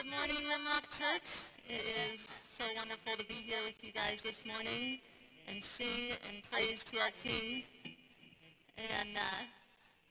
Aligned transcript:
Good 0.00 0.16
morning, 0.16 0.48
Rimrock 0.48 0.88
Church. 0.96 1.44
It 1.68 1.84
is 1.84 2.24
so 2.56 2.64
wonderful 2.72 3.20
to 3.20 3.26
be 3.28 3.36
here 3.36 3.60
with 3.68 3.76
you 3.84 3.92
guys 3.92 4.24
this 4.24 4.40
morning 4.48 4.96
and 5.44 5.60
sing 5.60 6.16
and 6.24 6.40
praise 6.48 6.80
to 6.88 7.04
our 7.04 7.12
King. 7.20 7.64
And, 8.80 9.12
uh, 9.12 9.44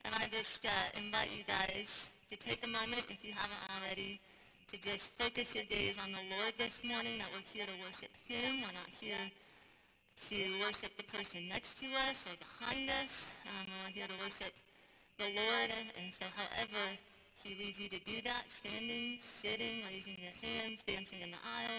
and 0.06 0.14
I 0.14 0.30
just 0.30 0.62
uh, 0.62 0.70
invite 0.94 1.34
you 1.34 1.42
guys 1.42 2.06
to 2.30 2.38
take 2.38 2.62
a 2.62 2.70
moment, 2.70 3.02
if 3.10 3.18
you 3.26 3.34
haven't 3.34 3.66
already, 3.82 4.22
to 4.70 4.78
just 4.78 5.10
focus 5.18 5.58
your 5.58 5.66
gaze 5.66 5.98
on 5.98 6.14
the 6.14 6.38
Lord 6.38 6.54
this 6.62 6.86
morning, 6.86 7.18
that 7.18 7.34
we're 7.34 7.50
here 7.50 7.66
to 7.66 7.78
worship 7.82 8.14
him. 8.30 8.62
We're 8.62 8.78
not 8.78 8.94
here 9.02 9.26
to 9.26 10.38
worship 10.62 10.94
the 11.02 11.08
person 11.10 11.50
next 11.50 11.82
to 11.82 11.90
us 12.06 12.30
or 12.30 12.38
behind 12.38 12.94
us. 13.02 13.26
Um, 13.58 13.66
we're 13.82 13.98
here 13.98 14.06
to 14.06 14.18
worship 14.22 14.54
the 15.18 15.34
Lord. 15.34 15.74
And 15.98 16.14
so 16.14 16.30
however 16.38 16.78
he 17.44 17.56
leads 17.56 17.80
you 17.80 17.90
to 17.90 18.00
do 18.04 18.22
that, 18.26 18.44
standing, 18.52 19.18
sitting, 19.24 19.79
hands, 20.42 20.84
dancing 20.84 21.22
in 21.22 21.32
the 21.32 21.38
aisle. 21.38 21.79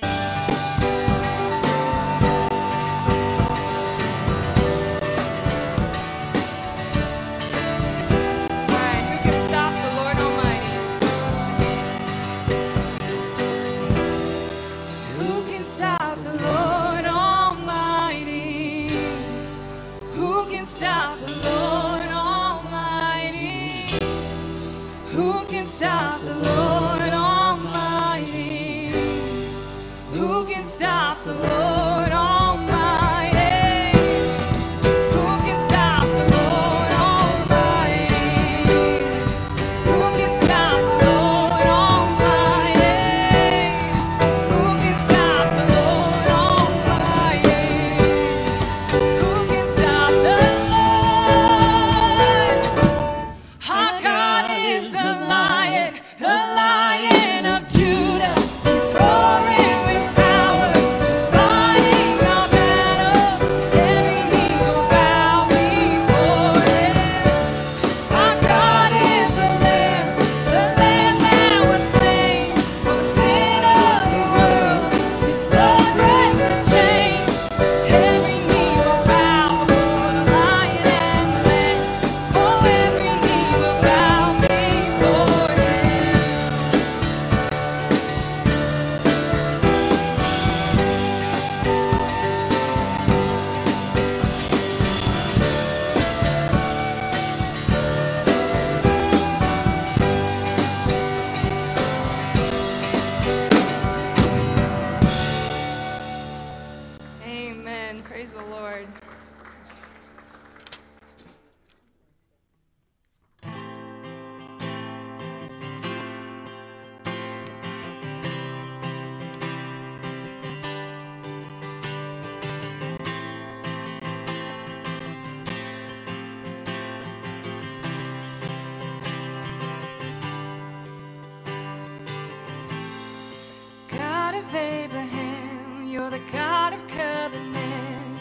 of 134.40 134.54
Abraham, 134.54 135.86
you're 135.86 136.10
the 136.10 136.20
God 136.32 136.72
of 136.72 136.86
covenant, 136.88 138.18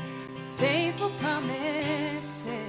faithful 0.58 1.12
promises. 1.22 2.69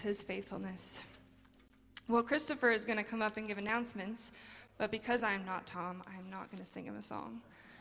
His 0.00 0.22
faithfulness. 0.22 1.02
Well, 2.08 2.22
Christopher 2.22 2.72
is 2.72 2.84
going 2.84 2.98
to 2.98 3.04
come 3.04 3.22
up 3.22 3.36
and 3.36 3.46
give 3.46 3.58
announcements, 3.58 4.32
but 4.78 4.90
because 4.90 5.22
I'm 5.22 5.44
not 5.44 5.66
Tom, 5.66 6.02
I'm 6.06 6.28
not 6.30 6.50
going 6.50 6.62
to 6.62 6.68
sing 6.68 6.84
him 6.84 6.96
a 6.96 7.02
song. 7.02 7.40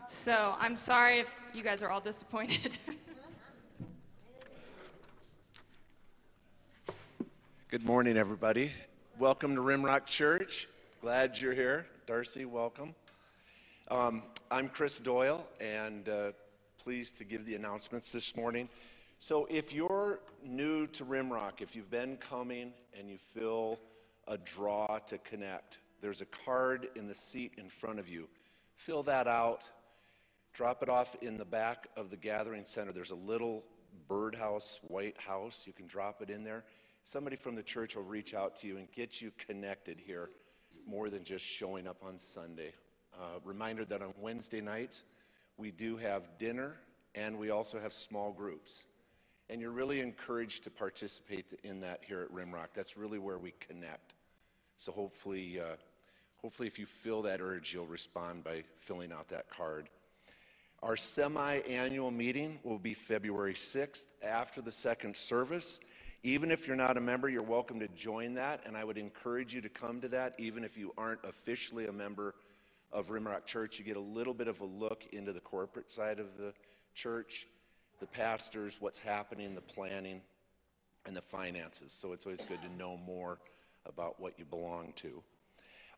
So 0.10 0.56
I'm 0.60 0.78
sorry 0.78 1.20
if 1.20 1.30
you 1.54 1.64
guys 1.64 1.82
are 1.82 1.90
all 1.90 2.02
disappointed. 2.02 2.74
Good 7.70 7.86
morning, 7.86 8.18
everybody. 8.18 8.72
Welcome 9.18 9.56
to 9.56 9.62
Rimrock 9.62 10.06
Church. 10.06 10.68
Glad 11.02 11.40
you're 11.40 11.54
here. 11.54 11.86
Darcy, 12.08 12.46
welcome. 12.46 12.96
Um, 13.90 14.24
I'm 14.52 14.70
Chris 14.70 15.00
Doyle, 15.00 15.48
and 15.60 16.10
uh, 16.10 16.32
pleased 16.84 17.18
to 17.18 17.24
give 17.24 17.46
the 17.46 17.56
announcements 17.56 18.12
this 18.12 18.36
morning. 18.36 18.68
So, 19.22 19.46
if 19.50 19.74
you're 19.74 20.22
new 20.46 20.88
to 20.88 21.04
Rimrock, 21.04 21.60
if 21.60 21.76
you've 21.76 21.92
been 21.92 22.16
coming 22.16 22.72
and 22.98 23.10
you 23.10 23.18
feel 23.18 23.78
a 24.30 24.38
draw 24.38 24.98
to 25.08 25.18
connect, 25.18 25.80
there's 26.00 26.22
a 26.22 26.26
card 26.26 26.88
in 26.96 27.06
the 27.06 27.14
seat 27.14 27.52
in 27.58 27.68
front 27.68 28.00
of 28.00 28.08
you. 28.08 28.30
Fill 28.78 29.04
that 29.04 29.28
out, 29.28 29.70
drop 30.54 30.82
it 30.82 30.88
off 30.88 31.18
in 31.22 31.38
the 31.38 31.44
back 31.44 31.88
of 31.98 32.10
the 32.10 32.16
gathering 32.16 32.64
center. 32.64 32.94
There's 32.94 33.12
a 33.12 33.16
little 33.16 33.66
birdhouse, 34.08 34.80
white 34.88 35.18
house. 35.18 35.68
You 35.68 35.74
can 35.74 35.86
drop 35.86 36.22
it 36.22 36.30
in 36.30 36.46
there. 36.46 36.64
Somebody 37.04 37.36
from 37.36 37.56
the 37.56 37.64
church 37.64 37.98
will 37.98 38.04
reach 38.04 38.34
out 38.34 38.56
to 38.62 38.68
you 38.68 38.78
and 38.78 38.90
get 38.94 39.22
you 39.22 39.34
connected 39.38 40.00
here 40.00 40.30
more 40.88 41.10
than 41.10 41.26
just 41.26 41.46
showing 41.46 41.88
up 41.88 41.98
on 42.08 42.18
Sunday. 42.18 42.72
Uh, 43.14 43.40
reminder 43.44 43.84
that 43.84 44.02
on 44.02 44.14
Wednesday 44.22 44.62
nights, 44.62 45.04
we 45.58 45.72
do 45.72 45.98
have 45.98 46.38
dinner 46.40 46.78
and 47.16 47.38
we 47.38 47.50
also 47.50 47.82
have 47.82 47.92
small 47.92 48.32
groups 48.32 48.86
and 49.50 49.60
you're 49.60 49.72
really 49.72 50.00
encouraged 50.00 50.64
to 50.64 50.70
participate 50.70 51.46
in 51.64 51.82
that 51.82 52.02
here 52.08 52.22
at 52.22 52.32
Rimrock. 52.32 52.68
That's 52.76 52.96
really 52.96 53.18
where 53.18 53.40
we 53.40 53.54
connect. 53.60 54.14
So 54.78 54.92
hopefully, 54.92 55.60
uh, 55.60 55.76
hopefully, 56.38 56.68
if 56.68 56.78
you 56.78 56.86
feel 56.86 57.22
that 57.24 57.42
urge, 57.42 57.74
you'll 57.74 57.88
respond 57.88 58.44
by 58.44 58.64
filling 58.78 59.12
out 59.12 59.28
that 59.30 59.50
card. 59.50 59.90
Our 60.82 60.96
semi-annual 60.96 62.12
meeting 62.12 62.60
will 62.64 62.80
be 62.80 62.94
February 62.94 63.54
6th 63.54 64.06
after 64.24 64.62
the 64.62 64.72
second 64.72 65.18
service. 65.18 65.82
Even 66.24 66.52
if 66.52 66.68
you're 66.68 66.78
not 66.78 66.98
a 66.98 67.02
member, 67.02 67.28
you're 67.28 67.42
welcome 67.42 67.80
to 67.80 67.88
join 67.90 68.34
that, 68.36 68.62
and 68.66 68.78
I 68.78 68.84
would 68.84 68.98
encourage 68.98 69.54
you 69.54 69.62
to 69.62 69.70
come 69.70 70.00
to 70.02 70.08
that, 70.10 70.36
even 70.38 70.64
if 70.64 70.78
you 70.78 70.94
aren't 70.98 71.24
officially 71.24 71.88
a 71.88 71.92
member 71.92 72.36
of 72.92 73.10
Rimrock 73.10 73.46
Church. 73.46 73.80
You 73.80 73.86
get 73.86 73.98
a 73.98 74.02
little 74.02 74.34
bit 74.34 74.48
of 74.48 74.62
a 74.62 74.66
look 74.66 75.06
into 75.12 75.34
the 75.34 75.40
corporate 75.40 75.92
side 75.92 76.20
of 76.20 76.38
the 76.38 76.54
church 76.94 77.48
the 78.00 78.08
pastors, 78.08 78.78
what's 78.80 79.00
happening, 79.00 79.56
the 79.56 79.62
planning, 79.62 80.22
and 81.06 81.16
the 81.16 81.22
finances. 81.22 81.92
So 81.92 82.14
it's 82.14 82.26
always 82.26 82.44
good 82.46 82.62
to 82.62 82.78
know 82.78 82.98
more 82.98 83.40
about 83.86 84.20
what 84.20 84.38
you 84.38 84.46
belong 84.46 84.94
to. 84.98 85.22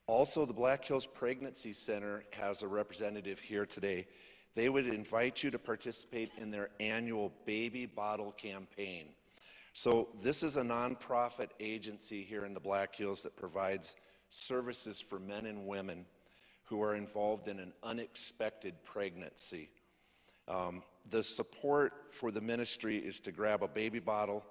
Also, 0.08 0.46
the 0.46 0.54
Black 0.54 0.84
Hills 0.84 1.06
Pregnancy 1.06 1.74
Center 1.74 2.24
has 2.32 2.64
a 2.64 2.68
representative 2.68 3.40
here 3.40 3.66
today. 3.66 4.08
They 4.56 4.68
would 4.68 4.88
invite 4.88 5.44
you 5.44 5.52
to 5.52 5.60
participate 5.60 6.32
in 6.38 6.52
their 6.52 6.70
annual 6.80 7.32
baby 7.46 7.86
bottle 7.86 8.32
campaign. 8.34 9.06
So, 9.74 10.10
this 10.22 10.44
is 10.44 10.58
a 10.58 10.64
nonprofit 10.64 11.50
agency 11.60 12.24
here 12.24 12.46
in 12.46 12.54
the 12.54 12.60
Black 12.60 12.96
Hills 12.96 13.24
that 13.24 13.38
provides 13.38 13.96
services 14.30 15.00
for 15.00 15.20
men 15.20 15.46
and 15.46 15.66
women 15.66 16.06
who 16.66 16.82
are 16.82 16.96
involved 16.96 17.48
in 17.48 17.60
an 17.60 17.72
unexpected 17.84 18.74
pregnancy. 18.84 19.70
Um, 20.52 20.84
the 21.10 21.24
support 21.24 21.94
for 22.12 22.30
the 22.30 22.42
ministry 22.42 22.98
is 22.98 23.22
to 23.22 23.32
grab 23.32 23.64
a 23.64 23.68
baby 23.68 24.00
bottle 24.00 24.44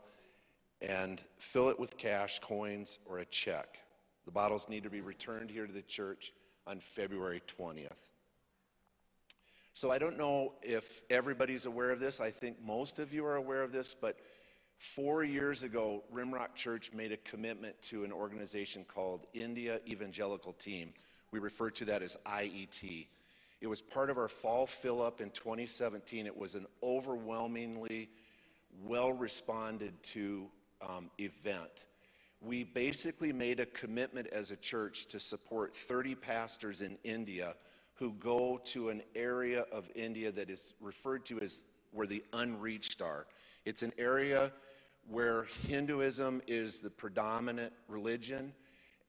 and 0.80 1.21
fill 1.38 1.69
it 1.69 1.78
with 1.78 1.99
cash, 1.99 2.38
coins, 2.38 2.99
or 3.04 3.19
a 3.19 3.25
check. 3.26 3.78
The 4.25 4.30
bottles 4.30 4.69
need 4.69 4.83
to 4.85 4.90
be 4.90 5.02
returned 5.02 5.50
here 5.50 5.66
to 5.66 5.73
the 5.73 5.83
church 5.83 6.33
on 6.66 6.80
February 6.80 7.42
20th. 7.59 8.09
So 9.75 9.90
I 9.90 9.99
don't 9.99 10.16
know 10.16 10.54
if 10.62 11.02
everybody's 11.11 11.66
aware 11.66 11.90
of 11.90 12.00
this. 12.00 12.19
I 12.21 12.30
think 12.30 12.57
most 12.64 12.99
of 12.99 13.12
you 13.12 13.26
are 13.26 13.37
aware 13.37 13.62
of 13.62 13.71
this, 13.71 13.95
but 13.95 14.19
four 14.78 15.23
years 15.23 15.64
ago, 15.64 16.02
Rimrock 16.12 16.54
Church 16.54 16.92
made 16.95 17.12
a 17.12 17.19
commitment 17.19 17.80
to 17.83 18.04
an 18.04 18.12
organization 18.12 18.85
called 18.85 19.26
India 19.35 19.80
Evangelical 19.87 20.54
Team. 20.54 20.95
We 21.30 21.40
refer 21.40 21.71
to 21.71 21.85
that 21.87 22.02
as 22.02 22.16
IET. 22.26 23.07
It 23.61 23.67
was 23.67 23.83
part 23.83 24.09
of 24.09 24.17
our 24.17 24.29
fall 24.29 24.67
fill 24.67 25.02
up 25.02 25.21
in 25.21 25.31
2017. 25.31 26.26
It 26.26 26.37
was 26.37 26.55
an 26.55 26.67
overwhelmingly 26.83 28.09
well 28.85 29.12
responded 29.12 30.02
to 30.02 30.47
um, 30.81 31.11
event. 31.19 31.87
We 32.40 32.64
basically 32.64 33.33
made 33.33 33.61
a 33.61 33.67
commitment 33.67 34.29
as 34.29 34.50
a 34.50 34.57
church 34.57 35.07
to 35.07 35.21
support 35.21 35.76
30 35.76 36.14
pastors 36.14 36.81
in 36.81 36.97
India 37.05 37.55
who 37.95 38.12
go 38.14 38.59
to 38.64 38.88
an 38.88 39.02
area 39.14 39.67
of 39.71 39.90
India 39.95 40.33
that 40.33 40.49
is 40.49 40.73
referred 40.81 41.26
to 41.26 41.38
as 41.40 41.67
where 41.93 42.07
the 42.07 42.25
unreached 42.33 43.02
are. 43.02 43.26
It's 43.67 43.83
an 43.83 43.93
area 43.99 44.52
where 45.07 45.49
Hinduism 45.69 46.40
is 46.47 46.81
the 46.81 46.88
predominant 46.88 47.75
religion, 47.88 48.55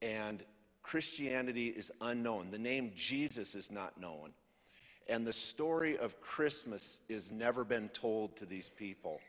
and 0.02 0.44
Christianity 0.84 1.68
is 1.68 1.90
unknown. 2.02 2.50
The 2.52 2.60
name 2.60 2.92
Jesus 2.96 3.56
is 3.56 3.72
not 3.72 4.00
known. 4.00 4.34
And 5.10 5.26
the 5.26 5.34
story 5.34 5.98
of 5.98 6.20
Christmas 6.22 7.00
is 7.10 7.32
never 7.32 7.64
been 7.64 7.90
told 7.90 8.36
to 8.38 8.46
these 8.46 8.70
people. 8.70 9.20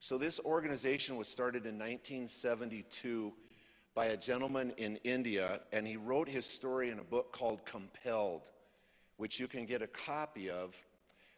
So, 0.00 0.16
this 0.16 0.40
organization 0.40 1.16
was 1.16 1.28
started 1.28 1.66
in 1.66 1.78
1972 1.78 3.32
by 3.94 4.06
a 4.06 4.16
gentleman 4.16 4.72
in 4.76 4.96
India, 5.04 5.60
and 5.72 5.86
he 5.86 5.96
wrote 5.96 6.28
his 6.28 6.46
story 6.46 6.90
in 6.90 6.98
a 6.98 7.04
book 7.04 7.32
called 7.32 7.64
Compelled, 7.66 8.48
which 9.18 9.38
you 9.38 9.46
can 9.46 9.66
get 9.66 9.82
a 9.82 9.86
copy 9.86 10.48
of. 10.48 10.80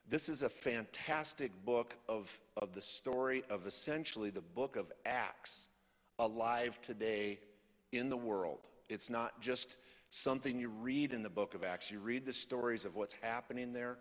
This 0.09 0.29
is 0.29 0.43
a 0.43 0.49
fantastic 0.49 1.51
book 1.65 1.97
of, 2.09 2.39
of 2.57 2.75
the 2.75 2.83
story 2.83 3.43
of 3.51 3.67
essentially 3.67 4.31
the 4.31 4.43
book 4.43 4.77
of 4.77 4.93
Acts 5.07 5.69
alive 6.19 6.81
today 6.83 7.41
in 7.93 8.09
the 8.09 8.17
world. 8.17 8.61
It's 8.89 9.11
not 9.11 9.41
just 9.41 9.79
something 10.13 10.61
you 10.61 10.69
read 10.69 11.15
in 11.15 11.23
the 11.23 11.31
book 11.31 11.55
of 11.55 11.65
Acts, 11.65 11.91
you 11.91 11.99
read 11.99 12.27
the 12.27 12.33
stories 12.35 12.85
of 12.85 12.95
what's 12.95 13.15
happening 13.23 13.73
there. 13.73 13.97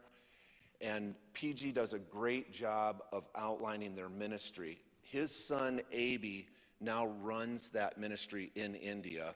And 0.82 1.15
PG 1.34 1.72
does 1.72 1.94
a 1.94 2.00
great 2.00 2.51
job 2.51 3.01
of 3.13 3.24
outlining 3.36 3.96
their 3.96 4.10
ministry. 4.10 4.82
His 5.01 5.34
son, 5.34 5.80
Aby, 5.94 6.48
now 6.82 7.08
runs 7.22 7.70
that 7.70 7.98
ministry 7.98 8.51
in 8.56 8.75
India. 8.75 9.34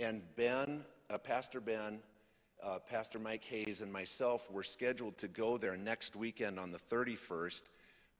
And 0.00 0.22
Ben, 0.36 0.84
uh, 1.10 1.18
Pastor 1.18 1.60
Ben, 1.60 1.98
uh, 2.62 2.78
Pastor 2.78 3.18
Mike 3.18 3.44
Hayes, 3.44 3.82
and 3.82 3.92
myself 3.92 4.50
were 4.50 4.62
scheduled 4.62 5.18
to 5.18 5.28
go 5.28 5.58
there 5.58 5.76
next 5.76 6.16
weekend 6.16 6.58
on 6.58 6.70
the 6.70 6.78
31st, 6.78 7.64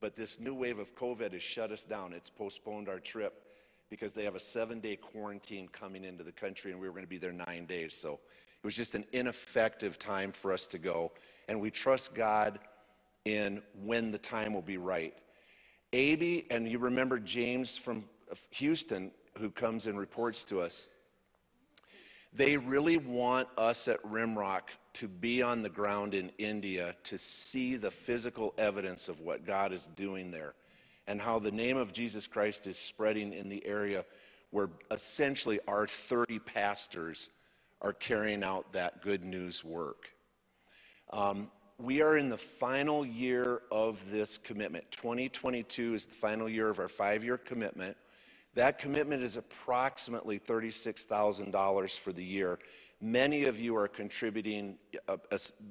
but 0.01 0.15
this 0.15 0.39
new 0.39 0.55
wave 0.55 0.79
of 0.79 0.95
COVID 0.95 1.33
has 1.33 1.43
shut 1.43 1.73
us 1.73 1.85
down. 1.85 2.13
It's 2.13 2.29
postponed 2.29 2.91
our 2.91 3.01
trip 3.01 3.43
because 3.91 4.15
they 4.15 4.25
have 4.25 4.35
a 4.35 4.41
seven 4.41 4.81
day 4.81 4.97
quarantine 4.97 5.69
coming 5.69 6.05
into 6.05 6.25
the 6.25 6.33
country, 6.33 6.73
and 6.73 6.81
we 6.81 6.87
were 6.87 6.93
going 6.93 7.05
to 7.05 7.09
be 7.09 7.19
there 7.19 7.33
nine 7.33 7.67
days. 7.67 7.95
So 7.95 8.15
it 8.15 8.65
was 8.65 8.77
just 8.77 8.95
an 8.95 9.05
ineffective 9.13 9.99
time 9.99 10.33
for 10.33 10.53
us 10.53 10.67
to 10.69 10.79
go. 10.79 11.13
And 11.49 11.61
we 11.61 11.71
trust 11.71 12.15
God 12.15 12.59
in 13.25 13.63
when 13.85 14.11
the 14.11 14.19
time 14.19 14.53
will 14.53 14.63
be 14.63 14.79
right. 14.79 15.15
Aby, 15.93 16.47
and 16.51 16.69
you 16.69 16.79
remember 16.79 17.19
James 17.19 17.77
from 17.77 18.05
Houston, 18.51 19.11
who 19.39 19.51
comes 19.51 19.87
and 19.87 19.99
reports 19.99 20.45
to 20.45 20.61
us, 20.61 20.89
they 22.33 22.57
really 22.57 22.99
want 22.99 23.49
us 23.57 23.89
at 23.89 24.03
Rimrock 24.03 24.63
to 24.95 25.09
be 25.09 25.43
on 25.43 25.63
the 25.63 25.69
ground 25.69 26.15
in 26.15 26.31
India 26.39 26.95
to 27.05 27.17
see 27.17 27.77
the 27.77 27.91
physical 27.91 28.53
evidence 28.59 29.09
of 29.09 29.21
what 29.21 29.47
God 29.47 29.73
is 29.73 29.89
doing 29.97 30.31
there 30.31 30.55
and 31.07 31.21
how 31.21 31.39
the 31.39 31.51
name 31.51 31.77
of 31.77 31.93
Jesus 31.93 32.27
Christ 32.27 32.67
is 32.67 32.79
spreading 32.79 33.33
in 33.33 33.49
the 33.49 33.65
area 33.67 34.05
where 34.51 34.71
essentially 34.91 35.61
our 35.69 35.87
30 35.87 36.39
pastors 36.41 37.31
are 37.83 37.93
carrying 37.93 38.43
out 38.43 38.73
that 38.73 39.03
good 39.03 39.25
news 39.25 39.65
work. 39.65 40.11
Um, 41.13 41.51
we 41.79 42.01
are 42.01 42.17
in 42.17 42.29
the 42.29 42.39
final 42.39 43.05
year 43.05 43.63
of 43.71 44.11
this 44.11 44.39
commitment. 44.39 44.91
2022 44.93 45.95
is 45.95 46.07
the 46.07 46.15
final 46.15 46.49
year 46.49 46.71
of 46.71 46.79
our 46.79 46.89
five 46.89 47.23
year 47.23 47.37
commitment. 47.37 47.97
That 48.55 48.79
commitment 48.79 49.23
is 49.23 49.37
approximately 49.37 50.39
$36,000 50.39 51.99
for 51.99 52.13
the 52.13 52.25
year. 52.25 52.59
Many 53.03 53.45
of 53.45 53.61
you 53.61 53.77
are 53.77 53.89
contributing 53.89 54.79
uh, 55.07 55.19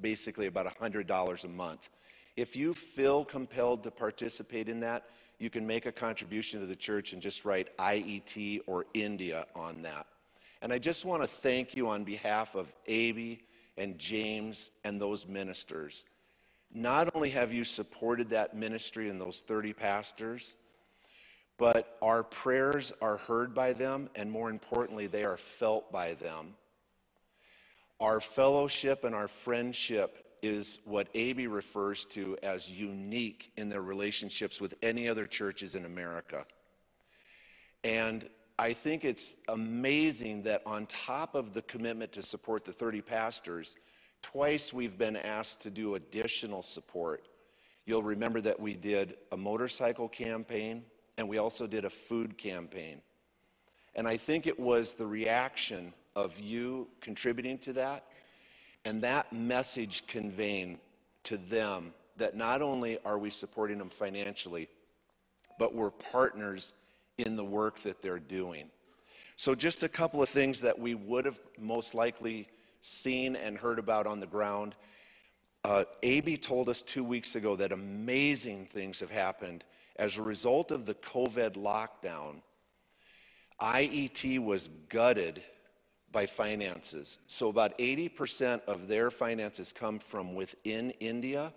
basically 0.01 0.46
about 0.46 0.68
$100 0.68 1.44
a 1.44 1.48
month. 1.48 1.89
If 2.38 2.56
you 2.56 2.75
feel 2.75 3.25
compelled 3.25 3.82
to 3.84 3.92
participate 3.92 4.70
in 4.70 4.80
that, 4.82 5.06
you 5.39 5.50
can 5.50 5.65
make 5.68 5.86
a 5.86 5.92
contribution 5.92 6.60
to 6.60 6.65
the 6.65 6.75
church 6.75 7.13
and 7.13 7.22
just 7.22 7.46
write 7.46 7.75
IET 7.77 8.62
or 8.68 8.86
India 8.94 9.46
on 9.56 9.82
that. 9.82 10.08
And 10.62 10.72
I 10.72 10.80
just 10.80 11.06
want 11.06 11.22
to 11.22 11.27
thank 11.27 11.75
you 11.75 11.89
on 11.89 12.04
behalf 12.04 12.56
of 12.56 12.72
Aby 12.88 13.44
and 13.77 13.98
James 14.00 14.72
and 14.84 15.00
those 15.00 15.27
ministers. 15.27 16.06
Not 16.74 17.13
only 17.15 17.30
have 17.30 17.54
you 17.54 17.63
supported 17.63 18.30
that 18.30 18.56
ministry 18.56 19.10
and 19.10 19.20
those 19.20 19.42
30 19.42 19.74
pastors, 19.74 20.56
but 21.58 21.98
our 22.01 22.24
prayers 22.24 22.92
are 23.01 23.18
heard 23.18 23.54
by 23.54 23.74
them, 23.74 24.10
and 24.15 24.30
more 24.30 24.50
importantly, 24.50 25.08
they 25.08 25.24
are 25.24 25.38
felt 25.38 25.92
by 25.92 26.13
them. 26.15 26.56
Our 28.00 28.20
fellowship 28.20 29.04
and 29.06 29.15
our 29.15 29.30
friendship 29.30 30.25
is 30.46 30.80
what 30.86 31.08
Aby 31.16 31.48
refers 31.48 32.06
to 32.06 32.38
as 32.44 32.70
unique 32.72 33.52
in 33.58 33.68
their 33.68 33.82
relationships 33.82 34.62
with 34.62 34.75
any 34.84 35.10
other 35.10 35.25
churches 35.25 35.75
in 35.75 35.86
America. 35.86 36.46
And 37.84 38.30
I 38.60 38.72
think 38.74 39.04
it's 39.04 39.38
amazing 39.50 40.44
that 40.44 40.62
on 40.66 40.86
top 40.86 41.34
of 41.34 41.54
the 41.54 41.64
commitment 41.64 42.12
to 42.14 42.22
support 42.22 42.64
the 42.64 42.72
30 42.72 43.02
pastors, 43.02 43.75
twice 44.22 44.72
we've 44.72 44.98
been 44.98 45.16
asked 45.16 45.62
to 45.62 45.72
do 45.72 45.96
additional 45.96 46.62
support. 46.62 47.28
You'll 47.86 48.04
remember 48.04 48.40
that 48.42 48.60
we 48.60 48.75
did 48.75 49.16
a 49.32 49.38
motorcycle 49.38 50.08
campaign, 50.08 50.84
and 51.18 51.28
we 51.28 51.40
also 51.40 51.66
did 51.66 51.86
a 51.86 51.90
food 51.90 52.38
campaign. 52.38 53.02
And 53.96 54.08
I 54.08 54.18
think 54.18 54.46
it 54.46 54.60
was 54.60 54.94
the 54.94 55.08
reaction 55.08 55.94
of 56.16 56.40
you 56.40 56.88
contributing 57.02 57.58
to 57.60 57.74
that 57.74 58.06
and 58.86 59.01
that 59.01 59.34
message 59.34 60.06
conveying 60.08 60.80
to 61.24 61.38
them 61.38 61.94
that 62.18 62.38
not 62.38 62.62
only 62.62 62.98
are 63.04 63.18
we 63.18 63.30
supporting 63.30 63.77
them 63.77 63.89
financially, 63.89 64.70
but 65.60 65.74
we're 65.74 65.92
partners 65.92 66.74
in 67.18 67.36
the 67.36 67.44
work 67.44 67.80
that 67.80 68.01
they're 68.01 68.20
doing. 68.20 68.70
So, 69.36 69.54
just 69.54 69.84
a 69.84 69.89
couple 69.89 70.22
of 70.22 70.30
things 70.30 70.62
that 70.62 70.77
we 70.80 70.96
would 70.96 71.25
have 71.25 71.39
most 71.60 71.94
likely 71.94 72.48
seen 72.82 73.36
and 73.36 73.58
heard 73.58 73.80
about 73.80 74.08
on 74.08 74.20
the 74.20 74.27
ground. 74.27 74.75
Uh, 75.65 75.84
Aby 76.04 76.38
told 76.38 76.70
us 76.70 76.82
two 76.84 77.04
weeks 77.04 77.36
ago 77.36 77.56
that 77.56 77.72
amazing 77.72 78.65
things 78.68 79.00
have 79.00 79.10
happened 79.10 79.65
as 79.98 80.18
a 80.18 80.22
result 80.22 80.72
of 80.72 80.86
the 80.86 80.94
COVID 80.96 81.54
lockdown, 81.54 82.42
IET 83.60 84.39
was 84.39 84.70
gutted 84.89 85.42
by 86.15 86.25
finances. 86.25 87.19
So 87.27 87.50
about 87.50 87.77
80% 87.77 88.62
of 88.67 88.88
their 88.88 89.12
finances 89.12 89.74
come 89.74 90.00
from 90.00 90.34
within 90.34 90.91
India. 91.01 91.51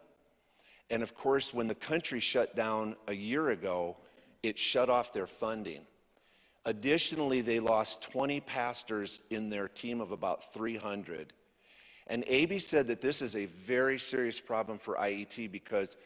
And 0.90 1.00
of 1.00 1.14
course, 1.14 1.54
when 1.54 1.68
the 1.68 1.76
country 1.76 2.18
shut 2.18 2.56
down 2.56 2.96
a 3.06 3.14
year 3.14 3.50
ago, 3.50 3.96
it 4.42 4.58
shut 4.58 4.90
off 4.90 5.12
their 5.12 5.28
funding. 5.28 5.82
Additionally, 6.64 7.40
they 7.40 7.60
lost 7.60 8.02
20 8.02 8.40
pastors 8.40 9.20
in 9.30 9.48
their 9.48 9.68
team 9.68 10.00
of 10.00 10.10
about 10.10 10.52
300. 10.52 11.32
And 12.08 12.24
Aby 12.28 12.58
said 12.58 12.88
that 12.88 13.00
this 13.00 13.22
is 13.22 13.36
a 13.36 13.44
very 13.44 14.00
serious 14.00 14.40
problem 14.40 14.80
for 14.80 14.96
IET 14.96 15.52
because 15.52 15.96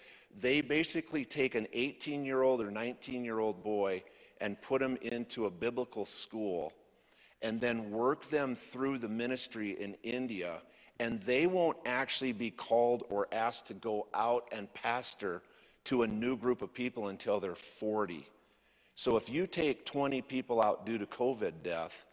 they 0.43 0.61
basically 0.61 1.25
take 1.25 1.55
an 1.55 1.67
18 1.73 2.23
year 2.23 2.43
old 2.43 2.61
or 2.61 2.71
19 2.71 3.25
year 3.25 3.39
old 3.39 3.63
boy 3.63 4.03
and 4.43 4.61
put 4.61 4.83
him 4.83 4.99
into 5.01 5.47
a 5.47 5.51
biblical 5.51 6.05
school 6.05 6.75
and 7.43 7.61
then 7.61 7.91
work 7.91 8.27
them 8.27 8.55
through 8.55 8.99
the 8.99 9.09
ministry 9.09 9.73
in 9.73 9.95
India. 10.03 10.63
And 11.01 11.21
they 11.23 11.47
won't 11.47 11.79
actually 11.85 12.33
be 12.33 12.51
called 12.51 13.05
or 13.09 13.27
asked 13.33 13.67
to 13.67 13.75
go 13.75 14.07
out 14.15 14.47
and 14.53 14.73
pastor 14.73 15.43
to 15.85 16.05
a 16.05 16.07
new 16.07 16.37
group 16.37 16.63
of 16.63 16.73
people 16.73 17.09
until 17.09 17.41
they're 17.41 17.55
40. 17.55 18.27
So 18.95 19.17
if 19.17 19.29
you 19.29 19.47
take 19.47 19.85
20 19.85 20.23
people 20.23 20.63
out 20.63 20.87
due 20.87 20.99
to 20.99 21.07
COVID 21.07 21.55
death, 21.65 22.07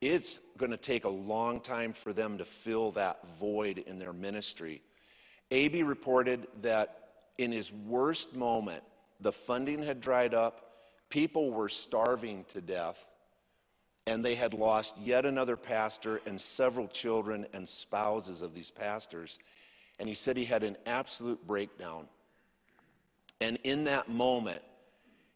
it's 0.00 0.40
going 0.58 0.70
to 0.70 0.76
take 0.76 1.04
a 1.04 1.08
long 1.08 1.60
time 1.60 1.92
for 1.92 2.12
them 2.12 2.38
to 2.38 2.44
fill 2.44 2.92
that 2.92 3.18
void 3.38 3.78
in 3.78 3.98
their 3.98 4.12
ministry. 4.12 4.82
Aby 5.50 5.82
reported 5.82 6.46
that 6.62 7.08
in 7.38 7.50
his 7.50 7.72
worst 7.72 8.36
moment, 8.36 8.82
the 9.20 9.32
funding 9.32 9.82
had 9.82 10.00
dried 10.00 10.34
up, 10.34 10.70
people 11.08 11.50
were 11.50 11.68
starving 11.68 12.44
to 12.48 12.60
death, 12.60 13.06
and 14.06 14.24
they 14.24 14.34
had 14.34 14.54
lost 14.54 14.96
yet 14.98 15.26
another 15.26 15.56
pastor 15.56 16.20
and 16.26 16.40
several 16.40 16.86
children 16.88 17.46
and 17.52 17.68
spouses 17.68 18.42
of 18.42 18.54
these 18.54 18.70
pastors. 18.70 19.38
And 19.98 20.08
he 20.08 20.14
said 20.14 20.36
he 20.36 20.44
had 20.44 20.62
an 20.62 20.76
absolute 20.86 21.44
breakdown. 21.46 22.06
And 23.40 23.58
in 23.64 23.84
that 23.84 24.08
moment, 24.08 24.62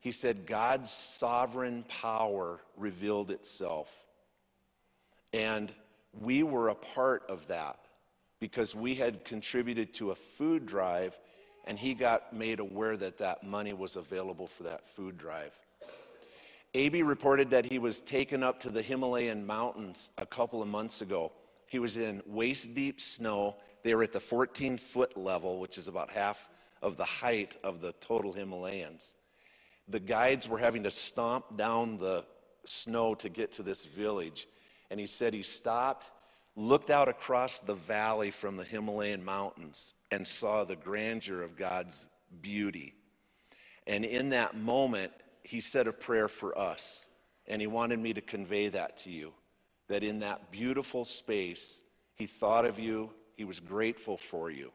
he 0.01 0.13
said 0.13 0.47
God's 0.47 0.91
sovereign 0.91 1.85
power 1.89 2.61
revealed 2.77 3.31
itself. 3.31 3.93
And 5.33 5.73
we 6.21 6.43
were 6.43 6.69
a 6.69 6.75
part 6.75 7.25
of 7.29 7.47
that 7.49 7.79
because 8.41 8.75
we 8.75 8.95
had 8.95 9.25
contributed 9.25 9.93
to 9.95 10.13
a 10.13 10.15
food 10.15 10.67
drive 10.67 11.19
and 11.67 11.79
he 11.79 11.95
got 11.95 12.33
made 12.33 12.59
aware 12.59 12.97
that 12.97 13.19
that 13.19 13.45
money 13.45 13.73
was 13.73 13.97
available 13.97 14.47
for 14.47 14.63
that 14.65 14.89
food 14.89 15.19
drive. 15.19 15.53
Aby 16.75 17.03
reported 17.03 17.51
that 17.51 17.65
he 17.65 17.79
was 17.79 18.01
taken 18.01 18.43
up 18.43 18.61
to 18.61 18.71
the 18.71 18.83
Himalayan 18.83 19.45
mountains 19.45 20.11
a 20.19 20.27
couple 20.27 20.63
of 20.63 20.69
months 20.69 21.01
ago. 21.01 21.33
He 21.67 21.79
was 21.79 21.97
in 21.97 22.23
waist 22.27 22.75
deep 22.75 23.01
snow. 23.01 23.57
They 23.83 23.95
were 23.95 24.05
at 24.05 24.13
the 24.13 24.21
14 24.21 24.79
foot 24.79 25.17
level, 25.17 25.59
which 25.59 25.79
is 25.79 25.89
about 25.89 26.11
half 26.11 26.49
of 26.83 26.97
the 26.97 27.05
height 27.05 27.57
of 27.65 27.81
the 27.81 27.93
total 28.01 28.33
Himalayas. 28.33 29.15
The 29.89 30.01
guides 30.01 30.49
were 30.49 30.59
having 30.59 30.85
to 30.85 30.91
stomp 30.91 31.57
down 31.57 31.99
the 31.99 32.25
snow 32.65 33.15
to 33.17 33.29
get 33.29 33.53
to 33.55 33.63
this 33.63 33.85
village. 33.85 34.47
And 34.91 35.01
he 35.01 35.07
said 35.07 35.35
he 35.35 35.43
stopped, 35.43 36.11
looked 36.55 36.91
out 36.91 37.09
across 37.09 37.59
the 37.59 37.75
valley 37.75 38.31
from 38.31 38.57
the 38.57 38.65
Himalayan 38.65 39.25
mountains, 39.25 39.95
and 40.13 40.27
saw 40.27 40.65
the 40.65 40.77
grandeur 40.77 41.43
of 41.43 41.57
God's 41.57 42.07
beauty. 42.41 42.95
And 43.87 44.05
in 44.05 44.31
that 44.31 44.57
moment, 44.57 45.13
he 45.43 45.61
said 45.61 45.87
a 45.87 45.93
prayer 45.93 46.29
for 46.29 46.57
us. 46.59 47.07
And 47.47 47.61
he 47.61 47.67
wanted 47.67 47.99
me 47.99 48.13
to 48.15 48.21
convey 48.21 48.69
that 48.69 48.99
to 48.99 49.11
you 49.11 49.33
that 49.91 50.05
in 50.05 50.21
that 50.21 50.53
beautiful 50.53 51.05
space, 51.05 51.83
he 52.15 52.25
thought 52.25 52.65
of 52.65 52.79
you, 52.79 53.11
he 53.35 53.45
was 53.45 53.59
grateful 53.59 54.17
for 54.17 54.49
you. 54.49 54.71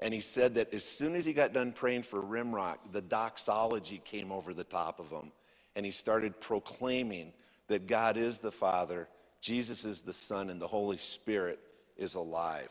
And 0.00 0.12
he 0.12 0.20
said 0.20 0.56
that 0.56 0.74
as 0.74 0.84
soon 0.84 1.14
as 1.14 1.24
he 1.24 1.32
got 1.32 1.52
done 1.52 1.70
praying 1.70 2.02
for 2.02 2.20
Rimrock, 2.20 2.78
the 2.90 3.00
doxology 3.00 4.02
came 4.04 4.32
over 4.32 4.52
the 4.52 4.64
top 4.64 4.98
of 4.98 5.10
him. 5.10 5.30
And 5.76 5.86
he 5.86 5.92
started 5.92 6.40
proclaiming 6.40 7.32
that 7.68 7.86
God 7.86 8.16
is 8.16 8.40
the 8.40 8.50
Father, 8.50 9.08
Jesus 9.40 9.84
is 9.84 10.02
the 10.02 10.12
Son, 10.12 10.50
and 10.50 10.60
the 10.60 10.66
Holy 10.66 10.98
Spirit 10.98 11.60
is 11.96 12.16
alive. 12.16 12.70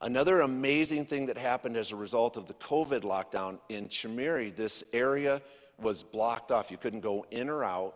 Another 0.00 0.40
amazing 0.40 1.04
thing 1.04 1.26
that 1.26 1.36
happened 1.36 1.76
as 1.76 1.92
a 1.92 1.96
result 1.96 2.38
of 2.38 2.46
the 2.46 2.54
COVID 2.54 3.02
lockdown 3.02 3.58
in 3.68 3.88
Chimeri, 3.88 4.50
this 4.50 4.84
area 4.94 5.42
was 5.80 6.02
blocked 6.02 6.50
off. 6.50 6.70
You 6.70 6.76
couldn't 6.76 7.00
go 7.00 7.26
in 7.30 7.48
or 7.48 7.64
out. 7.64 7.94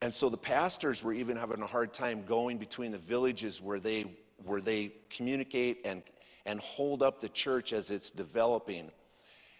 And 0.00 0.12
so 0.12 0.28
the 0.28 0.36
pastors 0.36 1.02
were 1.02 1.12
even 1.12 1.36
having 1.36 1.62
a 1.62 1.66
hard 1.66 1.92
time 1.92 2.24
going 2.26 2.58
between 2.58 2.92
the 2.92 2.98
villages 2.98 3.60
where 3.60 3.80
they, 3.80 4.04
where 4.44 4.60
they 4.60 4.92
communicate 5.10 5.80
and, 5.84 6.02
and 6.44 6.60
hold 6.60 7.02
up 7.02 7.20
the 7.20 7.28
church 7.28 7.72
as 7.72 7.90
it's 7.90 8.10
developing. 8.10 8.90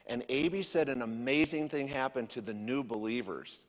And 0.06 0.22
Aby 0.28 0.62
said 0.62 0.88
an 0.88 1.02
amazing 1.02 1.68
thing 1.68 1.88
happened 1.88 2.28
to 2.30 2.40
the 2.40 2.52
new 2.52 2.84
believers. 2.84 3.66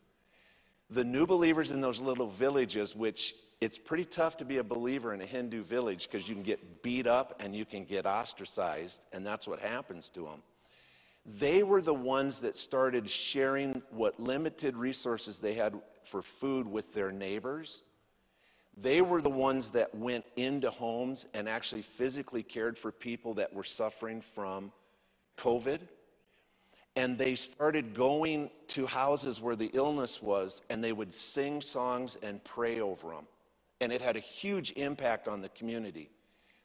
The 0.90 1.04
new 1.04 1.26
believers 1.26 1.72
in 1.72 1.82
those 1.82 2.02
little 2.02 2.28
villages, 2.28 2.96
which 2.96 3.36
it's 3.62 3.78
pretty 3.78 4.06
tough 4.06 4.38
to 4.38 4.46
be 4.46 4.58
a 4.58 4.64
believer 4.64 5.14
in 5.14 5.22
a 5.22 5.26
Hindu 5.26 5.64
village 5.64 6.10
because 6.10 6.28
you 6.28 6.36
can 6.36 6.44
get 6.44 6.84
beat 6.84 7.08
up 7.08 7.42
and 7.44 7.56
you 7.56 7.66
can 7.66 7.86
get 7.86 8.06
ostracized, 8.06 9.06
and 9.14 9.26
that's 9.26 9.48
what 9.48 9.60
happens 9.60 10.10
to 10.10 10.24
them. 10.24 10.44
They 11.26 11.64
were 11.64 11.82
the 11.82 11.94
ones 11.94 12.40
that 12.42 12.56
started 12.56 13.10
sharing 13.10 13.82
what 13.90 14.20
limited 14.20 14.78
resources 14.78 15.40
they 15.40 15.56
had 15.56 15.80
for 16.04 16.22
food 16.22 16.68
with 16.68 16.94
their 16.94 17.12
neighbors. 17.12 17.82
They 18.78 19.02
were 19.02 19.22
the 19.22 19.30
ones 19.30 19.72
that 19.72 19.96
went 19.96 20.26
into 20.36 20.70
homes 20.70 21.28
and 21.34 21.50
actually 21.50 21.82
physically 21.82 22.44
cared 22.44 22.78
for 22.78 22.92
people 22.92 23.34
that 23.36 23.54
were 23.54 23.64
suffering 23.64 24.22
from 24.22 24.72
COVID. 25.38 25.80
And 26.96 27.18
they 27.18 27.36
started 27.36 27.94
going 27.94 28.52
to 28.68 28.86
houses 28.86 29.42
where 29.42 29.56
the 29.56 29.72
illness 29.74 30.22
was, 30.22 30.62
and 30.70 30.84
they 30.84 30.94
would 30.94 31.14
sing 31.14 31.62
songs 31.62 32.18
and 32.22 32.44
pray 32.44 32.80
over 32.80 33.10
them. 33.10 33.26
And 33.82 33.92
it 33.92 34.02
had 34.02 34.16
a 34.16 34.22
huge 34.22 34.72
impact 34.74 35.28
on 35.28 35.42
the 35.42 35.50
community. 35.50 36.10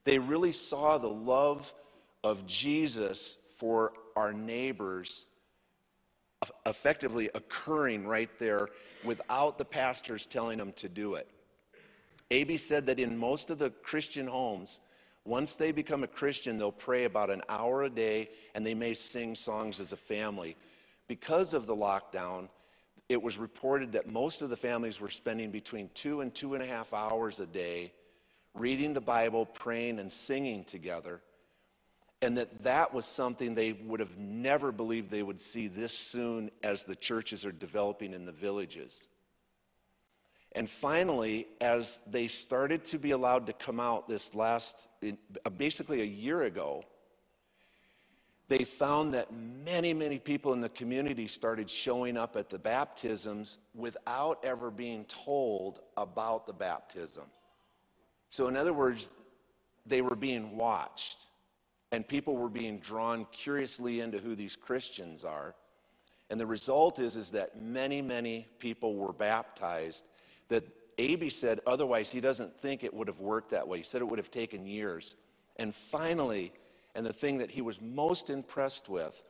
They 0.05 0.18
really 0.18 0.53
saw 0.53 0.99
the 0.99 1.09
love 1.09 1.73
of 2.23 2.46
Jesus 2.46 3.38
for 3.57 3.92
our 4.16 4.33
neighbors 4.33 5.27
effectively 6.66 7.29
occurring 7.35 8.07
right 8.07 8.31
there 8.38 8.68
without 9.05 9.59
the 9.59 9.64
pastors 9.64 10.27
telling 10.27 10.59
them 10.59 10.73
to 10.73 10.88
do 10.88 11.14
it. 11.14 11.29
Aby 12.31 12.59
said 12.59 12.87
that 12.87 13.01
in 13.01 13.16
most 13.16 13.51
of 13.51 13.59
the 13.59 13.70
Christian 13.70 14.27
homes, 14.27 14.81
once 15.25 15.57
they 15.57 15.73
become 15.73 16.03
a 16.03 16.09
Christian, 16.09 16.57
they'll 16.57 16.73
pray 16.73 17.05
about 17.05 17.31
an 17.31 17.42
hour 17.49 17.83
a 17.85 17.90
day 17.90 18.31
and 18.55 18.64
they 18.64 18.75
may 18.75 18.94
sing 18.94 19.35
songs 19.35 19.81
as 19.81 19.92
a 19.92 19.96
family. 19.96 20.57
Because 21.09 21.55
of 21.55 21.66
the 21.66 21.77
lockdown, 21.77 22.49
it 23.09 23.20
was 23.20 23.37
reported 23.37 23.92
that 23.92 24.09
most 24.09 24.40
of 24.40 24.51
the 24.51 24.57
families 24.57 25.01
were 25.01 25.11
spending 25.11 25.51
between 25.51 25.90
two 25.94 26.20
and 26.20 26.33
two 26.35 26.55
and 26.55 26.62
a 26.62 26.66
half 26.66 26.94
hours 26.94 27.40
a 27.40 27.46
day 27.46 27.92
reading 28.55 28.92
the 28.92 29.01
Bible, 29.01 29.46
praying, 29.46 29.99
and 29.99 30.12
singing 30.12 30.64
together 30.64 31.20
and 32.22 32.37
that 32.37 32.62
that 32.62 32.92
was 32.92 33.06
something 33.06 33.54
they 33.54 33.72
would 33.72 34.00
have 34.00 34.18
never 34.18 34.72
believed 34.72 35.11
they 35.11 35.22
would 35.22 35.40
see 35.40 35.68
this 35.68 35.96
soon 35.96 36.50
as 36.62 36.85
the 36.85 36.96
churches 36.96 37.46
are 37.46 37.52
developing 37.52 38.12
in 38.12 38.26
the 38.26 38.33
villages. 38.33 39.09
And 40.52 40.68
finally, 40.68 41.46
as 41.61 42.02
they 42.06 42.26
started 42.26 42.85
to 42.87 42.98
be 42.98 43.12
allowed 43.12 43.46
to 43.46 43.52
come 43.52 43.80
out 43.80 44.09
this 44.09 44.35
last, 44.35 44.88
uh, 45.02 45.50
basically 45.50 46.02
a 46.02 46.04
year 46.04 46.42
ago, 46.42 46.85
they 48.48 48.64
found 48.64 49.14
that 49.14 49.28
many, 49.33 49.94
many 49.94 50.18
people 50.18 50.52
in 50.52 50.61
the 50.61 50.68
community 50.70 51.28
started 51.28 51.70
showing 51.70 52.16
up 52.16 52.35
at 52.35 52.50
the 52.50 52.59
baptisms 52.59 53.59
without 53.74 54.44
ever 54.44 54.72
being 54.72 55.04
told 55.04 55.78
about 55.96 56.48
the 56.48 56.52
baptism. 56.52 57.24
So, 58.28 58.48
in 58.48 58.56
other 58.56 58.72
words, 58.72 59.12
they 59.87 60.02
were 60.02 60.16
being 60.16 60.56
watched 60.56 61.28
and 61.92 62.07
people 62.07 62.37
were 62.37 62.48
being 62.48 62.79
drawn 62.79 63.26
curiously 63.33 64.00
into 64.00 64.18
who 64.18 64.35
these 64.35 64.57
Christians 64.57 65.24
are. 65.24 65.55
And 66.31 66.38
the 66.38 66.46
result 66.46 66.98
is, 67.00 67.16
is 67.16 67.33
that 67.33 67.61
many, 67.61 68.00
many 68.00 68.46
people 68.59 68.94
were 68.94 69.12
baptized 69.12 70.05
that 70.48 70.64
Aby 70.98 71.31
said 71.31 71.61
otherwise 71.66 72.11
he 72.11 72.20
doesn't 72.20 72.55
think 72.61 72.85
it 72.85 72.94
would 72.94 73.09
have 73.09 73.20
worked 73.20 73.50
that 73.50 73.66
way. 73.66 73.79
He 73.79 73.85
said 73.85 74.00
it 74.00 74.09
would 74.09 74.18
have 74.18 74.31
taken 74.31 74.66
years. 74.66 75.16
And 75.57 75.74
finally, 75.74 76.53
and 76.94 77.05
the 77.05 77.12
thing 77.12 77.38
that 77.38 77.50
he 77.50 77.62
was 77.62 77.81
most 77.81 78.31
impressed 78.31 78.88
with 78.88 79.24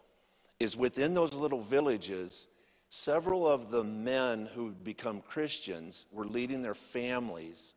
is 0.58 0.76
within 0.76 1.14
those 1.14 1.32
little 1.32 1.62
villages, 1.62 2.48
several 2.90 3.46
of 3.46 3.70
the 3.70 3.84
men 3.84 4.48
who 4.54 4.72
become 4.72 5.22
Christians 5.22 6.06
were 6.12 6.26
leading 6.26 6.60
their 6.60 6.74
families 6.74 7.74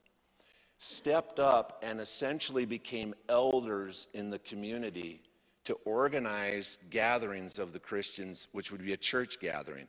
stepped 0.83 1.39
up 1.39 1.81
and 1.81 2.01
essentially 2.01 2.65
became 2.65 3.15
elders 3.29 4.07
in 4.13 4.29
the 4.29 4.39
community 4.39 5.21
to 5.63 5.75
organize 5.85 6.77
gatherings 6.89 7.57
of 7.57 7.71
the 7.71 7.79
Christians, 7.79 8.49
which 8.51 8.69
would 8.69 8.83
be 8.83 8.91
a 8.91 8.97
church 8.97 9.39
gathering. 9.39 9.87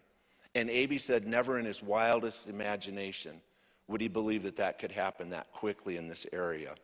And 0.55 0.71
Aby 0.71 0.99
said, 0.99 1.27
never 1.27 1.59
in 1.59 1.65
his 1.65 1.83
wildest 1.83 2.49
imagination 2.49 3.41
would 3.89 4.01
he 4.01 4.07
believe 4.07 4.45
that 4.45 4.57
that 4.57 4.79
could 4.79 4.93
happen 4.93 5.31
that 5.31 5.53
quickly 5.53 5.97
in 5.97 6.07
this 6.07 6.29
area. 6.33 6.77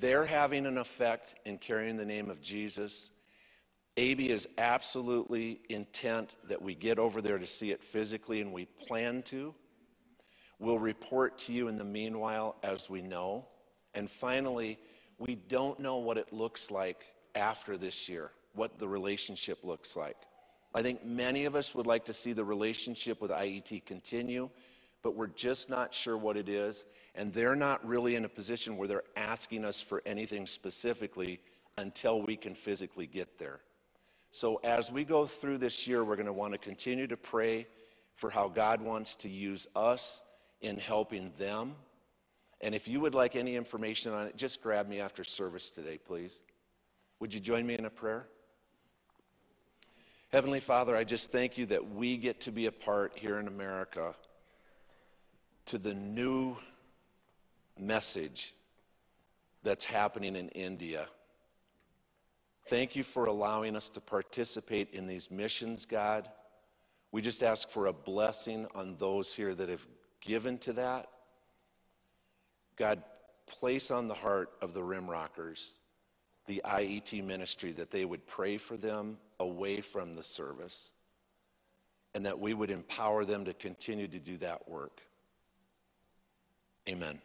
They're 0.00 0.26
having 0.26 0.66
an 0.66 0.78
effect 0.78 1.36
in 1.44 1.58
carrying 1.58 1.96
the 1.96 2.04
name 2.04 2.28
of 2.28 2.42
Jesus. 2.42 3.12
Aby 3.96 4.30
is 4.30 4.48
absolutely 4.58 5.60
intent 5.68 6.34
that 6.48 6.60
we 6.60 6.74
get 6.74 6.98
over 6.98 7.22
there 7.22 7.38
to 7.38 7.46
see 7.46 7.70
it 7.70 7.84
physically, 7.84 8.40
and 8.40 8.52
we 8.52 8.64
plan 8.64 9.22
to. 9.22 9.54
We'll 10.58 10.78
report 10.78 11.38
to 11.40 11.52
you 11.52 11.68
in 11.68 11.76
the 11.76 11.84
meanwhile 11.84 12.56
as 12.62 12.90
we 12.90 13.00
know. 13.00 13.46
And 13.94 14.10
finally, 14.10 14.78
we 15.18 15.36
don't 15.36 15.78
know 15.78 15.98
what 15.98 16.18
it 16.18 16.32
looks 16.32 16.70
like 16.70 17.06
after 17.34 17.76
this 17.76 18.08
year, 18.08 18.32
what 18.54 18.78
the 18.78 18.88
relationship 18.88 19.58
looks 19.62 19.96
like. 19.96 20.16
I 20.74 20.82
think 20.82 21.04
many 21.04 21.44
of 21.44 21.54
us 21.54 21.74
would 21.74 21.86
like 21.86 22.04
to 22.06 22.12
see 22.12 22.32
the 22.32 22.44
relationship 22.44 23.20
with 23.20 23.30
IET 23.30 23.86
continue, 23.86 24.50
but 25.02 25.14
we're 25.14 25.28
just 25.28 25.70
not 25.70 25.94
sure 25.94 26.16
what 26.16 26.36
it 26.36 26.48
is. 26.48 26.84
And 27.14 27.32
they're 27.32 27.56
not 27.56 27.84
really 27.86 28.16
in 28.16 28.24
a 28.24 28.28
position 28.28 28.76
where 28.76 28.88
they're 28.88 29.02
asking 29.16 29.64
us 29.64 29.80
for 29.80 30.02
anything 30.06 30.46
specifically 30.46 31.40
until 31.78 32.22
we 32.22 32.36
can 32.36 32.54
physically 32.54 33.06
get 33.06 33.38
there. 33.38 33.60
So, 34.30 34.56
as 34.62 34.92
we 34.92 35.04
go 35.04 35.24
through 35.24 35.58
this 35.58 35.88
year, 35.88 36.04
we're 36.04 36.16
going 36.16 36.26
to 36.26 36.32
want 36.32 36.52
to 36.52 36.58
continue 36.58 37.06
to 37.06 37.16
pray 37.16 37.66
for 38.14 38.28
how 38.28 38.48
God 38.48 38.82
wants 38.82 39.16
to 39.16 39.28
use 39.28 39.66
us 39.74 40.22
in 40.60 40.76
helping 40.78 41.32
them. 41.38 41.74
And 42.60 42.74
if 42.74 42.88
you 42.88 43.00
would 43.00 43.14
like 43.14 43.36
any 43.36 43.56
information 43.56 44.12
on 44.12 44.26
it, 44.26 44.36
just 44.36 44.62
grab 44.62 44.88
me 44.88 45.00
after 45.00 45.22
service 45.22 45.70
today, 45.70 45.98
please. 45.98 46.40
Would 47.20 47.32
you 47.32 47.40
join 47.40 47.66
me 47.66 47.74
in 47.74 47.84
a 47.84 47.90
prayer? 47.90 48.26
Heavenly 50.30 50.60
Father, 50.60 50.94
I 50.94 51.04
just 51.04 51.30
thank 51.30 51.56
you 51.56 51.66
that 51.66 51.94
we 51.94 52.16
get 52.16 52.40
to 52.42 52.52
be 52.52 52.66
a 52.66 52.72
part 52.72 53.12
here 53.14 53.38
in 53.38 53.48
America 53.48 54.14
to 55.66 55.78
the 55.78 55.94
new 55.94 56.56
message 57.78 58.54
that's 59.62 59.84
happening 59.84 60.36
in 60.36 60.48
India. 60.50 61.06
Thank 62.66 62.96
you 62.96 63.04
for 63.04 63.26
allowing 63.26 63.76
us 63.76 63.88
to 63.90 64.00
participate 64.00 64.92
in 64.92 65.06
these 65.06 65.30
missions, 65.30 65.86
God. 65.86 66.28
We 67.12 67.22
just 67.22 67.42
ask 67.42 67.70
for 67.70 67.86
a 67.86 67.92
blessing 67.92 68.66
on 68.74 68.96
those 68.98 69.32
here 69.32 69.54
that 69.54 69.70
have 69.70 69.86
given 70.20 70.58
to 70.58 70.72
that, 70.74 71.08
God, 72.76 73.02
place 73.46 73.90
on 73.90 74.08
the 74.08 74.14
heart 74.14 74.50
of 74.60 74.74
the 74.74 74.82
Rim 74.82 75.08
Rockers 75.08 75.78
the 76.46 76.62
IET 76.64 77.22
ministry 77.24 77.72
that 77.72 77.90
they 77.90 78.04
would 78.04 78.26
pray 78.26 78.56
for 78.56 78.76
them 78.76 79.18
away 79.38 79.80
from 79.80 80.14
the 80.14 80.22
service 80.22 80.92
and 82.14 82.24
that 82.26 82.40
we 82.40 82.54
would 82.54 82.70
empower 82.70 83.24
them 83.24 83.44
to 83.44 83.52
continue 83.52 84.08
to 84.08 84.18
do 84.18 84.36
that 84.38 84.68
work. 84.68 85.02
Amen. 86.88 87.20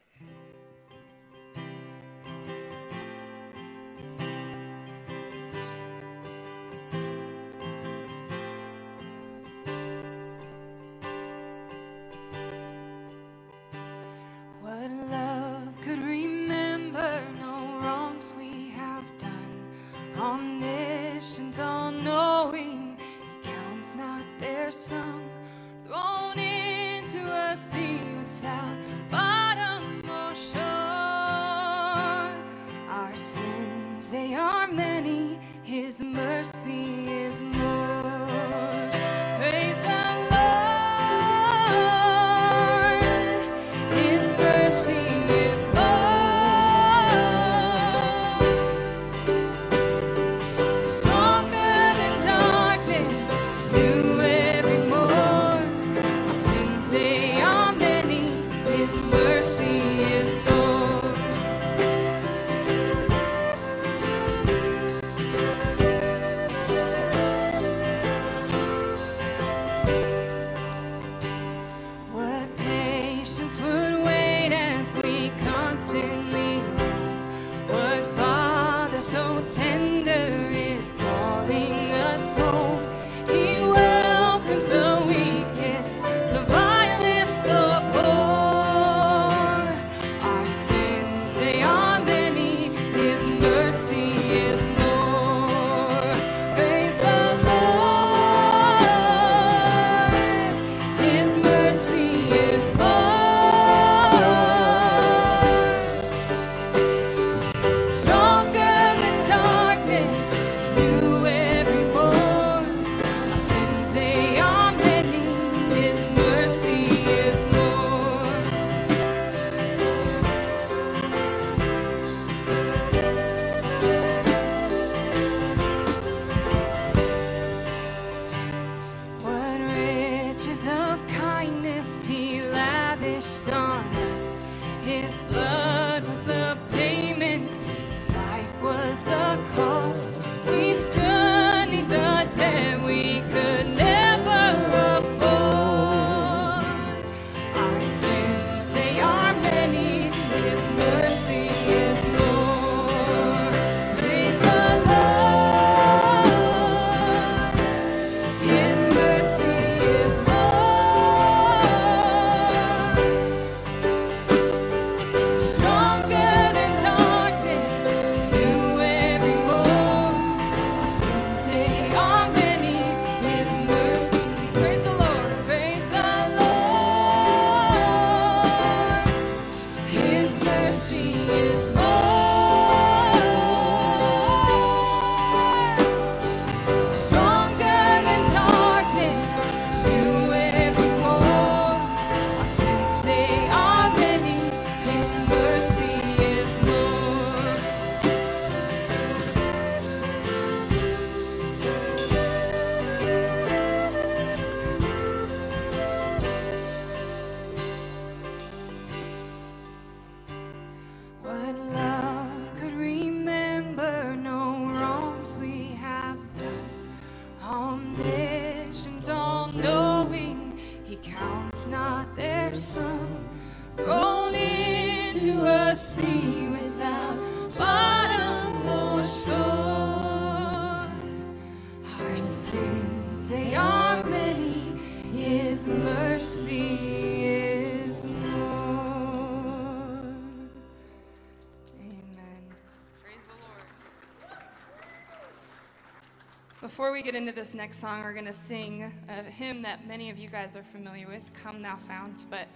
We 246.94 247.02
get 247.02 247.16
into 247.16 247.32
this 247.32 247.56
next 247.56 247.80
song, 247.80 248.04
we're 248.04 248.14
going 248.14 248.24
to 248.26 248.32
sing 248.32 248.94
a 249.10 249.24
hymn 249.24 249.64
that 249.64 249.88
many 249.88 250.12
of 250.12 250.18
you 250.20 250.28
guys 250.28 250.56
are 250.56 250.62
familiar 250.62 251.08
with, 251.08 251.28
Come 251.34 251.64
Thou 251.64 251.76
Fount. 251.88 252.30
But 252.30 252.48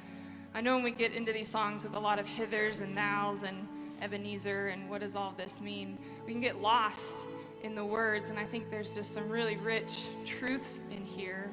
I 0.54 0.62
know 0.62 0.76
when 0.76 0.84
we 0.84 0.92
get 0.92 1.14
into 1.14 1.34
these 1.34 1.48
songs 1.48 1.84
with 1.84 1.96
a 1.96 2.00
lot 2.00 2.20
of 2.20 2.28
hithers 2.28 2.82
and 2.82 2.96
thous 2.96 3.42
and 3.42 3.68
Ebenezer 4.00 4.68
and 4.68 4.92
what 4.92 5.02
does 5.02 5.16
all 5.16 5.34
this 5.36 5.60
mean, 5.60 5.98
we 6.24 6.34
can 6.34 6.42
get 6.42 6.62
lost 6.62 7.26
in 7.64 7.74
the 7.74 7.84
words. 7.84 8.30
And 8.30 8.38
I 8.38 8.44
think 8.46 8.70
there's 8.70 8.94
just 8.94 9.12
some 9.12 9.28
really 9.28 9.56
rich 9.56 10.06
truths 10.24 10.82
in 10.92 11.04
here. 11.04 11.50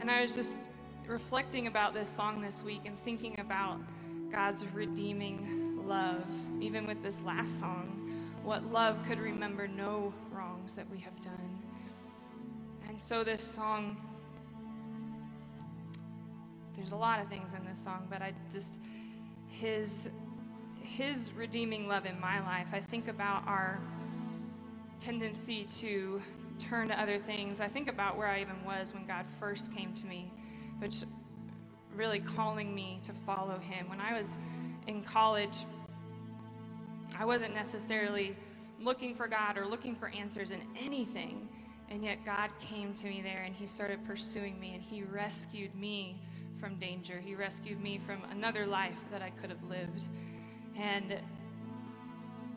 And 0.00 0.10
I 0.10 0.22
was 0.22 0.34
just 0.34 0.54
reflecting 1.06 1.68
about 1.68 1.94
this 1.94 2.10
song 2.10 2.42
this 2.42 2.60
week 2.64 2.80
and 2.86 2.98
thinking 3.04 3.38
about 3.38 3.78
God's 4.32 4.66
redeeming 4.74 5.86
love, 5.86 6.24
even 6.60 6.88
with 6.88 7.04
this 7.04 7.22
last 7.22 7.60
song. 7.60 7.94
What 8.42 8.64
love 8.64 8.98
could 9.06 9.20
remember 9.20 9.68
no 9.68 10.12
wrongs 10.32 10.74
that 10.74 10.90
we 10.90 10.98
have 10.98 11.20
done. 11.22 11.57
And 12.98 13.04
so 13.04 13.22
this 13.22 13.44
song, 13.44 13.96
there's 16.76 16.90
a 16.90 16.96
lot 16.96 17.20
of 17.20 17.28
things 17.28 17.54
in 17.54 17.64
this 17.64 17.80
song, 17.80 18.08
but 18.10 18.22
I 18.22 18.32
just, 18.52 18.80
his, 19.46 20.08
his 20.82 21.30
redeeming 21.32 21.86
love 21.86 22.06
in 22.06 22.20
my 22.20 22.40
life, 22.40 22.66
I 22.72 22.80
think 22.80 23.06
about 23.06 23.46
our 23.46 23.78
tendency 24.98 25.68
to 25.76 26.20
turn 26.58 26.88
to 26.88 27.00
other 27.00 27.20
things. 27.20 27.60
I 27.60 27.68
think 27.68 27.88
about 27.88 28.18
where 28.18 28.26
I 28.26 28.40
even 28.40 28.64
was 28.64 28.92
when 28.92 29.06
God 29.06 29.26
first 29.38 29.72
came 29.72 29.94
to 29.94 30.04
me, 30.04 30.32
which 30.80 31.04
really 31.94 32.18
calling 32.18 32.74
me 32.74 32.98
to 33.04 33.12
follow 33.12 33.60
Him. 33.60 33.88
When 33.88 34.00
I 34.00 34.18
was 34.18 34.34
in 34.88 35.04
college, 35.04 35.58
I 37.16 37.24
wasn't 37.24 37.54
necessarily 37.54 38.34
looking 38.80 39.14
for 39.14 39.28
God 39.28 39.56
or 39.56 39.66
looking 39.66 39.94
for 39.94 40.08
answers 40.08 40.50
in 40.50 40.62
anything. 40.76 41.48
And 41.90 42.04
yet 42.04 42.24
God 42.24 42.50
came 42.60 42.92
to 42.94 43.06
me 43.06 43.22
there 43.22 43.42
and 43.44 43.54
He 43.54 43.66
started 43.66 44.04
pursuing 44.04 44.58
me 44.60 44.74
and 44.74 44.82
He 44.82 45.02
rescued 45.02 45.74
me 45.74 46.20
from 46.60 46.76
danger. 46.76 47.18
He 47.18 47.34
rescued 47.34 47.80
me 47.80 47.98
from 47.98 48.22
another 48.30 48.66
life 48.66 48.98
that 49.10 49.22
I 49.22 49.30
could 49.30 49.50
have 49.50 49.62
lived. 49.64 50.06
And 50.76 51.18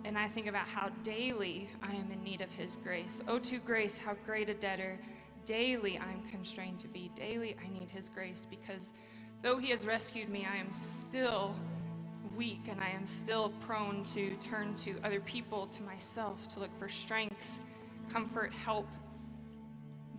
and 0.03 0.17
I 0.17 0.27
think 0.27 0.47
about 0.47 0.67
how 0.67 0.89
daily 1.03 1.69
I 1.83 1.91
am 1.91 2.11
in 2.11 2.23
need 2.23 2.41
of 2.41 2.51
His 2.51 2.75
grace. 2.75 3.21
Oh, 3.27 3.37
to 3.39 3.59
grace, 3.59 3.97
how 3.99 4.15
great 4.25 4.49
a 4.49 4.53
debtor 4.53 4.97
daily 5.45 5.99
I'm 5.99 6.23
constrained 6.29 6.79
to 6.79 6.87
be. 6.87 7.11
Daily 7.15 7.55
I 7.63 7.69
need 7.69 7.89
His 7.91 8.09
grace 8.09 8.47
because 8.49 8.93
though 9.43 9.57
He 9.57 9.69
has 9.69 9.85
rescued 9.85 10.29
me, 10.29 10.47
I 10.51 10.57
am 10.57 10.73
still 10.73 11.55
weak 12.35 12.61
and 12.69 12.81
I 12.81 12.89
am 12.89 13.05
still 13.05 13.49
prone 13.59 14.03
to 14.05 14.35
turn 14.37 14.75
to 14.77 14.95
other 15.03 15.19
people, 15.19 15.67
to 15.67 15.83
myself, 15.83 16.47
to 16.53 16.59
look 16.59 16.75
for 16.77 16.89
strength, 16.89 17.59
comfort, 18.11 18.53
help. 18.53 18.87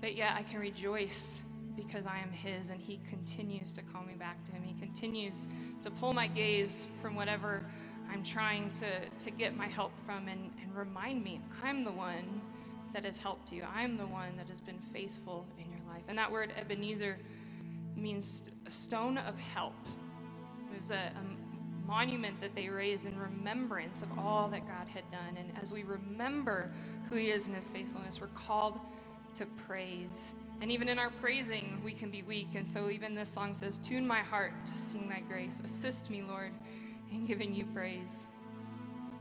But 0.02 0.16
yet 0.16 0.34
I 0.36 0.42
can 0.42 0.58
rejoice 0.58 1.40
because 1.76 2.06
I 2.06 2.18
am 2.18 2.32
His 2.32 2.70
and 2.70 2.80
He 2.80 3.00
continues 3.08 3.70
to 3.72 3.82
call 3.82 4.02
me 4.02 4.14
back 4.14 4.44
to 4.46 4.52
Him. 4.52 4.62
He 4.64 4.74
continues 4.74 5.46
to 5.82 5.90
pull 5.92 6.12
my 6.12 6.26
gaze 6.26 6.84
from 7.00 7.14
whatever 7.14 7.64
I'm 8.10 8.24
trying 8.24 8.72
to, 8.72 9.08
to 9.08 9.30
get 9.30 9.56
my 9.56 9.68
help 9.68 9.98
from 10.00 10.26
and, 10.26 10.50
and 10.60 10.76
remind 10.76 11.22
me 11.22 11.40
I'm 11.62 11.84
the 11.84 11.92
one 11.92 12.42
that 12.92 13.04
has 13.04 13.16
helped 13.16 13.52
you. 13.52 13.64
I'm 13.74 13.96
the 13.96 14.06
one 14.06 14.36
that 14.36 14.48
has 14.48 14.60
been 14.60 14.80
faithful 14.92 15.46
in 15.56 15.70
your 15.70 15.80
life. 15.88 16.02
And 16.08 16.18
that 16.18 16.30
word 16.30 16.52
Ebenezer 16.58 17.16
means 17.96 18.50
stone 18.68 19.18
of 19.18 19.38
help. 19.38 19.76
It 20.72 20.76
was 20.76 20.90
a, 20.90 21.12
a 21.14 21.86
monument 21.86 22.40
that 22.40 22.56
they 22.56 22.68
raised 22.68 23.06
in 23.06 23.16
remembrance 23.16 24.02
of 24.02 24.18
all 24.18 24.48
that 24.48 24.66
God 24.66 24.88
had 24.88 25.08
done. 25.12 25.36
And 25.38 25.52
as 25.62 25.72
we 25.72 25.84
remember 25.84 26.72
who 27.08 27.14
He 27.14 27.30
is 27.30 27.46
in 27.46 27.54
His 27.54 27.68
faithfulness, 27.68 28.20
we're 28.20 28.26
called 28.28 28.80
to 29.34 29.46
praise. 29.46 30.32
And 30.60 30.70
even 30.70 30.88
in 30.88 30.98
our 30.98 31.10
praising, 31.10 31.80
we 31.84 31.92
can 31.92 32.10
be 32.10 32.22
weak. 32.22 32.48
And 32.54 32.66
so, 32.66 32.88
even 32.88 33.14
this 33.14 33.30
song 33.30 33.54
says, 33.54 33.78
Tune 33.78 34.06
my 34.06 34.20
heart 34.20 34.52
to 34.66 34.76
sing 34.76 35.08
thy 35.08 35.20
grace. 35.20 35.60
Assist 35.64 36.08
me, 36.10 36.22
Lord, 36.22 36.52
in 37.10 37.26
giving 37.26 37.52
you 37.52 37.64
praise. 37.66 38.20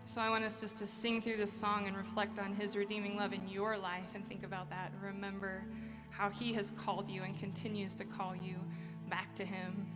So, 0.05 0.21
I 0.21 0.29
want 0.29 0.43
us 0.43 0.61
just 0.61 0.77
to 0.77 0.87
sing 0.87 1.21
through 1.21 1.37
this 1.37 1.51
song 1.51 1.87
and 1.87 1.97
reflect 1.97 2.37
on 2.37 2.53
his 2.53 2.75
redeeming 2.75 3.17
love 3.17 3.33
in 3.33 3.47
your 3.47 3.77
life 3.77 4.09
and 4.13 4.27
think 4.27 4.43
about 4.43 4.69
that. 4.69 4.91
Remember 5.01 5.63
how 6.09 6.29
he 6.29 6.53
has 6.53 6.71
called 6.71 7.09
you 7.09 7.23
and 7.23 7.39
continues 7.39 7.93
to 7.95 8.05
call 8.05 8.35
you 8.35 8.55
back 9.09 9.33
to 9.35 9.45
him. 9.45 9.87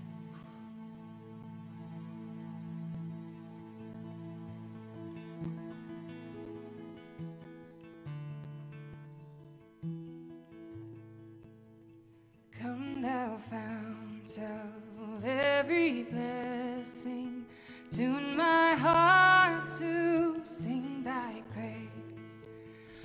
Fount 13.40 14.38
of 14.38 15.26
every 15.26 16.04
blessing, 16.04 17.46
tune 17.92 18.36
my 18.36 18.76
heart 18.76 19.70
to 19.80 20.42
sing 20.44 21.04
thy 21.04 21.42
praise. 21.54 22.40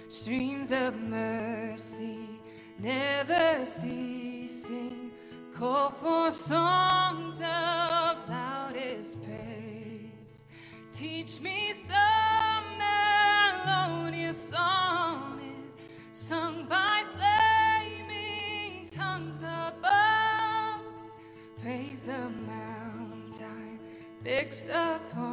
Streams 0.08 0.72
of 0.72 0.96
mercy 1.00 2.40
never 2.78 3.64
ceasing, 3.64 5.10
call 5.54 5.90
for 5.90 6.30
songs 6.30 7.36
of 7.36 8.28
loudest 8.28 9.22
praise. 9.22 10.44
Teach 10.92 11.40
me 11.40 11.72
some 11.72 12.09
fixed 24.50 24.68
upon 24.68 25.29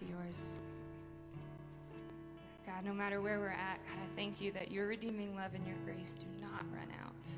to 0.00 0.06
yours. 0.06 0.58
God, 2.66 2.84
no 2.84 2.92
matter 2.94 3.20
where 3.20 3.38
we're 3.38 3.48
at, 3.48 3.78
God, 3.86 3.98
I 4.02 4.16
thank 4.16 4.40
you 4.40 4.52
that 4.52 4.70
your 4.70 4.86
redeeming 4.86 5.34
love 5.36 5.54
and 5.54 5.64
your 5.66 5.76
grace 5.84 6.16
do 6.18 6.26
not 6.40 6.64
run 6.72 6.88
out. 7.02 7.28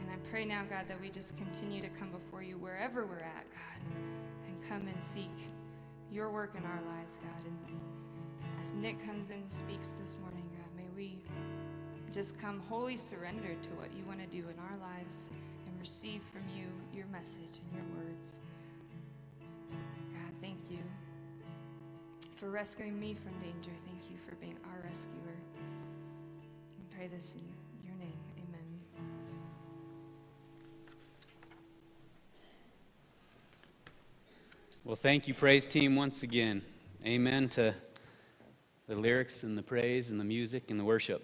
And 0.00 0.10
I 0.10 0.30
pray 0.30 0.44
now, 0.44 0.62
God, 0.68 0.84
that 0.88 1.00
we 1.00 1.08
just 1.08 1.36
continue 1.36 1.80
to 1.82 1.88
come 1.88 2.10
before 2.10 2.42
you 2.42 2.56
wherever 2.58 3.04
we're 3.04 3.16
at, 3.16 3.46
God, 3.50 3.94
and 4.46 4.68
come 4.68 4.86
and 4.86 5.02
seek 5.02 5.30
your 6.12 6.30
work 6.30 6.54
in 6.56 6.64
our 6.64 6.80
lives, 6.96 7.16
God. 7.20 7.44
And 7.44 7.80
as 8.60 8.72
Nick 8.74 9.04
comes 9.04 9.30
and 9.30 9.42
speaks 9.52 9.88
this 10.00 10.16
morning, 10.20 10.44
God, 10.56 10.68
may 10.76 10.88
we 10.96 11.18
just 12.12 12.38
come 12.38 12.60
wholly 12.68 12.96
surrendered 12.96 13.62
to 13.62 13.70
what 13.70 13.88
you 13.96 14.04
want 14.06 14.20
to 14.20 14.26
do 14.26 14.46
in 14.48 14.58
our 14.58 14.76
lives 14.78 15.30
and 15.66 15.80
receive 15.80 16.20
from 16.30 16.42
you 16.56 16.66
your 16.94 17.06
message 17.06 17.58
and 17.58 17.72
your 17.74 18.04
words. 18.04 18.36
Thank 20.42 20.58
you 20.70 20.78
for 22.34 22.50
rescuing 22.50 22.98
me 22.98 23.14
from 23.14 23.30
danger. 23.34 23.70
Thank 23.86 24.10
you 24.10 24.16
for 24.28 24.34
being 24.34 24.56
our 24.64 24.88
rescuer. 24.90 25.36
We 26.76 26.96
pray 26.96 27.06
this 27.06 27.36
in 27.36 27.42
your 27.86 27.96
name. 27.96 28.18
Amen. 28.38 29.04
Well, 34.84 34.96
thank 34.96 35.28
you, 35.28 35.34
praise 35.34 35.64
team, 35.64 35.94
once 35.94 36.24
again. 36.24 36.62
Amen 37.06 37.48
to 37.50 37.72
the 38.88 38.96
lyrics 38.96 39.44
and 39.44 39.56
the 39.56 39.62
praise 39.62 40.10
and 40.10 40.18
the 40.18 40.24
music 40.24 40.72
and 40.72 40.80
the 40.80 40.84
worship. 40.84 41.22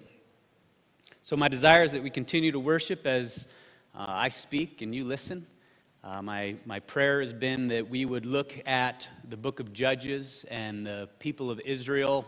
So, 1.22 1.36
my 1.36 1.48
desire 1.48 1.82
is 1.82 1.90
that 1.90 2.04
we 2.04 2.10
continue 2.10 2.52
to 2.52 2.60
worship 2.60 3.04
as 3.04 3.48
uh, 3.96 4.04
I 4.06 4.28
speak 4.28 4.80
and 4.80 4.94
you 4.94 5.02
listen. 5.02 5.44
Uh, 6.04 6.22
my, 6.22 6.54
my 6.64 6.78
prayer 6.78 7.18
has 7.18 7.32
been 7.32 7.66
that 7.68 7.90
we 7.90 8.04
would 8.04 8.24
look 8.24 8.56
at 8.66 9.08
the 9.28 9.36
book 9.36 9.58
of 9.58 9.72
Judges 9.72 10.44
and 10.48 10.86
the 10.86 11.08
people 11.18 11.50
of 11.50 11.58
Israel, 11.64 12.24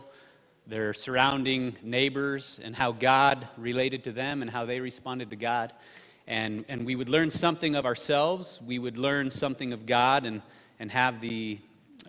their 0.67 0.93
surrounding 0.93 1.77
neighbors, 1.81 2.59
and 2.61 2.75
how 2.75 2.91
God 2.91 3.47
related 3.57 4.03
to 4.03 4.11
them 4.11 4.41
and 4.41 4.51
how 4.51 4.65
they 4.65 4.81
responded 4.81 5.29
to 5.29 5.37
God. 5.37 5.71
And, 6.27 6.65
and 6.67 6.85
we 6.85 6.97
would 6.97 7.07
learn 7.07 7.29
something 7.29 7.75
of 7.75 7.85
ourselves, 7.85 8.59
we 8.61 8.77
would 8.77 8.97
learn 8.97 9.31
something 9.31 9.71
of 9.71 9.85
God, 9.85 10.25
and, 10.25 10.41
and 10.77 10.91
have 10.91 11.21
the, 11.21 11.57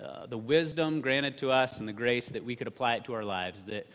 uh, 0.03 0.27
the 0.27 0.39
wisdom 0.39 1.01
granted 1.01 1.39
to 1.39 1.53
us 1.53 1.79
and 1.79 1.87
the 1.87 1.93
grace 1.93 2.29
that 2.31 2.45
we 2.45 2.57
could 2.57 2.67
apply 2.67 2.97
it 2.97 3.05
to 3.05 3.15
our 3.15 3.25
lives. 3.25 3.67
That 3.67 3.87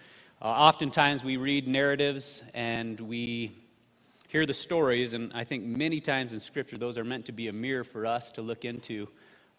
uh, 0.42 0.46
oftentimes 0.46 1.22
we 1.22 1.36
read 1.36 1.68
narratives 1.68 2.44
and 2.54 2.98
we 2.98 3.67
hear 4.28 4.46
the 4.46 4.54
stories, 4.54 5.14
and 5.14 5.32
I 5.34 5.46
think 5.46 5.64
many 5.64 6.02
times 6.02 6.34
in 6.34 6.42
Scripture, 6.42 6.78
those 6.78 6.98
are 6.98 7.06
meant 7.06 7.26
to 7.28 7.32
be 7.32 7.48
a 7.48 7.54
mirror 7.54 7.86
for 7.86 8.06
us 8.06 8.34
to 8.34 8.42
look 8.42 8.66
into, 8.66 9.08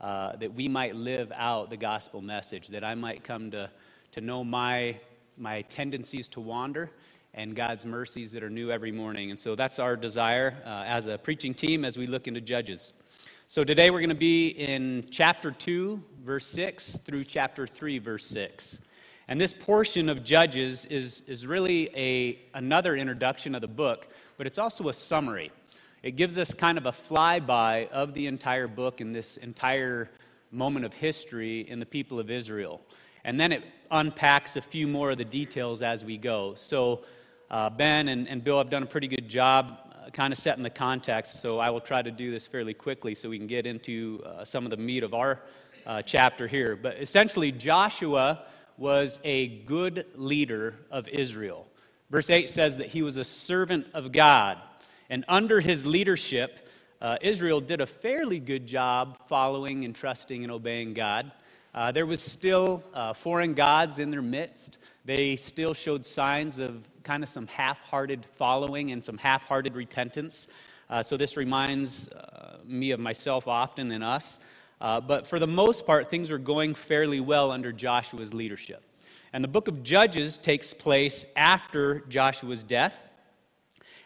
uh, 0.01 0.37
that 0.37 0.53
we 0.55 0.69
might 0.69 0.95
live 0.95 1.33
out 1.35 1.71
the 1.71 1.77
gospel 1.77 2.21
message, 2.21 2.69
that 2.69 2.85
I 2.85 2.95
might 2.95 3.25
come 3.25 3.51
to, 3.53 3.71
to 4.13 4.21
know 4.21 4.45
my, 4.45 4.97
my 5.39 5.63
tendencies 5.63 6.29
to 6.31 6.41
wander 6.41 6.91
and 7.33 7.57
God's 7.57 7.87
mercies 7.87 8.33
that 8.33 8.43
are 8.43 8.51
new 8.51 8.71
every 8.71 8.93
morning. 8.93 9.31
And 9.31 9.41
so 9.41 9.55
that's 9.55 9.79
our 9.79 9.97
desire 9.97 10.55
uh, 10.67 10.85
as 10.87 11.07
a 11.07 11.17
preaching 11.17 11.55
team 11.55 11.85
as 11.85 11.97
we 11.97 12.07
look 12.07 12.29
into 12.29 12.41
Judges. 12.41 12.93
So 13.47 13.65
today 13.65 13.91
we're 13.91 14.01
going 14.01 14.11
to 14.11 14.15
be 14.15 14.49
in 14.49 15.07
chapter 15.11 15.51
2, 15.51 16.03
verse 16.23 16.47
6 16.47 16.99
through 16.99 17.25
chapter 17.25 17.67
3, 17.67 17.99
verse 18.01 18.27
6. 18.27 18.79
And 19.29 19.41
this 19.41 19.53
portion 19.53 20.09
of 20.09 20.25
Judges 20.25 20.85
is, 20.87 21.23
is 21.27 21.47
really 21.47 21.91
a, 21.95 22.39
another 22.55 22.97
introduction 22.97 23.55
of 23.55 23.61
the 23.61 23.69
book, 23.69 24.09
but 24.39 24.47
it's 24.47 24.57
also 24.57 24.89
a 24.89 24.95
summary. 24.95 25.53
It 26.03 26.13
gives 26.13 26.39
us 26.39 26.55
kind 26.55 26.79
of 26.79 26.87
a 26.87 26.93
flyby 26.93 27.91
of 27.91 28.15
the 28.15 28.29
entire 28.29 28.69
book 28.69 29.03
and 29.03 29.15
this 29.15 29.37
entire 29.37 30.09
moment 30.51 30.87
of 30.87 30.95
history 30.95 31.69
in 31.69 31.81
the 31.81 31.87
people 31.87 32.19
of 32.19 32.31
Israel. 32.31 32.81
And 33.25 33.39
then 33.39 33.53
it 33.53 33.65
unpacks 33.91 34.57
a 34.57 34.63
few 34.63 34.87
more 34.87 35.11
of 35.11 35.19
the 35.19 35.25
details 35.25 35.83
as 35.83 36.05
we 36.05 36.17
go. 36.17 36.55
So, 36.55 37.03
uh, 37.51 37.69
Ben 37.69 38.09
and, 38.09 38.29
and 38.29 38.45
Bill 38.45 38.59
have 38.59 38.71
done 38.71 38.83
a 38.83 38.87
pretty 38.87 39.09
good 39.09 39.29
job 39.29 39.93
uh, 39.93 40.11
kind 40.11 40.33
of 40.33 40.39
setting 40.39 40.63
the 40.63 40.71
context, 40.71 41.41
so 41.41 41.59
I 41.59 41.71
will 41.71 41.81
try 41.81 42.03
to 42.03 42.11
do 42.11 42.31
this 42.31 42.47
fairly 42.47 42.75
quickly 42.75 43.15
so 43.15 43.29
we 43.29 43.39
can 43.39 43.47
get 43.47 43.67
into 43.67 44.23
uh, 44.25 44.45
some 44.45 44.65
of 44.65 44.71
the 44.71 44.77
meat 44.77 45.03
of 45.03 45.15
our 45.15 45.41
uh, 45.87 46.03
chapter 46.03 46.47
here. 46.47 46.77
But 46.77 46.99
essentially, 46.99 47.51
Joshua 47.51 48.45
was 48.77 49.19
a 49.25 49.49
good 49.65 50.07
leader 50.15 50.77
of 50.91 51.09
Israel. 51.09 51.67
Verse 52.11 52.31
8 52.31 52.49
says 52.49 52.79
that 52.79 52.89
he 52.89 53.03
was 53.03 53.17
a 53.17 53.25
servant 53.25 53.87
of 53.93 54.13
God. 54.13 54.59
And 55.11 55.25
under 55.29 55.61
his 55.61 55.85
leadership, 55.85 56.67
uh, 57.01 57.17
Israel 57.21 57.61
did 57.61 57.81
a 57.81 57.87
fairly 57.87 58.39
good 58.39 58.67
job 58.67 59.19
following 59.29 59.85
and 59.85 59.95
trusting 59.95 60.43
and 60.43 60.51
obeying 60.51 60.95
God. 60.95 61.31
Uh, 61.75 61.93
there 61.93 62.07
was 62.07 62.21
still 62.21 62.83
uh, 62.95 63.13
foreign 63.13 63.55
gods 63.55 63.99
in 63.99 64.11
their 64.11 64.23
midst. 64.23 64.79
They 65.05 65.37
still 65.37 65.75
showed 65.75 66.05
signs 66.05 66.59
of 66.59 66.89
kind 67.03 67.23
of 67.23 67.29
some 67.29 67.47
half 67.47 67.81
hearted 67.81 68.27
following 68.37 68.91
and 68.91 69.05
some 69.05 69.19
half 69.19 69.45
hearted 69.45 69.77
repentance. 69.77 70.49
Uh, 70.91 71.03
so 71.03 71.17
this 71.17 71.37
reminds 71.37 72.09
uh, 72.09 72.59
me 72.67 72.91
of 72.91 73.01
myself 73.01 73.47
often 73.47 73.93
and 73.93 74.03
us. 74.03 74.39
Uh, 74.81 75.01
but 75.01 75.27
for 75.27 75.39
the 75.39 75.47
most 75.47 75.87
part, 75.87 76.11
things 76.11 76.31
were 76.31 76.39
going 76.39 76.75
fairly 76.75 77.21
well 77.21 77.51
under 77.51 77.71
Joshua's 77.71 78.33
leadership. 78.33 78.83
And 79.33 79.45
the 79.45 79.49
book 79.49 79.69
of 79.69 79.83
Judges 79.83 80.39
takes 80.39 80.73
place 80.73 81.25
after 81.37 82.01
Joshua's 82.09 82.63
death. 82.63 83.05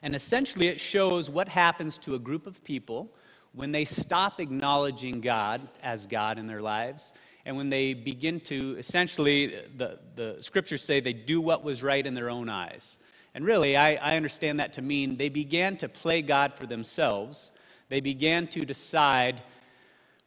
And 0.02 0.14
essentially, 0.14 0.66
it 0.66 0.80
shows 0.80 1.30
what 1.30 1.48
happens 1.48 1.96
to 1.98 2.14
a 2.14 2.18
group 2.18 2.46
of 2.46 2.62
people 2.64 3.12
when 3.54 3.70
they 3.70 3.84
stop 3.84 4.40
acknowledging 4.40 5.20
God 5.20 5.60
as 5.82 6.06
God 6.06 6.38
in 6.38 6.46
their 6.46 6.62
lives, 6.62 7.12
and 7.44 7.56
when 7.56 7.70
they 7.70 7.92
begin 7.92 8.40
to 8.40 8.76
essentially, 8.78 9.54
the, 9.76 9.98
the 10.14 10.36
scriptures 10.40 10.82
say 10.82 11.00
they 11.00 11.12
do 11.12 11.40
what 11.40 11.62
was 11.62 11.82
right 11.82 12.06
in 12.06 12.14
their 12.14 12.30
own 12.30 12.48
eyes. 12.48 12.98
And 13.34 13.44
really, 13.44 13.76
I, 13.76 13.94
I 13.94 14.16
understand 14.16 14.60
that 14.60 14.72
to 14.74 14.82
mean 14.82 15.16
they 15.16 15.28
began 15.28 15.76
to 15.78 15.88
play 15.88 16.22
God 16.22 16.54
for 16.54 16.66
themselves. 16.66 17.52
They 17.88 18.00
began 18.00 18.46
to 18.48 18.64
decide 18.64 19.42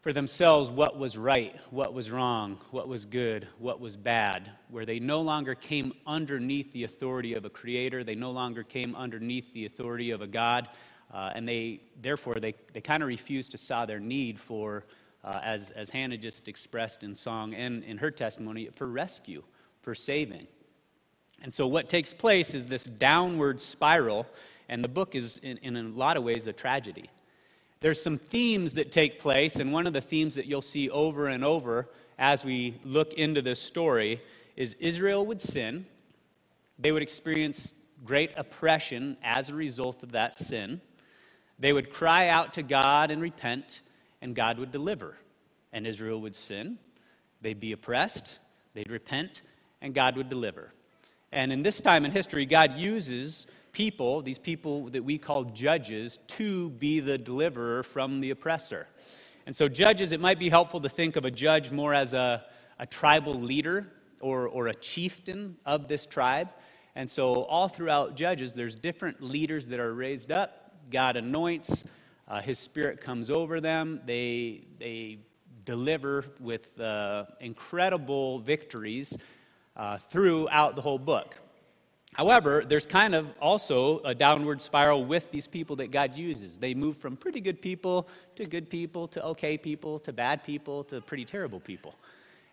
for 0.05 0.13
themselves 0.13 0.69
what 0.69 0.99
was 0.99 1.17
right, 1.17 1.55
what 1.71 1.91
was 1.91 2.11
wrong, 2.11 2.59
what 2.69 2.87
was 2.87 3.05
good, 3.05 3.47
what 3.57 3.79
was 3.79 3.97
bad, 3.97 4.51
where 4.69 4.85
they 4.85 4.99
no 4.99 5.19
longer 5.21 5.55
came 5.55 5.91
underneath 6.05 6.71
the 6.73 6.83
authority 6.83 7.33
of 7.33 7.43
a 7.43 7.49
creator, 7.49 8.03
they 8.03 8.13
no 8.13 8.29
longer 8.29 8.61
came 8.61 8.95
underneath 8.95 9.51
the 9.55 9.65
authority 9.65 10.11
of 10.11 10.21
a 10.21 10.27
God, 10.27 10.69
uh, 11.11 11.31
and 11.33 11.49
they 11.49 11.81
therefore 12.03 12.35
they, 12.35 12.53
they 12.71 12.81
kind 12.81 13.01
of 13.01 13.09
refused 13.09 13.49
to 13.53 13.57
saw 13.57 13.87
their 13.87 13.99
need 13.99 14.39
for, 14.39 14.85
uh, 15.23 15.39
as, 15.41 15.71
as 15.71 15.89
Hannah 15.89 16.17
just 16.17 16.47
expressed 16.47 17.01
in 17.01 17.15
song 17.15 17.55
and 17.55 17.83
in 17.83 17.97
her 17.97 18.11
testimony, 18.11 18.69
for 18.75 18.85
rescue, 18.85 19.41
for 19.81 19.95
saving. 19.95 20.45
And 21.41 21.51
so 21.51 21.65
what 21.65 21.89
takes 21.89 22.13
place 22.13 22.53
is 22.53 22.67
this 22.67 22.83
downward 22.83 23.59
spiral, 23.59 24.27
and 24.69 24.83
the 24.83 24.87
book 24.87 25.15
is 25.15 25.39
in, 25.39 25.57
in 25.63 25.75
a 25.75 25.81
lot 25.81 26.15
of 26.15 26.23
ways 26.23 26.45
a 26.45 26.53
tragedy 26.53 27.09
there's 27.81 28.01
some 28.01 28.17
themes 28.17 28.73
that 28.75 28.91
take 28.91 29.19
place, 29.19 29.57
and 29.57 29.71
one 29.71 29.85
of 29.85 29.93
the 29.93 30.01
themes 30.01 30.35
that 30.35 30.45
you'll 30.45 30.61
see 30.61 30.89
over 30.89 31.27
and 31.27 31.43
over 31.43 31.89
as 32.17 32.45
we 32.45 32.79
look 32.83 33.13
into 33.13 33.41
this 33.41 33.61
story 33.61 34.21
is 34.55 34.75
Israel 34.79 35.25
would 35.25 35.41
sin. 35.41 35.85
They 36.79 36.91
would 36.91 37.03
experience 37.03 37.73
great 38.03 38.31
oppression 38.37 39.17
as 39.23 39.49
a 39.49 39.55
result 39.55 40.03
of 40.03 40.13
that 40.13 40.37
sin. 40.37 40.81
They 41.59 41.73
would 41.73 41.91
cry 41.91 42.27
out 42.27 42.53
to 42.53 42.63
God 42.63 43.11
and 43.11 43.21
repent, 43.21 43.81
and 44.21 44.35
God 44.35 44.59
would 44.59 44.71
deliver. 44.71 45.17
And 45.71 45.85
Israel 45.85 46.21
would 46.21 46.35
sin. 46.35 46.77
They'd 47.41 47.59
be 47.59 47.73
oppressed, 47.73 48.39
they'd 48.73 48.89
repent, 48.89 49.41
and 49.81 49.93
God 49.93 50.15
would 50.17 50.29
deliver. 50.29 50.73
And 51.31 51.51
in 51.51 51.63
this 51.63 51.81
time 51.81 52.05
in 52.05 52.11
history, 52.11 52.45
God 52.45 52.77
uses 52.77 53.47
people, 53.75 54.21
these 54.21 54.39
people 54.39 54.85
that 54.89 55.03
we 55.03 55.17
call 55.17 55.43
judges, 55.43 56.17
to 56.27 56.69
be 56.71 57.01
the 57.01 57.17
deliverer 57.17 57.83
from 57.83 58.21
the 58.21 58.31
oppressor. 58.31 58.87
And 59.45 59.53
so, 59.53 59.67
judges, 59.67 60.13
it 60.13 60.21
might 60.21 60.39
be 60.39 60.49
helpful 60.49 60.79
to 60.79 60.89
think 60.89 61.17
of 61.17 61.25
a 61.25 61.29
judge 61.29 61.71
more 61.71 61.93
as 61.93 62.13
a, 62.13 62.45
a 62.79 62.87
tribal 62.87 63.35
leader 63.35 63.91
or, 64.21 64.47
or 64.47 64.67
a 64.67 64.73
chieftain 64.73 65.57
of 65.65 65.89
this 65.89 66.05
tribe. 66.05 66.49
And 66.95 67.09
so, 67.09 67.43
all 67.43 67.67
throughout 67.67 68.15
Judges, 68.15 68.53
there's 68.53 68.75
different 68.75 69.21
leaders 69.21 69.67
that 69.67 69.81
are 69.81 69.93
raised 69.93 70.31
up. 70.31 70.71
God 70.89 71.17
anoints, 71.17 71.83
uh, 72.29 72.41
His 72.41 72.57
Spirit 72.57 73.01
comes 73.01 73.29
over 73.29 73.59
them. 73.59 73.99
They, 74.05 74.67
they 74.79 75.19
deliver 75.65 76.23
with 76.39 76.79
uh, 76.79 77.25
incredible 77.41 78.39
victories 78.39 79.17
uh, 79.75 79.97
throughout 79.97 80.77
the 80.77 80.81
whole 80.81 80.99
book. 80.99 81.35
However, 82.15 82.63
there's 82.65 82.85
kind 82.85 83.13
of 83.13 83.33
also 83.41 83.99
a 84.05 84.15
downward 84.15 84.61
spiral 84.61 85.03
with 85.03 85.31
these 85.31 85.47
people 85.47 85.75
that 85.75 85.91
God 85.91 86.15
uses. 86.15 86.57
They 86.57 86.73
move 86.73 86.95
from 86.95 87.17
pretty 87.17 87.41
good 87.41 87.61
people 87.61 88.07
to 88.37 88.45
good 88.45 88.69
people 88.69 89.09
to 89.09 89.25
okay 89.25 89.57
people 89.57 89.99
to 89.99 90.13
bad 90.13 90.41
people 90.45 90.85
to 90.85 91.01
pretty 91.01 91.25
terrible 91.25 91.59
people. 91.59 91.93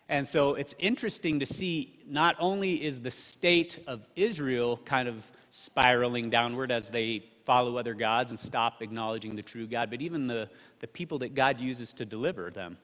And 0.09 0.27
so 0.27 0.55
it's 0.55 0.75
interesting 0.79 1.39
to 1.39 1.45
see 1.45 1.97
not 2.05 2.35
only 2.39 2.83
is 2.83 2.99
the 2.99 3.09
state 3.09 3.79
of 3.87 4.01
Israel 4.17 4.81
kind 4.83 5.07
of 5.07 5.23
spiraling 5.49 6.29
downward 6.29 6.69
as 6.69 6.89
they 6.89 7.23
follow 7.45 7.77
other 7.77 7.93
gods 7.93 8.31
and 8.31 8.39
stop 8.39 8.81
acknowledging 8.81 9.33
the 9.33 9.41
true 9.41 9.65
God, 9.65 9.89
but 9.89 10.01
even 10.01 10.27
the, 10.27 10.49
the 10.81 10.87
people 10.87 11.19
that 11.19 11.35
God 11.35 11.61
uses 11.61 11.93
to 11.93 12.05
deliver 12.05 12.49
them. 12.49 12.77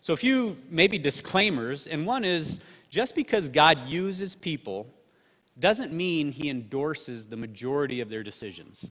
So, 0.00 0.12
a 0.12 0.16
few 0.16 0.56
maybe 0.70 0.98
disclaimers, 0.98 1.88
and 1.88 2.06
one 2.06 2.24
is 2.24 2.60
just 2.90 3.16
because 3.16 3.48
God 3.48 3.88
uses 3.88 4.36
people 4.36 4.86
doesn't 5.62 5.92
mean 5.92 6.32
he 6.32 6.50
endorses 6.50 7.26
the 7.26 7.36
majority 7.36 8.00
of 8.00 8.10
their 8.10 8.24
decisions. 8.24 8.90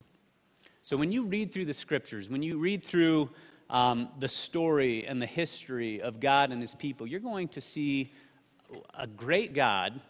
So, 0.80 0.96
when 0.96 1.12
you 1.12 1.24
read 1.26 1.52
through 1.52 1.66
the 1.66 1.74
scriptures, 1.74 2.28
when 2.28 2.42
you 2.42 2.58
read 2.58 2.82
through 2.82 3.30
um, 3.70 4.08
the 4.18 4.28
story 4.28 5.06
and 5.06 5.20
the 5.20 5.26
history 5.26 6.00
of 6.00 6.18
God 6.18 6.50
and 6.50 6.60
his 6.60 6.74
people, 6.74 7.06
you're 7.06 7.20
going 7.20 7.48
to 7.48 7.60
see 7.60 8.10
a 8.98 9.06
great 9.06 9.52
God 9.52 10.00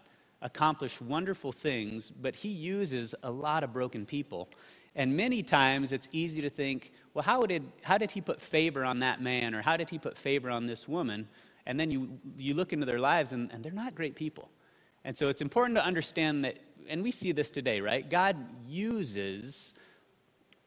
accomplish 0.40 1.00
wonderful 1.00 1.50
things, 1.50 2.10
but 2.10 2.36
he 2.36 2.48
uses 2.48 3.14
a 3.24 3.30
lot 3.30 3.64
of 3.64 3.72
broken 3.72 4.06
people. 4.06 4.48
And 4.94 5.16
many 5.16 5.42
times 5.42 5.90
it's 5.90 6.08
easy 6.12 6.42
to 6.42 6.50
think, 6.50 6.92
well, 7.12 7.24
how 7.24 7.42
did, 7.42 7.64
how 7.82 7.98
did 7.98 8.10
he 8.12 8.20
put 8.20 8.40
favor 8.40 8.84
on 8.84 9.00
that 9.00 9.20
man 9.20 9.54
or 9.54 9.62
how 9.62 9.76
did 9.76 9.90
he 9.90 9.98
put 9.98 10.16
favor 10.16 10.48
on 10.48 10.66
this 10.66 10.86
woman? 10.86 11.28
And 11.66 11.78
then 11.78 11.90
you, 11.90 12.18
you 12.36 12.54
look 12.54 12.72
into 12.72 12.86
their 12.86 13.00
lives 13.00 13.32
and, 13.32 13.50
and 13.52 13.64
they're 13.64 13.72
not 13.72 13.94
great 13.94 14.14
people. 14.14 14.48
And 15.05 15.16
so 15.16 15.28
it's 15.28 15.40
important 15.40 15.76
to 15.76 15.84
understand 15.84 16.44
that, 16.44 16.59
and 16.88 17.03
we 17.03 17.11
see 17.11 17.32
this 17.32 17.50
today, 17.50 17.80
right? 17.80 18.09
God 18.09 18.36
uses 18.66 19.74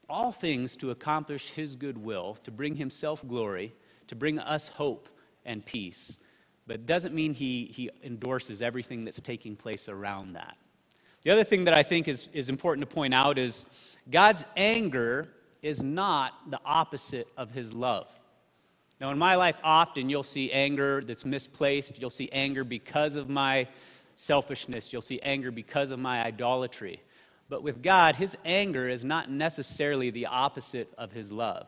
all 0.09 0.31
things 0.31 0.75
to 0.77 0.91
accomplish 0.91 1.49
his 1.49 1.75
good 1.75 1.97
will, 1.97 2.35
to 2.43 2.51
bring 2.51 2.75
himself 2.75 3.25
glory, 3.27 3.73
to 4.07 4.15
bring 4.15 4.39
us 4.39 4.67
hope 4.67 5.09
and 5.45 5.65
peace. 5.65 6.17
But 6.67 6.75
it 6.75 6.85
doesn't 6.85 7.13
mean 7.13 7.33
he, 7.33 7.65
he 7.65 7.89
endorses 8.03 8.61
everything 8.61 9.03
that's 9.03 9.19
taking 9.21 9.55
place 9.55 9.87
around 9.87 10.33
that. 10.33 10.57
The 11.23 11.31
other 11.31 11.43
thing 11.43 11.63
that 11.65 11.73
I 11.73 11.83
think 11.83 12.07
is, 12.07 12.29
is 12.33 12.49
important 12.49 12.87
to 12.87 12.93
point 12.93 13.13
out 13.13 13.37
is 13.37 13.65
God's 14.09 14.45
anger 14.55 15.29
is 15.63 15.81
not 15.81 16.51
the 16.51 16.59
opposite 16.63 17.27
of 17.35 17.51
his 17.51 17.73
love. 17.73 18.07
Now, 19.01 19.11
in 19.11 19.17
my 19.17 19.35
life, 19.35 19.57
often 19.63 20.09
you'll 20.09 20.23
see 20.23 20.51
anger 20.51 21.01
that's 21.01 21.25
misplaced. 21.25 21.99
You'll 21.99 22.09
see 22.11 22.29
anger 22.31 22.63
because 22.63 23.15
of 23.15 23.27
my 23.27 23.67
selfishness. 24.15 24.91
You'll 24.91 25.01
see 25.01 25.19
anger 25.21 25.51
because 25.51 25.91
of 25.91 25.99
my 25.99 26.23
idolatry. 26.23 27.01
But 27.49 27.63
with 27.63 27.83
God, 27.83 28.15
his 28.15 28.35
anger 28.43 28.87
is 28.87 29.03
not 29.03 29.29
necessarily 29.29 30.09
the 30.09 30.25
opposite 30.27 30.91
of 30.97 31.11
his 31.11 31.31
love. 31.31 31.67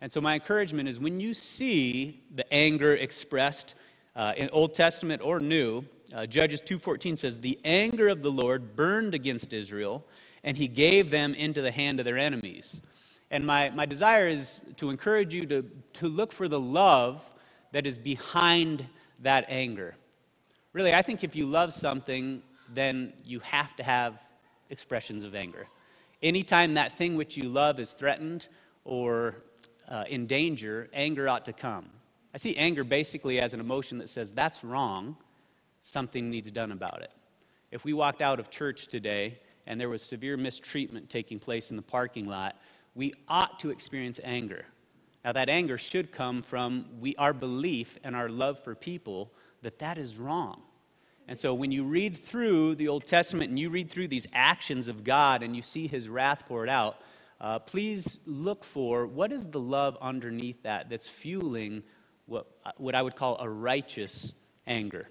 And 0.00 0.10
so 0.10 0.20
my 0.20 0.34
encouragement 0.34 0.88
is 0.88 0.98
when 0.98 1.20
you 1.20 1.34
see 1.34 2.22
the 2.34 2.50
anger 2.52 2.94
expressed 2.94 3.74
uh, 4.16 4.32
in 4.36 4.50
Old 4.50 4.74
Testament 4.74 5.22
or 5.22 5.38
New, 5.38 5.84
uh, 6.12 6.26
Judges 6.26 6.60
2:14 6.60 7.16
says, 7.16 7.38
"The 7.38 7.58
anger 7.64 8.08
of 8.08 8.22
the 8.22 8.30
Lord 8.30 8.74
burned 8.76 9.14
against 9.14 9.52
Israel, 9.52 10.04
and 10.42 10.56
he 10.56 10.68
gave 10.68 11.10
them 11.10 11.34
into 11.34 11.62
the 11.62 11.70
hand 11.70 12.00
of 12.00 12.04
their 12.04 12.18
enemies." 12.18 12.80
And 13.30 13.46
my, 13.46 13.70
my 13.70 13.86
desire 13.86 14.28
is 14.28 14.60
to 14.76 14.90
encourage 14.90 15.32
you 15.32 15.46
to, 15.46 15.62
to 15.94 16.08
look 16.08 16.32
for 16.32 16.48
the 16.48 16.60
love 16.60 17.30
that 17.72 17.86
is 17.86 17.96
behind 17.96 18.86
that 19.20 19.46
anger. 19.48 19.94
Really, 20.72 20.94
I 20.94 21.02
think 21.02 21.22
if 21.22 21.36
you 21.36 21.46
love 21.46 21.72
something, 21.72 22.42
then 22.72 23.12
you 23.24 23.40
have 23.40 23.76
to 23.76 23.82
have 23.82 24.18
expressions 24.70 25.22
of 25.22 25.34
anger. 25.34 25.66
Anytime 26.22 26.74
that 26.74 26.92
thing 26.92 27.16
which 27.16 27.36
you 27.36 27.48
love 27.48 27.78
is 27.78 27.92
threatened 27.92 28.48
or 28.84 29.36
uh, 29.88 30.04
in 30.08 30.26
danger, 30.26 30.88
anger 30.94 31.28
ought 31.28 31.44
to 31.44 31.52
come. 31.52 31.90
I 32.34 32.38
see 32.38 32.56
anger 32.56 32.84
basically 32.84 33.38
as 33.38 33.52
an 33.52 33.60
emotion 33.60 33.98
that 33.98 34.08
says, 34.08 34.30
that's 34.30 34.64
wrong, 34.64 35.16
something 35.82 36.30
needs 36.30 36.50
done 36.50 36.72
about 36.72 37.02
it. 37.02 37.12
If 37.70 37.84
we 37.84 37.92
walked 37.92 38.22
out 38.22 38.40
of 38.40 38.48
church 38.48 38.86
today 38.86 39.38
and 39.66 39.78
there 39.78 39.90
was 39.90 40.02
severe 40.02 40.38
mistreatment 40.38 41.10
taking 41.10 41.38
place 41.38 41.70
in 41.70 41.76
the 41.76 41.82
parking 41.82 42.26
lot, 42.26 42.56
we 42.94 43.12
ought 43.28 43.60
to 43.60 43.70
experience 43.70 44.18
anger. 44.24 44.64
Now, 45.24 45.32
that 45.32 45.48
anger 45.48 45.76
should 45.76 46.12
come 46.12 46.42
from 46.42 46.86
we, 46.98 47.14
our 47.16 47.32
belief 47.32 47.98
and 48.02 48.16
our 48.16 48.28
love 48.28 48.62
for 48.64 48.74
people 48.74 49.30
that 49.62 49.78
that 49.78 49.98
is 49.98 50.18
wrong. 50.18 50.62
And 51.28 51.38
so 51.38 51.54
when 51.54 51.70
you 51.70 51.84
read 51.84 52.16
through 52.16 52.74
the 52.74 52.88
Old 52.88 53.06
Testament 53.06 53.50
and 53.50 53.58
you 53.58 53.70
read 53.70 53.90
through 53.90 54.08
these 54.08 54.26
actions 54.32 54.88
of 54.88 55.04
God 55.04 55.42
and 55.42 55.54
you 55.54 55.62
see 55.62 55.86
his 55.86 56.08
wrath 56.08 56.44
poured 56.46 56.68
out, 56.68 57.00
uh, 57.40 57.58
please 57.58 58.20
look 58.26 58.64
for 58.64 59.06
what 59.06 59.32
is 59.32 59.48
the 59.48 59.60
love 59.60 59.96
underneath 60.00 60.62
that 60.62 60.88
that's 60.88 61.08
fueling 61.08 61.82
what, 62.26 62.46
what 62.76 62.94
I 62.94 63.02
would 63.02 63.16
call 63.16 63.36
a 63.40 63.48
righteous 63.48 64.32
anger. 64.66 65.04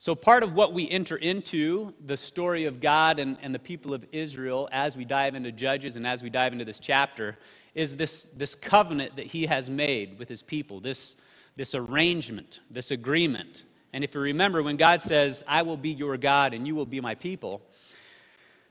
So, 0.00 0.14
part 0.14 0.44
of 0.44 0.54
what 0.54 0.72
we 0.72 0.88
enter 0.88 1.16
into 1.16 1.92
the 2.04 2.16
story 2.16 2.66
of 2.66 2.80
God 2.80 3.18
and, 3.18 3.36
and 3.42 3.52
the 3.52 3.58
people 3.58 3.92
of 3.92 4.06
Israel 4.12 4.68
as 4.70 4.96
we 4.96 5.04
dive 5.04 5.34
into 5.34 5.50
Judges 5.50 5.96
and 5.96 6.06
as 6.06 6.22
we 6.22 6.30
dive 6.30 6.52
into 6.52 6.64
this 6.64 6.78
chapter 6.78 7.36
is 7.74 7.96
this, 7.96 8.24
this 8.24 8.54
covenant 8.54 9.16
that 9.16 9.26
he 9.26 9.46
has 9.46 9.68
made 9.68 10.18
with 10.18 10.28
his 10.28 10.42
people, 10.42 10.80
this, 10.80 11.16
this 11.58 11.74
arrangement, 11.74 12.60
this 12.70 12.92
agreement. 12.92 13.64
And 13.92 14.04
if 14.04 14.14
you 14.14 14.20
remember, 14.20 14.62
when 14.62 14.76
God 14.76 15.02
says, 15.02 15.42
I 15.48 15.62
will 15.62 15.76
be 15.76 15.90
your 15.90 16.16
God 16.16 16.54
and 16.54 16.64
you 16.68 16.76
will 16.76 16.86
be 16.86 17.00
my 17.00 17.16
people, 17.16 17.62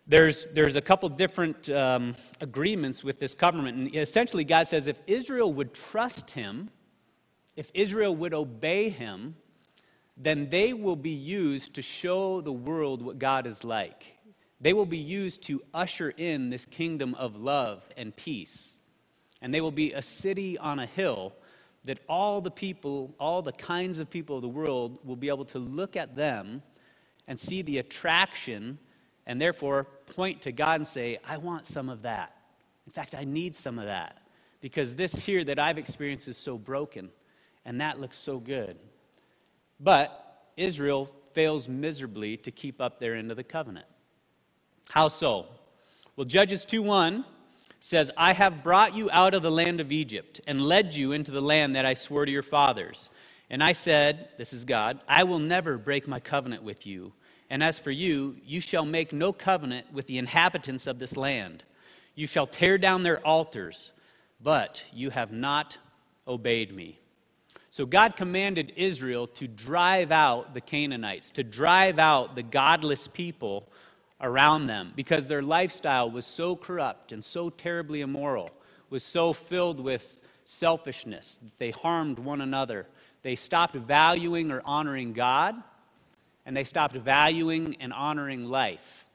there's, 0.07 0.45
there's 0.53 0.77
a 0.77 0.81
couple 0.81 1.09
different 1.09 1.69
um, 1.69 2.15
agreements 2.39 3.03
with 3.03 3.19
this 3.19 3.35
covenant. 3.35 3.77
And 3.77 3.93
essentially, 3.93 4.45
God 4.45 4.69
says 4.69 4.87
if 4.87 5.01
Israel 5.05 5.51
would 5.51 5.73
trust 5.73 6.29
him, 6.29 6.69
if 7.57 7.69
Israel 7.73 8.15
would 8.15 8.33
obey 8.33 8.89
him, 8.89 9.35
then 10.15 10.49
they 10.49 10.71
will 10.71 10.95
be 10.95 11.09
used 11.09 11.73
to 11.73 11.81
show 11.81 12.39
the 12.39 12.53
world 12.53 13.01
what 13.01 13.19
God 13.19 13.45
is 13.47 13.65
like. 13.65 14.15
They 14.61 14.71
will 14.71 14.85
be 14.85 14.97
used 14.97 15.43
to 15.43 15.61
usher 15.73 16.13
in 16.15 16.51
this 16.51 16.65
kingdom 16.65 17.15
of 17.15 17.35
love 17.35 17.83
and 17.97 18.15
peace. 18.15 18.75
And 19.41 19.53
they 19.53 19.59
will 19.59 19.71
be 19.71 19.91
a 19.91 20.01
city 20.01 20.57
on 20.57 20.79
a 20.79 20.85
hill 20.85 21.33
that 21.87 21.99
all 22.09 22.41
the 22.41 22.51
people, 22.51 23.15
all 23.17 23.41
the 23.41 23.53
kinds 23.53 23.99
of 23.99 24.09
people 24.09 24.35
of 24.35 24.41
the 24.41 24.47
world 24.49 24.99
will 25.05 25.15
be 25.15 25.29
able 25.29 25.45
to 25.45 25.57
look 25.57 25.95
at 25.95 26.15
them 26.15 26.61
and 27.27 27.39
see 27.39 27.61
the 27.61 27.77
attraction 27.77 28.77
and 29.25 29.41
therefore 29.41 29.85
point 30.15 30.41
to 30.41 30.51
God 30.51 30.75
and 30.75 30.87
say, 30.87 31.17
I 31.25 31.37
want 31.37 31.65
some 31.65 31.87
of 31.89 32.01
that. 32.01 32.35
In 32.85 32.91
fact, 32.91 33.15
I 33.15 33.23
need 33.23 33.55
some 33.55 33.79
of 33.79 33.85
that 33.85 34.21
because 34.59 34.95
this 34.95 35.25
here 35.25 35.45
that 35.45 35.59
I've 35.59 35.77
experienced 35.77 36.27
is 36.27 36.37
so 36.37 36.57
broken 36.57 37.09
and 37.65 37.79
that 37.79 37.99
looks 37.99 38.17
so 38.17 38.37
good. 38.39 38.77
But 39.79 40.49
Israel 40.57 41.09
fails 41.31 41.69
miserably 41.69 42.35
to 42.37 42.51
keep 42.51 42.81
up 42.81 42.99
their 42.99 43.15
end 43.15 43.31
of 43.31 43.37
the 43.37 43.43
covenant. 43.43 43.85
How 44.89 45.07
so? 45.07 45.45
Well, 46.17 46.25
Judges 46.25 46.65
2 46.65 46.81
1 46.81 47.23
says, 47.79 48.11
I 48.17 48.33
have 48.33 48.63
brought 48.63 48.95
you 48.95 49.09
out 49.11 49.33
of 49.33 49.43
the 49.43 49.51
land 49.51 49.79
of 49.79 49.91
Egypt 49.91 50.41
and 50.47 50.61
led 50.61 50.95
you 50.95 51.11
into 51.11 51.31
the 51.31 51.41
land 51.41 51.75
that 51.75 51.85
I 51.85 51.93
swore 51.93 52.25
to 52.25 52.31
your 52.31 52.43
fathers. 52.43 53.09
And 53.49 53.63
I 53.63 53.71
said, 53.71 54.29
This 54.37 54.53
is 54.53 54.65
God, 54.65 54.99
I 55.07 55.23
will 55.23 55.39
never 55.39 55.77
break 55.77 56.07
my 56.07 56.19
covenant 56.19 56.63
with 56.63 56.85
you. 56.85 57.13
And 57.49 57.63
as 57.63 57.79
for 57.79 57.91
you, 57.91 58.35
you 58.45 58.59
shall 58.59 58.85
make 58.85 59.13
no 59.13 59.31
covenant 59.31 59.93
with 59.93 60.07
the 60.07 60.17
inhabitants 60.17 60.85
of 60.85 60.99
this 60.99 61.15
land. 61.15 61.63
You 62.13 62.27
shall 62.27 62.47
tear 62.47 62.77
down 62.77 63.03
their 63.03 63.25
altars, 63.25 63.91
but 64.41 64.83
you 64.91 65.11
have 65.11 65.31
not 65.31 65.77
obeyed 66.27 66.75
me. 66.75 66.99
So 67.69 67.85
God 67.85 68.15
commanded 68.15 68.73
Israel 68.75 69.27
to 69.27 69.47
drive 69.47 70.11
out 70.11 70.53
the 70.53 70.61
Canaanites, 70.61 71.31
to 71.31 71.43
drive 71.43 71.99
out 71.99 72.35
the 72.35 72.43
godless 72.43 73.07
people 73.07 73.69
around 74.21 74.67
them 74.67 74.93
because 74.95 75.27
their 75.27 75.41
lifestyle 75.41 76.09
was 76.09 76.25
so 76.25 76.55
corrupt 76.55 77.11
and 77.11 77.23
so 77.23 77.49
terribly 77.49 78.01
immoral, 78.01 78.49
was 78.89 79.03
so 79.03 79.33
filled 79.33 79.79
with 79.79 80.21
selfishness 80.43 81.39
that 81.43 81.57
they 81.59 81.71
harmed 81.71 82.19
one 82.19 82.41
another. 82.41 82.87
They 83.21 83.35
stopped 83.35 83.75
valuing 83.75 84.51
or 84.51 84.61
honoring 84.65 85.13
God, 85.13 85.55
and 86.45 86.55
they 86.55 86.63
stopped 86.63 86.95
valuing 86.95 87.75
and 87.79 87.91
honoring 87.91 88.45
life. 88.45 89.05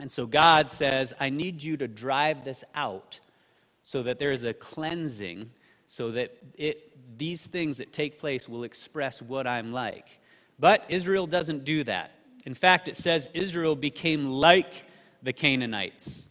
And 0.00 0.10
so 0.10 0.26
God 0.26 0.70
says, 0.70 1.12
I 1.20 1.28
need 1.28 1.62
you 1.62 1.76
to 1.76 1.86
drive 1.86 2.44
this 2.44 2.64
out 2.74 3.20
so 3.82 4.02
that 4.04 4.18
there 4.18 4.32
is 4.32 4.44
a 4.44 4.54
cleansing, 4.54 5.50
so 5.86 6.10
that 6.12 6.34
it, 6.56 7.18
these 7.18 7.46
things 7.46 7.76
that 7.76 7.92
take 7.92 8.18
place 8.18 8.48
will 8.48 8.64
express 8.64 9.20
what 9.20 9.46
I'm 9.46 9.72
like. 9.72 10.20
But 10.58 10.84
Israel 10.88 11.26
doesn't 11.26 11.64
do 11.64 11.84
that. 11.84 12.12
In 12.44 12.54
fact, 12.54 12.88
it 12.88 12.96
says 12.96 13.28
Israel 13.34 13.76
became 13.76 14.26
like 14.26 14.84
the 15.22 15.32
Canaanites. 15.32 16.28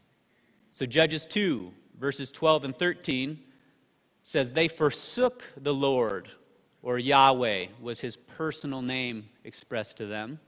So 0.72 0.86
Judges 0.86 1.26
2, 1.26 1.72
verses 2.00 2.32
12 2.32 2.66
and 2.66 2.78
13 2.78 3.40
says, 4.24 4.52
They 4.52 4.68
forsook 4.68 5.44
the 5.58 5.74
Lord, 5.74 6.30
or 6.82 6.98
Yahweh 6.98 7.68
was 7.80 8.02
his 8.02 8.18
personal 8.18 8.82
name 8.82 9.30
expressed 9.44 9.98
to 9.98 10.06
them. 10.06 10.40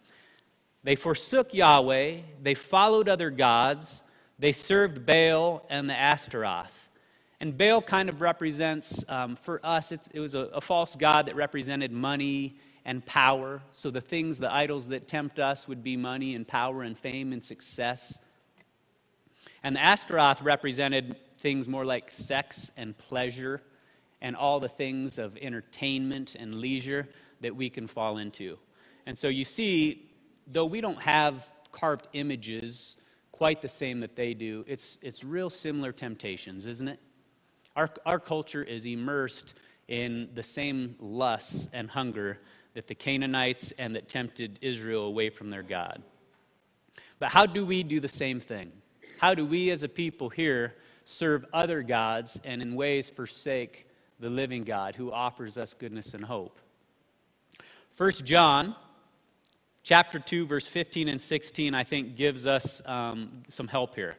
They 0.84 0.96
forsook 0.96 1.54
Yahweh, 1.54 2.18
they 2.42 2.54
followed 2.54 3.08
other 3.08 3.30
gods, 3.30 4.04
they 4.38 4.52
served 4.52 5.06
Baal 5.06 5.66
and 5.70 5.90
the 5.90 5.98
Ashtaroth. 5.98 6.90
And 7.40 7.58
Baal 7.58 7.82
kind 7.82 8.10
of 8.10 8.22
represents, 8.22 9.04
um, 9.08 9.36
for 9.36 9.66
us, 9.66 9.92
it 9.92 10.20
was 10.20 10.36
a, 10.36 10.40
a 10.40 10.62
false 10.62 10.96
god 10.96 11.28
that 11.28 11.36
represented 11.36 11.92
money 11.92 12.58
and 12.86 13.06
power. 13.06 13.62
So 13.72 13.92
the 13.92 14.02
things, 14.02 14.40
the 14.40 14.54
idols 14.54 14.88
that 14.90 15.08
tempt 15.08 15.40
us 15.40 15.68
would 15.68 15.84
be 15.84 15.96
money 15.98 16.36
and 16.36 16.48
power 16.48 16.84
and 16.84 16.98
fame 16.98 17.32
and 17.34 17.44
success. 17.44 18.18
And 19.64 19.76
the 19.76 19.84
Ashtaroth 19.84 20.42
represented 20.42 21.16
things 21.40 21.68
more 21.68 21.86
like 21.86 22.12
sex 22.12 22.72
and 22.76 22.98
pleasure 22.98 23.62
and 24.22 24.36
all 24.36 24.60
the 24.60 24.70
things 24.70 25.18
of 25.18 25.38
entertainment 25.38 26.36
and 26.36 26.56
leisure 26.56 27.08
that 27.42 27.56
we 27.56 27.70
can 27.70 27.88
fall 27.88 28.18
into. 28.18 28.58
And 29.06 29.18
so 29.18 29.28
you 29.28 29.44
see, 29.44 30.10
though 30.48 30.66
we 30.66 30.82
don't 30.82 31.02
have 31.02 31.48
carved 31.72 32.08
images 32.14 32.98
quite 33.32 33.62
the 33.62 33.70
same 33.70 34.00
that 34.02 34.16
they 34.16 34.34
do, 34.34 34.64
it's, 34.68 34.98
it's 35.02 35.24
real 35.24 35.50
similar 35.50 35.92
temptations, 35.92 36.66
isn't 36.66 36.88
it? 36.88 37.00
Our, 37.76 37.90
our 38.06 38.20
culture 38.20 38.64
is 38.64 38.86
immersed 38.86 39.56
in 39.88 40.30
the 40.34 40.44
same 40.44 40.96
lusts 41.00 41.68
and 41.74 41.90
hunger 41.90 42.40
that 42.74 42.88
the 42.88 42.96
Canaanites 42.96 43.74
and 43.78 43.96
that 43.96 44.08
tempted 44.08 44.60
Israel 44.62 45.06
away 45.06 45.30
from 45.30 45.50
their 45.50 45.64
God. 45.64 46.02
But 47.20 47.30
how 47.30 47.46
do 47.46 47.66
we 47.66 47.84
do 47.84 48.00
the 48.00 48.08
same 48.08 48.40
thing? 48.40 48.72
How 49.20 49.34
do 49.34 49.46
we 49.46 49.70
as 49.70 49.84
a 49.84 49.90
people 49.90 50.30
here 50.30 50.76
serve 51.06 51.46
other 51.54 51.84
gods 51.84 52.40
and 52.44 52.62
in 52.62 52.76
ways 52.76 53.10
forsake 53.10 53.88
the 54.20 54.30
living 54.30 54.64
God 54.64 54.96
who 54.96 55.12
offers 55.12 55.58
us 55.58 55.74
goodness 55.74 56.14
and 56.14 56.26
hope? 56.26 56.60
First 57.96 58.26
John 58.26 58.76
chapter 59.84 60.18
2 60.18 60.46
verse 60.48 60.66
15 60.66 61.08
and 61.10 61.22
16 61.22 61.76
I 61.76 61.84
think 61.84 62.16
gives 62.16 62.48
us 62.48 62.82
um, 62.86 63.44
some 63.48 63.68
help 63.68 63.96
here. 63.96 64.18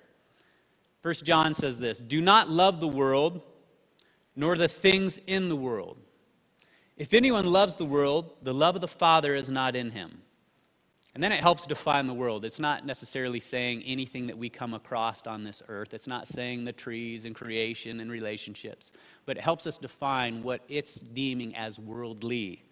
First 1.03 1.25
John 1.25 1.53
says 1.53 1.79
this, 1.79 1.99
"Do 1.99 2.21
not 2.21 2.49
love 2.49 2.81
the 2.81 2.89
world 2.89 3.43
nor 4.37 4.57
the 4.57 4.69
things 4.69 5.19
in 5.27 5.49
the 5.49 5.57
world. 5.57 5.97
If 6.97 7.13
anyone 7.13 7.47
loves 7.47 7.77
the 7.77 7.85
world, 7.85 8.33
the 8.43 8.55
love 8.55 8.77
of 8.77 8.81
the 8.81 8.89
Father 8.89 9.35
is 9.35 9.49
not 9.49 9.75
in 9.75 9.91
him. 9.91 10.23
And 11.15 11.23
then 11.23 11.31
it 11.31 11.41
helps 11.41 11.67
define 11.67 12.09
the 12.09 12.15
world. 12.15 12.45
It's 12.45 12.59
not 12.59 12.85
necessarily 12.85 13.39
saying 13.39 13.85
anything 13.85 14.27
that 14.27 14.39
we 14.39 14.49
come 14.49 14.75
across 14.75 15.25
on 15.27 15.45
this 15.45 15.63
earth. 15.69 15.95
It's 15.95 16.09
not 16.09 16.27
saying 16.27 16.65
the 16.65 16.73
trees 16.73 17.25
and 17.25 17.37
creation 17.37 18.01
and 18.01 18.11
relationships, 18.11 18.91
but 19.25 19.37
it 19.37 19.45
helps 19.45 19.67
us 19.67 19.79
define 19.79 20.43
what 20.43 20.63
it's 20.69 20.95
deeming 20.95 21.55
as 21.55 21.79
worldly. 21.79 22.65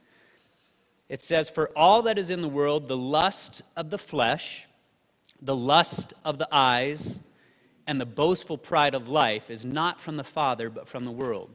It 1.08 1.22
says, 1.22 1.48
For 1.48 1.70
all 1.76 2.02
that 2.02 2.18
is 2.18 2.30
in 2.30 2.42
the 2.42 2.48
world, 2.48 2.88
the 2.88 2.96
lust 2.96 3.62
of 3.76 3.90
the 3.90 3.98
flesh, 3.98 4.66
the 5.40 5.54
lust 5.54 6.12
of 6.24 6.38
the 6.38 6.48
eyes, 6.50 7.20
and 7.86 8.00
the 8.00 8.06
boastful 8.06 8.58
pride 8.58 8.94
of 8.94 9.08
life 9.08 9.50
is 9.50 9.64
not 9.64 10.00
from 10.00 10.16
the 10.16 10.24
Father, 10.24 10.68
but 10.68 10.88
from 10.88 11.04
the 11.04 11.10
world. 11.12 11.50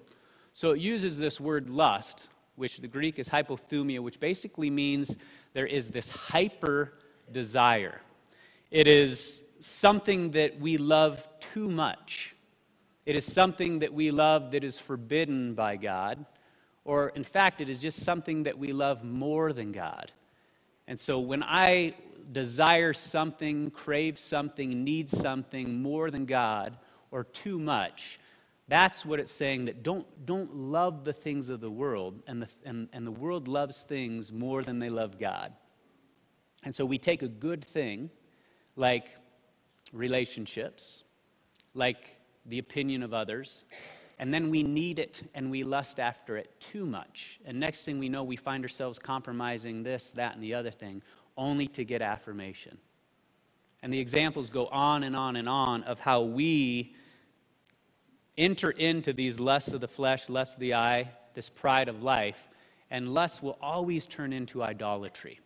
So 0.53 0.71
it 0.71 0.79
uses 0.79 1.19
this 1.19 1.39
word 1.39 1.69
lust, 1.69 2.29
which 2.57 2.81
the 2.81 2.87
Greek 2.87 3.19
is 3.19 3.29
epithumia, 3.29 3.99
which 3.99 4.19
basically 4.19 4.69
means 4.69 5.15
there 5.53 5.65
is 5.65 5.89
this 5.89 6.09
hyper 6.09 6.93
desire. 7.31 8.01
It 8.71 8.87
is 8.87 9.43
something 9.59 10.31
that 10.31 10.59
we 10.59 10.77
love 10.77 11.27
too 11.39 11.69
much. 11.69 12.35
It 13.05 13.15
is 13.15 13.23
something 13.23 13.79
that 13.79 13.93
we 13.93 14.11
love 14.11 14.51
that 14.51 14.63
is 14.63 14.77
forbidden 14.77 15.53
by 15.53 15.77
God. 15.77 16.25
Or, 16.83 17.09
in 17.09 17.23
fact, 17.23 17.61
it 17.61 17.69
is 17.69 17.79
just 17.79 17.99
something 17.99 18.43
that 18.43 18.57
we 18.57 18.73
love 18.73 19.03
more 19.03 19.53
than 19.53 19.71
God. 19.71 20.11
And 20.87 20.99
so 20.99 21.19
when 21.19 21.43
I 21.43 21.93
desire 22.31 22.93
something, 22.93 23.71
crave 23.71 24.17
something, 24.17 24.83
need 24.83 25.09
something 25.09 25.81
more 25.81 26.09
than 26.09 26.25
God 26.25 26.77
or 27.11 27.23
too 27.23 27.59
much, 27.59 28.19
that's 28.67 29.05
what 29.05 29.19
it's 29.19 29.31
saying 29.31 29.65
that 29.65 29.81
don't, 29.83 30.05
don't 30.25 30.53
love 30.53 31.05
the 31.05 31.13
things 31.13 31.49
of 31.49 31.61
the 31.61 31.71
world, 31.71 32.21
and 32.27 32.41
the, 32.41 32.49
and, 32.65 32.89
and 32.91 33.07
the 33.07 33.11
world 33.11 33.47
loves 33.47 33.83
things 33.83 34.31
more 34.31 34.61
than 34.61 34.79
they 34.79 34.89
love 34.89 35.17
God. 35.17 35.53
And 36.63 36.75
so 36.75 36.85
we 36.85 36.97
take 36.97 37.21
a 37.21 37.29
good 37.29 37.63
thing 37.63 38.09
like 38.75 39.17
relationships, 39.93 41.03
like 41.73 42.19
the 42.45 42.59
opinion 42.59 43.03
of 43.03 43.13
others, 43.13 43.63
and 44.19 44.33
then 44.33 44.49
we 44.49 44.63
need 44.63 44.99
it 44.99 45.23
and 45.35 45.51
we 45.51 45.63
lust 45.63 45.99
after 45.99 46.37
it 46.37 46.59
too 46.59 46.85
much. 46.85 47.39
And 47.45 47.59
next 47.59 47.85
thing 47.85 47.99
we 47.99 48.09
know, 48.09 48.23
we 48.23 48.35
find 48.35 48.63
ourselves 48.63 48.97
compromising 48.97 49.83
this, 49.83 50.11
that, 50.11 50.33
and 50.33 50.43
the 50.43 50.55
other 50.55 50.71
thing 50.71 51.03
only 51.37 51.67
to 51.67 51.85
get 51.85 52.01
affirmation. 52.01 52.77
And 53.83 53.93
the 53.93 53.99
examples 53.99 54.49
go 54.49 54.65
on 54.67 55.03
and 55.03 55.15
on 55.15 55.35
and 55.35 55.47
on 55.47 55.83
of 55.83 55.99
how 55.99 56.23
we 56.23 56.95
enter 58.37 58.69
into 58.69 59.13
these 59.13 59.39
lusts 59.39 59.73
of 59.73 59.81
the 59.81 59.87
flesh, 59.87 60.29
lusts 60.29 60.55
of 60.55 60.59
the 60.59 60.73
eye, 60.73 61.09
this 61.33 61.49
pride 61.49 61.89
of 61.89 62.03
life, 62.03 62.47
and 62.89 63.13
lust 63.13 63.43
will 63.43 63.57
always 63.61 64.07
turn 64.07 64.31
into 64.31 64.63
idolatry. 64.63 65.39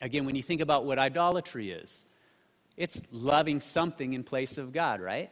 Again, 0.00 0.24
when 0.24 0.34
you 0.34 0.42
think 0.42 0.60
about 0.60 0.84
what 0.84 0.98
idolatry 0.98 1.70
is, 1.70 2.04
it's 2.76 3.02
loving 3.12 3.60
something 3.60 4.14
in 4.14 4.24
place 4.24 4.58
of 4.58 4.72
God, 4.72 5.00
right? 5.00 5.30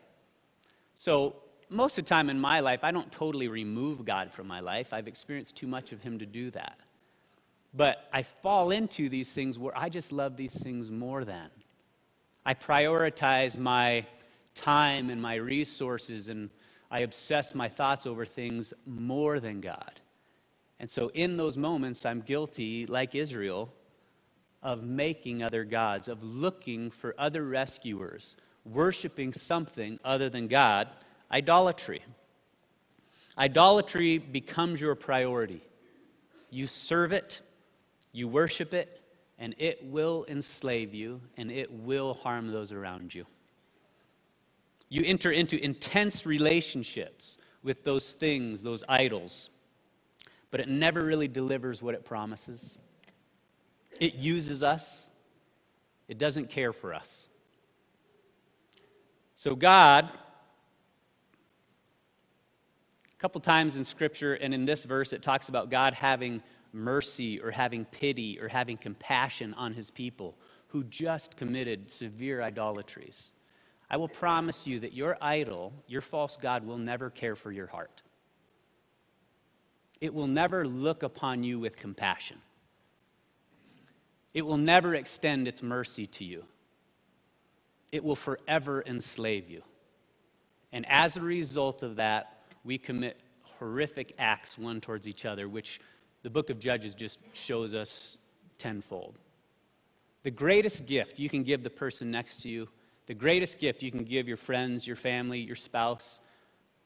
So, 0.94 1.36
most 1.68 1.98
of 1.98 2.04
the 2.04 2.08
time 2.08 2.30
in 2.30 2.40
my 2.40 2.60
life, 2.60 2.80
I 2.82 2.90
don't 2.90 3.10
totally 3.12 3.46
remove 3.46 4.04
God 4.04 4.32
from 4.32 4.48
my 4.48 4.58
life. 4.58 4.92
I've 4.92 5.06
experienced 5.06 5.56
too 5.56 5.68
much 5.68 5.92
of 5.92 6.02
Him 6.02 6.18
to 6.18 6.26
do 6.26 6.50
that. 6.50 6.78
But 7.72 8.08
I 8.12 8.22
fall 8.24 8.72
into 8.72 9.08
these 9.08 9.32
things 9.32 9.56
where 9.58 9.76
I 9.78 9.88
just 9.88 10.10
love 10.10 10.36
these 10.36 10.60
things 10.60 10.90
more 10.90 11.24
than. 11.24 11.48
I 12.44 12.54
prioritize 12.54 13.56
my 13.56 14.04
time 14.54 15.10
and 15.10 15.22
my 15.22 15.36
resources 15.36 16.28
and 16.28 16.50
I 16.90 17.00
obsess 17.00 17.54
my 17.54 17.68
thoughts 17.68 18.06
over 18.06 18.24
things 18.24 18.74
more 18.84 19.38
than 19.38 19.60
God. 19.60 20.00
And 20.80 20.90
so 20.90 21.10
in 21.14 21.36
those 21.36 21.56
moments, 21.56 22.04
I'm 22.04 22.20
guilty, 22.20 22.86
like 22.86 23.14
Israel, 23.14 23.72
of 24.62 24.82
making 24.82 25.42
other 25.42 25.64
gods, 25.64 26.08
of 26.08 26.22
looking 26.22 26.90
for 26.90 27.14
other 27.18 27.44
rescuers, 27.44 28.36
worshiping 28.64 29.32
something 29.32 29.98
other 30.04 30.28
than 30.28 30.48
God, 30.48 30.88
idolatry. 31.30 32.02
Idolatry 33.38 34.18
becomes 34.18 34.80
your 34.80 34.94
priority. 34.94 35.62
You 36.50 36.66
serve 36.66 37.12
it, 37.12 37.40
you 38.12 38.26
worship 38.26 38.74
it, 38.74 39.00
and 39.38 39.54
it 39.56 39.84
will 39.84 40.26
enslave 40.28 40.92
you, 40.92 41.20
and 41.36 41.50
it 41.50 41.72
will 41.72 42.14
harm 42.14 42.50
those 42.50 42.72
around 42.72 43.14
you. 43.14 43.24
You 44.90 45.02
enter 45.06 45.30
into 45.30 45.62
intense 45.62 46.26
relationships 46.26 47.38
with 47.62 47.84
those 47.84 48.12
things, 48.14 48.62
those 48.62 48.84
idols, 48.88 49.48
but 50.50 50.60
it 50.60 50.68
never 50.68 51.00
really 51.00 51.28
delivers 51.28 51.80
what 51.80 51.94
it 51.94 52.04
promises. 52.04 52.80
It 54.00 54.16
uses 54.16 54.62
us, 54.62 55.08
it 56.08 56.18
doesn't 56.18 56.50
care 56.50 56.72
for 56.72 56.92
us. 56.92 57.28
So, 59.36 59.54
God, 59.54 60.10
a 63.14 63.18
couple 63.18 63.40
times 63.40 63.76
in 63.76 63.84
Scripture 63.84 64.34
and 64.34 64.52
in 64.52 64.66
this 64.66 64.84
verse, 64.84 65.12
it 65.12 65.22
talks 65.22 65.48
about 65.48 65.70
God 65.70 65.94
having 65.94 66.42
mercy 66.72 67.40
or 67.40 67.52
having 67.52 67.84
pity 67.84 68.40
or 68.40 68.48
having 68.48 68.76
compassion 68.76 69.54
on 69.54 69.72
his 69.72 69.90
people 69.90 70.36
who 70.68 70.82
just 70.84 71.36
committed 71.36 71.90
severe 71.90 72.42
idolatries. 72.42 73.30
I 73.90 73.96
will 73.96 74.08
promise 74.08 74.66
you 74.66 74.80
that 74.80 74.92
your 74.92 75.16
idol, 75.20 75.72
your 75.88 76.00
false 76.00 76.36
God, 76.36 76.64
will 76.64 76.78
never 76.78 77.10
care 77.10 77.34
for 77.34 77.50
your 77.50 77.66
heart. 77.66 78.02
It 80.00 80.14
will 80.14 80.28
never 80.28 80.66
look 80.66 81.02
upon 81.02 81.42
you 81.42 81.58
with 81.58 81.76
compassion. 81.76 82.38
It 84.32 84.46
will 84.46 84.56
never 84.56 84.94
extend 84.94 85.48
its 85.48 85.62
mercy 85.62 86.06
to 86.06 86.24
you. 86.24 86.44
It 87.90 88.04
will 88.04 88.16
forever 88.16 88.82
enslave 88.86 89.50
you. 89.50 89.62
And 90.72 90.86
as 90.88 91.16
a 91.16 91.20
result 91.20 91.82
of 91.82 91.96
that, 91.96 92.44
we 92.62 92.78
commit 92.78 93.18
horrific 93.42 94.14
acts 94.18 94.56
one 94.56 94.80
towards 94.80 95.08
each 95.08 95.24
other, 95.24 95.48
which 95.48 95.80
the 96.22 96.30
book 96.30 96.48
of 96.48 96.60
Judges 96.60 96.94
just 96.94 97.18
shows 97.32 97.74
us 97.74 98.18
tenfold. 98.56 99.18
The 100.22 100.30
greatest 100.30 100.86
gift 100.86 101.18
you 101.18 101.28
can 101.28 101.42
give 101.42 101.64
the 101.64 101.70
person 101.70 102.10
next 102.10 102.42
to 102.42 102.48
you, 102.48 102.68
the 103.10 103.14
greatest 103.14 103.58
gift 103.58 103.82
you 103.82 103.90
can 103.90 104.04
give 104.04 104.28
your 104.28 104.36
friends, 104.36 104.86
your 104.86 104.94
family, 104.94 105.40
your 105.40 105.56
spouse, 105.56 106.20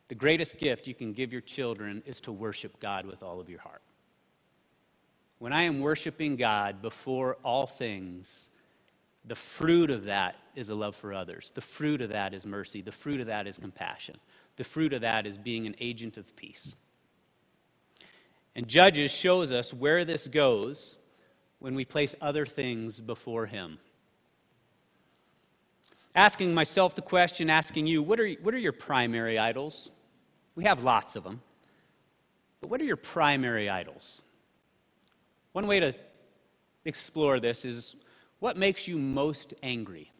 the 0.09 0.15
greatest 0.15 0.57
gift 0.57 0.87
you 0.87 0.95
can 0.95 1.13
give 1.13 1.33
your 1.35 1.43
children 1.43 2.03
is 2.07 2.19
to 2.23 2.33
worship 2.33 2.81
God 2.81 3.05
with 3.05 3.23
all 3.23 3.41
of 3.41 3.51
your 3.51 3.61
heart. 3.61 3.83
When 5.39 5.53
I 5.53 5.65
am 5.65 5.81
worshiping 5.81 6.37
God 6.37 6.81
before 6.81 7.37
all 7.45 7.67
things, 7.67 8.49
the 9.27 9.35
fruit 9.35 9.91
of 9.91 10.05
that 10.05 10.37
is 10.55 10.71
a 10.71 10.75
love 10.75 10.97
for 10.97 11.13
others. 11.13 11.53
The 11.55 11.61
fruit 11.61 12.01
of 12.01 12.09
that 12.09 12.33
is 12.33 12.47
mercy. 12.47 12.81
The 12.81 12.91
fruit 12.91 13.21
of 13.21 13.27
that 13.27 13.47
is 13.47 13.59
compassion. 13.59 14.17
The 14.57 14.65
fruit 14.65 14.95
of 14.95 15.03
that 15.03 15.27
is 15.27 15.37
being 15.37 15.67
an 15.67 15.75
agent 15.79 16.17
of 16.17 16.35
peace. 16.37 16.75
And 18.57 18.67
Judges 18.67 19.13
shows 19.13 19.53
us 19.53 19.75
where 19.75 20.07
this 20.07 20.27
goes 20.27 20.97
when 21.59 21.75
we 21.75 21.85
place 21.85 22.15
other 22.23 22.47
things 22.47 22.99
before 22.99 23.45
Him. 23.45 23.79
Asking 26.15 26.55
myself 26.55 26.95
the 26.95 27.03
question, 27.03 27.51
asking 27.51 27.87
you, 27.87 28.03
what 28.03 28.21
are, 28.21 28.31
what 28.35 28.55
are 28.55 28.59
your 28.59 28.73
primary 28.73 29.39
idols? 29.39 29.91
We 30.55 30.65
have 30.65 30.83
lots 30.83 31.17
of 31.17 31.25
them. 31.25 31.43
But 32.61 32.71
what 32.71 32.81
are 32.81 32.85
your 32.85 32.97
primary 32.97 33.69
idols? 33.69 34.23
One 35.53 35.67
way 35.67 35.81
to 35.81 35.93
explore 36.85 37.41
this 37.41 37.65
is 37.65 37.97
what 38.39 38.57
makes 38.57 38.87
you 38.87 38.99
most 38.99 39.55
angry? 39.63 40.13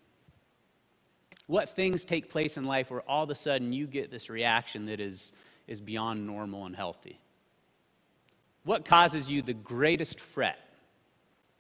What 1.47 1.69
things 1.69 2.05
take 2.05 2.31
place 2.31 2.57
in 2.57 2.65
life 2.65 2.91
where 2.91 3.03
all 3.03 3.25
of 3.25 3.31
a 3.31 3.35
sudden 3.35 3.73
you 3.73 3.87
get 3.87 4.11
this 4.11 4.31
reaction 4.31 4.87
that 4.87 5.01
is, 5.01 5.33
is 5.67 5.81
beyond 5.81 6.27
normal 6.27 6.67
and 6.67 6.75
healthy? 6.75 7.21
What 8.65 8.85
causes 8.85 9.31
you 9.31 9.43
the 9.43 9.55
greatest 9.55 10.19
fret? 10.19 10.59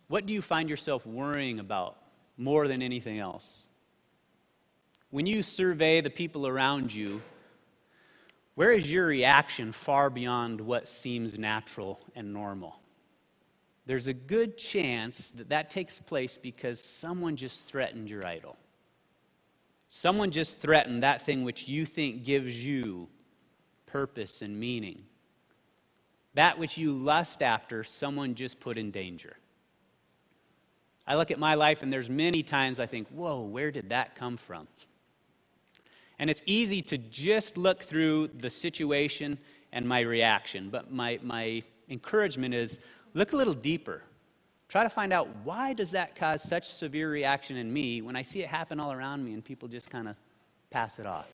What 0.09 0.27
do 0.27 0.33
you 0.33 0.43
find 0.43 0.69
yourself 0.69 1.07
worrying 1.07 1.61
about 1.61 1.99
more 2.39 2.67
than 2.67 2.83
anything 2.83 3.19
else? 3.19 3.64
When 5.15 5.27
you 5.27 5.45
survey 5.45 6.01
the 6.01 6.11
people 6.11 6.45
around 6.45 6.93
you, 6.93 7.23
where 8.57 8.73
is 8.73 8.91
your 8.91 9.07
reaction 9.07 9.71
far 9.71 10.11
beyond 10.11 10.61
what 10.61 10.89
seems 10.89 11.39
natural 11.39 12.01
and 12.17 12.33
normal? 12.33 12.81
There's 13.87 14.09
a 14.09 14.13
good 14.13 14.59
chance 14.59 15.31
that 15.31 15.51
that 15.51 15.71
takes 15.71 16.01
place 16.01 16.37
because 16.37 16.83
someone 16.83 17.37
just 17.37 17.69
threatened 17.69 18.11
your 18.11 18.27
idol. 18.27 18.57
Someone 19.87 20.33
just 20.33 20.59
threatened 20.59 21.05
that 21.05 21.23
thing 21.23 21.45
which 21.45 21.69
you 21.69 21.87
think 21.87 22.25
gives 22.25 22.67
you 22.67 23.09
purpose 23.87 24.43
and 24.43 24.59
meaning. 24.59 25.05
That 26.35 26.59
which 26.59 26.77
you 26.77 26.93
lust 26.93 27.41
after, 27.41 27.85
someone 27.85 28.35
just 28.35 28.59
put 28.59 28.77
in 28.77 28.91
danger. 28.91 29.37
I 31.07 31.15
look 31.15 31.31
at 31.31 31.39
my 31.39 31.55
life, 31.55 31.85
and 31.85 31.93
there's 31.93 32.11
many 32.11 32.43
times 32.43 32.81
I 32.81 32.87
think, 32.87 33.07
whoa, 33.11 33.43
where 33.43 33.71
did 33.71 33.91
that 33.91 34.17
come 34.17 34.37
from? 34.37 34.67
And 36.19 36.31
it's 36.31 36.43
easy 36.47 36.81
to 36.83 36.99
just 36.99 37.57
look 37.57 37.83
through 37.83 38.29
the 38.29 38.51
situation 38.51 39.39
and 39.73 39.89
my 39.89 40.01
reaction. 40.01 40.71
But 40.71 40.93
my, 40.93 41.19
my 41.23 41.63
encouragement 41.89 42.55
is 42.55 42.81
look 43.15 43.33
a 43.33 43.37
little 43.37 43.55
deeper. 43.55 44.03
Try 44.69 44.83
to 44.83 44.89
find 44.89 45.13
out 45.13 45.29
why 45.45 45.73
does 45.73 45.91
that 45.93 46.17
cause 46.17 46.43
such 46.43 46.67
severe 46.67 47.11
reaction 47.11 47.57
in 47.57 47.73
me 47.73 48.03
when 48.03 48.17
I 48.17 48.23
see 48.23 48.41
it 48.41 48.49
happen 48.49 48.81
all 48.81 48.93
around 48.93 49.25
me 49.25 49.33
and 49.33 49.45
people 49.45 49.69
just 49.69 49.91
kind 49.91 50.09
of 50.09 50.17
pass 50.71 50.99
it 50.99 51.07
off. 51.07 51.29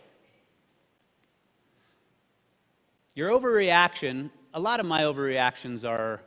Your 3.14 3.30
overreaction, 3.30 4.30
a 4.54 4.60
lot 4.60 4.80
of 4.80 4.86
my 4.86 5.02
overreactions 5.02 5.88
are 5.88 6.22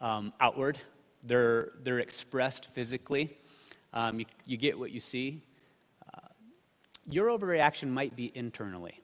um, 0.00 0.32
outward. 0.40 0.78
They're, 1.22 1.72
they're 1.82 2.00
expressed 2.00 2.68
physically. 2.74 3.36
Um, 3.92 4.20
you, 4.20 4.26
you 4.46 4.56
get 4.56 4.78
what 4.78 4.90
you 4.90 5.00
see. 5.00 5.42
Your 7.08 7.28
overreaction 7.28 7.88
might 7.88 8.16
be 8.16 8.30
internally. 8.34 9.00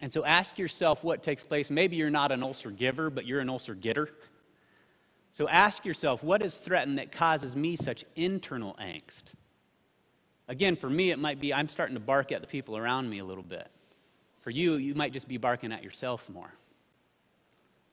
And 0.00 0.12
so 0.12 0.24
ask 0.24 0.58
yourself 0.58 1.02
what 1.02 1.22
takes 1.22 1.44
place. 1.44 1.70
Maybe 1.70 1.96
you're 1.96 2.10
not 2.10 2.32
an 2.32 2.42
ulcer 2.42 2.70
giver, 2.70 3.10
but 3.10 3.26
you're 3.26 3.40
an 3.40 3.48
ulcer 3.48 3.74
getter. 3.74 4.10
So 5.32 5.48
ask 5.48 5.84
yourself, 5.84 6.22
what 6.22 6.42
is 6.42 6.58
threatened 6.58 6.98
that 6.98 7.10
causes 7.10 7.56
me 7.56 7.76
such 7.76 8.04
internal 8.14 8.74
angst? 8.80 9.24
Again, 10.46 10.76
for 10.76 10.90
me, 10.90 11.10
it 11.10 11.18
might 11.18 11.40
be 11.40 11.54
I'm 11.54 11.68
starting 11.68 11.94
to 11.94 12.00
bark 12.00 12.32
at 12.32 12.40
the 12.40 12.46
people 12.46 12.76
around 12.76 13.08
me 13.08 13.18
a 13.18 13.24
little 13.24 13.42
bit. 13.42 13.68
For 14.42 14.50
you, 14.50 14.74
you 14.74 14.94
might 14.94 15.12
just 15.12 15.26
be 15.26 15.38
barking 15.38 15.72
at 15.72 15.82
yourself 15.82 16.28
more. 16.28 16.52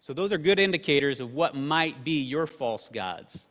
So, 0.01 0.13
those 0.13 0.33
are 0.33 0.37
good 0.37 0.59
indicators 0.59 1.19
of 1.19 1.33
what 1.33 1.55
might 1.55 2.03
be 2.03 2.21
your 2.21 2.47
false 2.47 2.89
gods. 2.89 3.47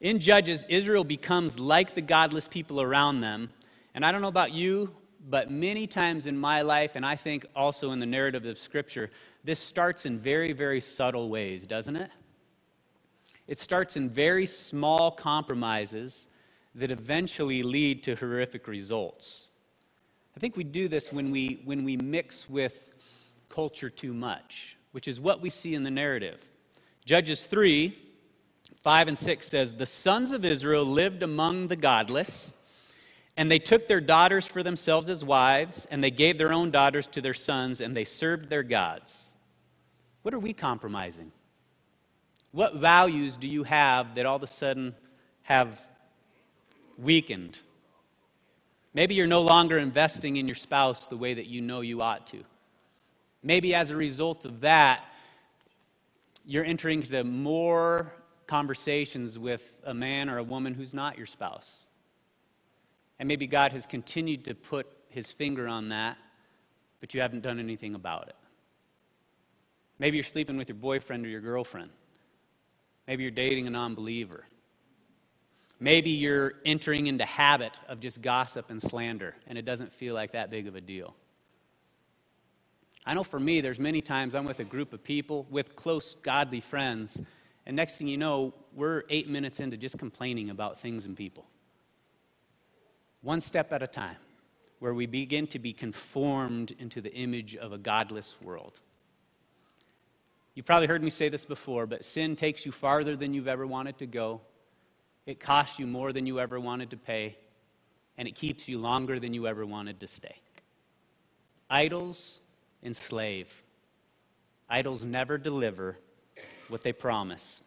In 0.00 0.18
Judges, 0.18 0.64
Israel 0.68 1.04
becomes 1.04 1.60
like 1.60 1.94
the 1.94 2.00
godless 2.00 2.48
people 2.48 2.80
around 2.80 3.20
them. 3.20 3.50
And 3.94 4.04
I 4.04 4.12
don't 4.12 4.22
know 4.22 4.28
about 4.28 4.52
you, 4.52 4.94
but 5.28 5.50
many 5.50 5.86
times 5.86 6.26
in 6.26 6.38
my 6.38 6.62
life, 6.62 6.92
and 6.94 7.04
I 7.04 7.16
think 7.16 7.44
also 7.54 7.90
in 7.90 7.98
the 7.98 8.06
narrative 8.06 8.46
of 8.46 8.58
Scripture, 8.58 9.10
this 9.44 9.60
starts 9.60 10.06
in 10.06 10.18
very, 10.18 10.52
very 10.52 10.80
subtle 10.80 11.28
ways, 11.28 11.66
doesn't 11.66 11.96
it? 11.96 12.10
It 13.46 13.58
starts 13.58 13.96
in 13.96 14.08
very 14.08 14.46
small 14.46 15.10
compromises 15.10 16.28
that 16.74 16.90
eventually 16.90 17.62
lead 17.62 18.02
to 18.04 18.14
horrific 18.14 18.68
results. 18.68 19.48
I 20.34 20.40
think 20.40 20.56
we 20.56 20.64
do 20.64 20.88
this 20.88 21.12
when 21.12 21.30
we, 21.30 21.60
when 21.64 21.84
we 21.84 21.96
mix 21.96 22.48
with 22.48 22.94
culture 23.50 23.90
too 23.90 24.14
much, 24.14 24.78
which 24.92 25.08
is 25.08 25.20
what 25.20 25.42
we 25.42 25.50
see 25.50 25.74
in 25.74 25.82
the 25.82 25.90
narrative. 25.90 26.40
Judges 27.04 27.44
3 27.44 27.98
5 28.82 29.08
and 29.08 29.18
6 29.18 29.46
says, 29.46 29.74
The 29.74 29.86
sons 29.86 30.32
of 30.32 30.44
Israel 30.44 30.84
lived 30.84 31.22
among 31.22 31.68
the 31.68 31.76
godless 31.76 32.54
and 33.36 33.50
they 33.50 33.58
took 33.58 33.88
their 33.88 34.02
daughters 34.02 34.46
for 34.46 34.62
themselves 34.62 35.08
as 35.08 35.24
wives, 35.24 35.86
and 35.90 36.04
they 36.04 36.10
gave 36.10 36.36
their 36.36 36.52
own 36.52 36.70
daughters 36.70 37.06
to 37.06 37.22
their 37.22 37.32
sons, 37.32 37.80
and 37.80 37.96
they 37.96 38.04
served 38.04 38.50
their 38.50 38.62
gods. 38.62 39.32
What 40.20 40.34
are 40.34 40.38
we 40.38 40.52
compromising? 40.52 41.32
What 42.52 42.76
values 42.76 43.38
do 43.38 43.48
you 43.48 43.64
have 43.64 44.16
that 44.16 44.26
all 44.26 44.36
of 44.36 44.42
a 44.42 44.46
sudden 44.46 44.94
have 45.42 45.80
weakened? 46.98 47.58
Maybe 48.92 49.14
you're 49.14 49.26
no 49.26 49.40
longer 49.40 49.78
investing 49.78 50.36
in 50.36 50.46
your 50.46 50.56
spouse 50.56 51.06
the 51.06 51.16
way 51.16 51.32
that 51.32 51.46
you 51.46 51.62
know 51.62 51.80
you 51.80 52.02
ought 52.02 52.26
to. 52.28 52.44
Maybe 53.42 53.74
as 53.74 53.88
a 53.88 53.96
result 53.96 54.44
of 54.44 54.60
that, 54.60 55.02
you're 56.44 56.64
entering 56.64 57.00
into 57.00 57.24
more 57.24 58.12
conversations 58.50 59.38
with 59.38 59.72
a 59.84 59.94
man 59.94 60.28
or 60.28 60.38
a 60.38 60.42
woman 60.42 60.74
who's 60.74 60.92
not 60.92 61.16
your 61.16 61.26
spouse. 61.26 61.86
And 63.20 63.28
maybe 63.28 63.46
God 63.46 63.72
has 63.72 63.86
continued 63.86 64.46
to 64.46 64.56
put 64.56 64.88
his 65.08 65.30
finger 65.30 65.68
on 65.68 65.90
that, 65.90 66.18
but 66.98 67.14
you 67.14 67.20
haven't 67.20 67.42
done 67.42 67.60
anything 67.60 67.94
about 67.94 68.26
it. 68.26 68.34
Maybe 70.00 70.16
you're 70.16 70.24
sleeping 70.24 70.56
with 70.56 70.68
your 70.68 70.78
boyfriend 70.78 71.24
or 71.24 71.28
your 71.28 71.40
girlfriend. 71.40 71.90
Maybe 73.06 73.22
you're 73.22 73.30
dating 73.30 73.68
a 73.68 73.70
non 73.70 73.94
believer. 73.94 74.46
Maybe 75.78 76.10
you're 76.10 76.54
entering 76.66 77.06
into 77.06 77.24
habit 77.24 77.78
of 77.88 78.00
just 78.00 78.20
gossip 78.20 78.68
and 78.68 78.82
slander, 78.82 79.36
and 79.46 79.58
it 79.58 79.64
doesn't 79.64 79.92
feel 79.92 80.14
like 80.14 80.32
that 80.32 80.50
big 80.50 80.66
of 80.66 80.74
a 80.74 80.80
deal. 80.80 81.14
I 83.06 83.14
know 83.14 83.22
for 83.22 83.40
me, 83.40 83.60
there's 83.60 83.78
many 83.78 84.00
times 84.00 84.34
I'm 84.34 84.44
with 84.44 84.58
a 84.58 84.64
group 84.64 84.92
of 84.92 85.04
people, 85.04 85.46
with 85.50 85.76
close, 85.76 86.16
godly 86.16 86.60
friends, 86.60 87.22
and 87.70 87.76
next 87.76 87.98
thing 87.98 88.08
you 88.08 88.16
know, 88.16 88.52
we're 88.74 89.04
eight 89.10 89.28
minutes 89.28 89.60
into 89.60 89.76
just 89.76 89.96
complaining 89.96 90.50
about 90.50 90.80
things 90.80 91.04
and 91.04 91.16
people 91.16 91.46
one 93.20 93.40
step 93.40 93.72
at 93.72 93.80
a 93.80 93.86
time, 93.86 94.16
where 94.80 94.92
we 94.92 95.06
begin 95.06 95.46
to 95.46 95.60
be 95.60 95.72
conformed 95.72 96.72
into 96.80 97.00
the 97.00 97.14
image 97.14 97.54
of 97.54 97.72
a 97.72 97.78
godless 97.78 98.34
world. 98.42 98.80
You've 100.56 100.66
probably 100.66 100.88
heard 100.88 101.00
me 101.00 101.10
say 101.10 101.28
this 101.28 101.44
before, 101.44 101.86
but 101.86 102.04
sin 102.04 102.34
takes 102.34 102.66
you 102.66 102.72
farther 102.72 103.14
than 103.14 103.34
you've 103.34 103.46
ever 103.46 103.68
wanted 103.68 103.98
to 103.98 104.06
go. 104.06 104.40
It 105.24 105.38
costs 105.38 105.78
you 105.78 105.86
more 105.86 106.12
than 106.12 106.26
you 106.26 106.40
ever 106.40 106.58
wanted 106.58 106.90
to 106.90 106.96
pay, 106.96 107.38
and 108.18 108.26
it 108.26 108.34
keeps 108.34 108.68
you 108.68 108.78
longer 108.78 109.20
than 109.20 109.32
you 109.32 109.46
ever 109.46 109.64
wanted 109.64 110.00
to 110.00 110.08
stay. 110.08 110.34
Idols 111.70 112.40
enslave. 112.82 113.62
Idols 114.68 115.04
never 115.04 115.38
deliver 115.38 115.98
what 116.70 116.82
they 116.82 116.92
promise. 116.92 117.62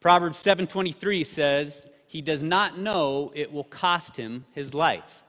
Proverbs 0.00 0.42
7:23 0.42 1.24
says, 1.24 1.88
he 2.06 2.22
does 2.22 2.42
not 2.42 2.78
know 2.78 3.32
it 3.34 3.52
will 3.52 3.64
cost 3.64 4.16
him 4.16 4.44
his 4.52 4.72
life. 4.72 5.24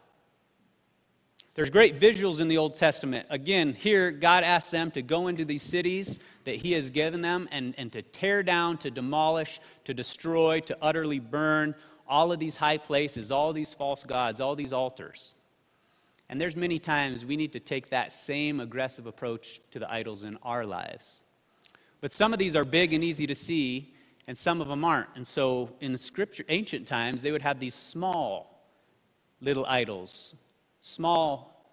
There's 1.55 1.69
great 1.69 1.97
visuals 1.97 2.41
in 2.41 2.49
the 2.49 2.57
Old 2.57 2.75
Testament. 2.75 3.25
Again, 3.29 3.73
here, 3.73 4.11
God 4.11 4.43
asks 4.43 4.71
them 4.71 4.91
to 4.91 5.01
go 5.01 5.29
into 5.29 5.45
these 5.45 5.63
cities 5.63 6.19
that 6.43 6.57
He 6.57 6.73
has 6.73 6.89
given 6.89 7.21
them 7.21 7.47
and, 7.49 7.73
and 7.77 7.91
to 7.93 8.01
tear 8.01 8.43
down, 8.43 8.77
to 8.79 8.91
demolish, 8.91 9.61
to 9.85 9.93
destroy, 9.93 10.59
to 10.59 10.77
utterly 10.81 11.19
burn 11.19 11.73
all 12.07 12.33
of 12.33 12.39
these 12.39 12.57
high 12.57 12.77
places, 12.77 13.31
all 13.31 13.53
these 13.53 13.73
false 13.73 14.03
gods, 14.03 14.41
all 14.41 14.55
these 14.55 14.73
altars. 14.73 15.33
And 16.27 16.41
there's 16.41 16.57
many 16.57 16.77
times 16.77 17.23
we 17.23 17.37
need 17.37 17.53
to 17.53 17.59
take 17.61 17.89
that 17.89 18.11
same 18.11 18.59
aggressive 18.59 19.05
approach 19.05 19.61
to 19.71 19.79
the 19.79 19.89
idols 19.89 20.25
in 20.25 20.37
our 20.43 20.65
lives. 20.65 21.21
But 22.05 22.11
some 22.11 22.33
of 22.33 22.37
these 22.37 22.55
are 22.55 22.63
big 22.63 22.93
and 22.93 23.03
easy 23.03 23.25
to 23.25 23.33
see, 23.33 23.91
and 24.27 24.37
some 24.37 24.61
of 24.61 24.67
them 24.67 24.85
aren't. 24.85 25.09
And 25.15 25.25
so 25.25 25.71
in 25.81 25.91
the 25.91 25.97
scripture, 25.97 26.43
ancient 26.49 26.85
times, 26.85 27.23
they 27.23 27.31
would 27.31 27.41
have 27.41 27.59
these 27.59 27.73
small 27.73 28.63
little 29.41 29.65
idols, 29.65 30.35
small 30.81 31.65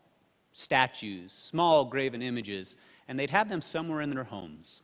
statues, 0.53 1.35
small 1.35 1.85
graven 1.85 2.22
images, 2.22 2.76
and 3.09 3.18
they'd 3.18 3.28
have 3.28 3.51
them 3.51 3.61
somewhere 3.61 4.01
in 4.01 4.09
their 4.09 4.24
homes. 4.24 4.80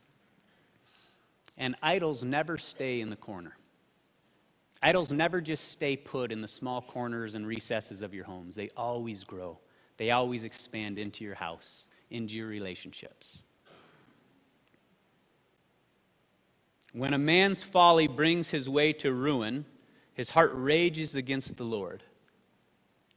And 1.56 1.76
idols 1.82 2.22
never 2.22 2.58
stay 2.58 3.00
in 3.00 3.08
the 3.08 3.16
corner. 3.16 3.56
Idols 4.82 5.12
never 5.12 5.40
just 5.40 5.72
stay 5.72 5.96
put 5.96 6.30
in 6.30 6.42
the 6.42 6.46
small 6.46 6.82
corners 6.82 7.34
and 7.34 7.46
recesses 7.46 8.02
of 8.02 8.12
your 8.12 8.26
homes. 8.26 8.54
They 8.54 8.68
always 8.76 9.24
grow. 9.24 9.60
They 9.96 10.10
always 10.10 10.44
expand 10.44 10.98
into 10.98 11.24
your 11.24 11.36
house, 11.36 11.88
into 12.10 12.36
your 12.36 12.48
relationships. 12.48 13.44
When 16.98 17.14
a 17.14 17.18
man's 17.18 17.62
folly 17.62 18.08
brings 18.08 18.50
his 18.50 18.68
way 18.68 18.92
to 18.94 19.12
ruin, 19.12 19.66
his 20.14 20.30
heart 20.30 20.50
rages 20.52 21.14
against 21.14 21.56
the 21.56 21.62
Lord. 21.62 22.02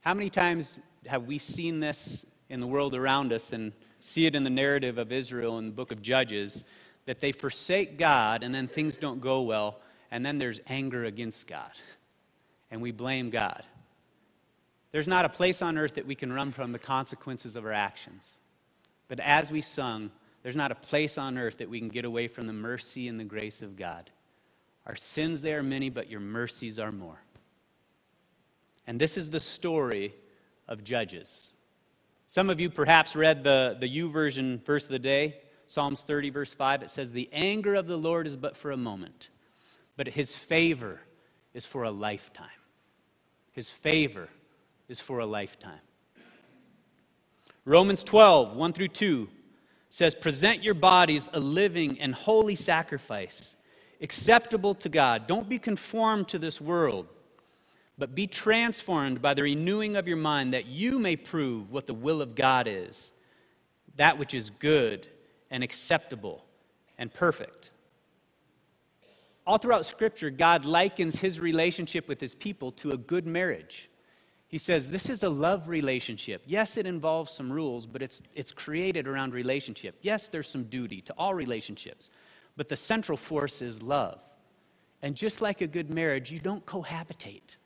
How 0.02 0.14
many 0.14 0.30
times 0.30 0.78
have 1.06 1.24
we 1.24 1.38
seen 1.38 1.80
this 1.80 2.24
in 2.48 2.60
the 2.60 2.66
world 2.68 2.94
around 2.94 3.32
us 3.32 3.52
and 3.52 3.72
see 3.98 4.26
it 4.26 4.36
in 4.36 4.44
the 4.44 4.50
narrative 4.50 4.98
of 4.98 5.10
Israel 5.10 5.58
in 5.58 5.66
the 5.66 5.72
book 5.72 5.90
of 5.90 6.00
Judges 6.00 6.62
that 7.06 7.18
they 7.18 7.32
forsake 7.32 7.98
God 7.98 8.44
and 8.44 8.54
then 8.54 8.68
things 8.68 8.98
don't 8.98 9.20
go 9.20 9.42
well, 9.42 9.80
and 10.12 10.24
then 10.24 10.38
there's 10.38 10.60
anger 10.68 11.02
against 11.02 11.48
God, 11.48 11.72
and 12.70 12.80
we 12.80 12.92
blame 12.92 13.30
God. 13.30 13.64
There's 14.92 15.08
not 15.08 15.24
a 15.24 15.28
place 15.28 15.60
on 15.60 15.76
earth 15.76 15.94
that 15.94 16.06
we 16.06 16.14
can 16.14 16.32
run 16.32 16.52
from 16.52 16.70
the 16.70 16.78
consequences 16.78 17.56
of 17.56 17.64
our 17.64 17.72
actions. 17.72 18.38
But 19.08 19.18
as 19.18 19.50
we 19.50 19.60
sung, 19.60 20.12
there's 20.42 20.56
not 20.56 20.72
a 20.72 20.76
place 20.76 21.18
on 21.18 21.38
earth 21.38 21.58
that 21.58 21.70
we 21.70 21.78
can 21.78 21.88
get 21.88 22.04
away 22.04 22.28
from 22.28 22.46
the 22.46 22.52
mercy 22.52 23.08
and 23.08 23.18
the 23.18 23.24
grace 23.24 23.62
of 23.62 23.76
God. 23.76 24.10
Our 24.86 24.96
sins, 24.96 25.40
they 25.40 25.54
are 25.54 25.62
many, 25.62 25.90
but 25.90 26.10
your 26.10 26.20
mercies 26.20 26.78
are 26.78 26.90
more. 26.90 27.22
And 28.86 29.00
this 29.00 29.16
is 29.16 29.30
the 29.30 29.40
story 29.40 30.14
of 30.66 30.82
Judges. 30.82 31.54
Some 32.26 32.50
of 32.50 32.58
you 32.58 32.70
perhaps 32.70 33.14
read 33.14 33.44
the, 33.44 33.76
the 33.78 33.88
YouVersion 33.88 34.64
verse 34.64 34.84
of 34.84 34.90
the 34.90 34.98
day, 34.98 35.36
Psalms 35.66 36.02
30, 36.02 36.30
verse 36.30 36.52
5. 36.52 36.82
It 36.82 36.90
says, 36.90 37.12
The 37.12 37.28
anger 37.32 37.74
of 37.74 37.86
the 37.86 37.96
Lord 37.96 38.26
is 38.26 38.36
but 38.36 38.56
for 38.56 38.72
a 38.72 38.76
moment, 38.76 39.30
but 39.96 40.08
his 40.08 40.34
favor 40.34 41.00
is 41.54 41.64
for 41.64 41.84
a 41.84 41.90
lifetime. 41.92 42.48
His 43.52 43.70
favor 43.70 44.28
is 44.88 44.98
for 44.98 45.20
a 45.20 45.26
lifetime. 45.26 45.80
Romans 47.64 48.02
12, 48.02 48.56
1 48.56 48.72
through 48.72 48.88
2 48.88 49.28
says, 49.92 50.14
Present 50.14 50.62
your 50.62 50.72
bodies 50.72 51.28
a 51.34 51.38
living 51.38 52.00
and 52.00 52.14
holy 52.14 52.54
sacrifice, 52.54 53.56
acceptable 54.00 54.74
to 54.74 54.88
God. 54.88 55.26
Don't 55.26 55.50
be 55.50 55.58
conformed 55.58 56.28
to 56.28 56.38
this 56.38 56.62
world, 56.62 57.08
but 57.98 58.14
be 58.14 58.26
transformed 58.26 59.20
by 59.20 59.34
the 59.34 59.42
renewing 59.42 59.96
of 59.96 60.08
your 60.08 60.16
mind, 60.16 60.54
that 60.54 60.66
you 60.66 60.98
may 60.98 61.14
prove 61.14 61.72
what 61.72 61.86
the 61.86 61.92
will 61.92 62.22
of 62.22 62.34
God 62.34 62.66
is, 62.66 63.12
that 63.96 64.16
which 64.16 64.32
is 64.32 64.48
good 64.48 65.06
and 65.50 65.62
acceptable 65.62 66.42
and 66.96 67.12
perfect. 67.12 67.70
All 69.46 69.58
throughout 69.58 69.84
Scripture, 69.84 70.30
God 70.30 70.64
likens 70.64 71.20
his 71.20 71.38
relationship 71.38 72.08
with 72.08 72.18
his 72.18 72.34
people 72.34 72.72
to 72.72 72.92
a 72.92 72.96
good 72.96 73.26
marriage. 73.26 73.90
He 74.52 74.58
says 74.58 74.90
this 74.90 75.08
is 75.08 75.22
a 75.22 75.30
love 75.30 75.66
relationship. 75.66 76.42
Yes, 76.46 76.76
it 76.76 76.86
involves 76.86 77.32
some 77.32 77.50
rules, 77.50 77.86
but 77.86 78.02
it's, 78.02 78.20
it's 78.34 78.52
created 78.52 79.08
around 79.08 79.32
relationship. 79.32 79.96
Yes, 80.02 80.28
there's 80.28 80.48
some 80.48 80.64
duty 80.64 81.00
to 81.00 81.14
all 81.16 81.34
relationships, 81.34 82.10
but 82.54 82.68
the 82.68 82.76
central 82.76 83.16
force 83.16 83.62
is 83.62 83.82
love. 83.82 84.20
And 85.00 85.16
just 85.16 85.40
like 85.40 85.62
a 85.62 85.66
good 85.66 85.88
marriage, 85.88 86.30
you 86.30 86.38
don't 86.38 86.64
cohabitate. 86.66 87.56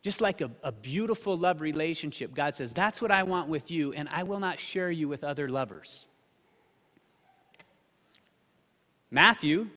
Just 0.00 0.22
like 0.22 0.40
a, 0.40 0.50
a 0.62 0.72
beautiful 0.72 1.36
love 1.36 1.60
relationship, 1.60 2.34
God 2.34 2.54
says, 2.54 2.72
That's 2.72 3.02
what 3.02 3.10
I 3.10 3.22
want 3.22 3.50
with 3.50 3.70
you, 3.70 3.92
and 3.92 4.08
I 4.10 4.22
will 4.22 4.40
not 4.40 4.58
share 4.58 4.90
you 4.90 5.06
with 5.06 5.22
other 5.22 5.50
lovers. 5.50 6.06
Matthew 9.10 9.68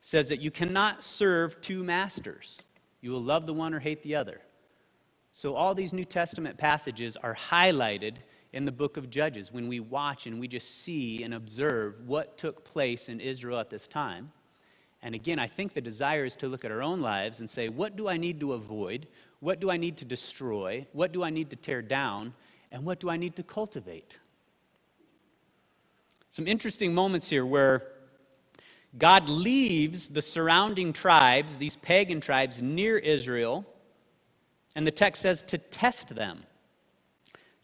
says 0.00 0.30
that 0.30 0.40
you 0.40 0.50
cannot 0.50 1.04
serve 1.04 1.60
two 1.60 1.84
masters. 1.84 2.62
You 3.02 3.10
will 3.10 3.22
love 3.22 3.44
the 3.44 3.52
one 3.52 3.74
or 3.74 3.78
hate 3.78 4.02
the 4.02 4.14
other. 4.14 4.40
So, 5.40 5.54
all 5.54 5.74
these 5.74 5.94
New 5.94 6.04
Testament 6.04 6.58
passages 6.58 7.16
are 7.16 7.34
highlighted 7.34 8.16
in 8.52 8.66
the 8.66 8.72
book 8.72 8.98
of 8.98 9.08
Judges 9.08 9.50
when 9.50 9.68
we 9.68 9.80
watch 9.80 10.26
and 10.26 10.38
we 10.38 10.46
just 10.46 10.82
see 10.82 11.22
and 11.22 11.32
observe 11.32 11.94
what 12.06 12.36
took 12.36 12.62
place 12.62 13.08
in 13.08 13.20
Israel 13.20 13.58
at 13.58 13.70
this 13.70 13.88
time. 13.88 14.32
And 15.00 15.14
again, 15.14 15.38
I 15.38 15.46
think 15.46 15.72
the 15.72 15.80
desire 15.80 16.26
is 16.26 16.36
to 16.36 16.46
look 16.46 16.66
at 16.66 16.70
our 16.70 16.82
own 16.82 17.00
lives 17.00 17.40
and 17.40 17.48
say, 17.48 17.70
what 17.70 17.96
do 17.96 18.06
I 18.06 18.18
need 18.18 18.38
to 18.40 18.52
avoid? 18.52 19.06
What 19.38 19.60
do 19.60 19.70
I 19.70 19.78
need 19.78 19.96
to 19.96 20.04
destroy? 20.04 20.86
What 20.92 21.10
do 21.10 21.22
I 21.22 21.30
need 21.30 21.48
to 21.48 21.56
tear 21.56 21.80
down? 21.80 22.34
And 22.70 22.84
what 22.84 23.00
do 23.00 23.08
I 23.08 23.16
need 23.16 23.34
to 23.36 23.42
cultivate? 23.42 24.18
Some 26.28 26.46
interesting 26.46 26.92
moments 26.92 27.30
here 27.30 27.46
where 27.46 27.86
God 28.98 29.30
leaves 29.30 30.08
the 30.08 30.20
surrounding 30.20 30.92
tribes, 30.92 31.56
these 31.56 31.76
pagan 31.76 32.20
tribes, 32.20 32.60
near 32.60 32.98
Israel 32.98 33.64
and 34.76 34.86
the 34.86 34.90
text 34.90 35.22
says 35.22 35.42
to 35.44 35.58
test 35.58 36.14
them. 36.14 36.42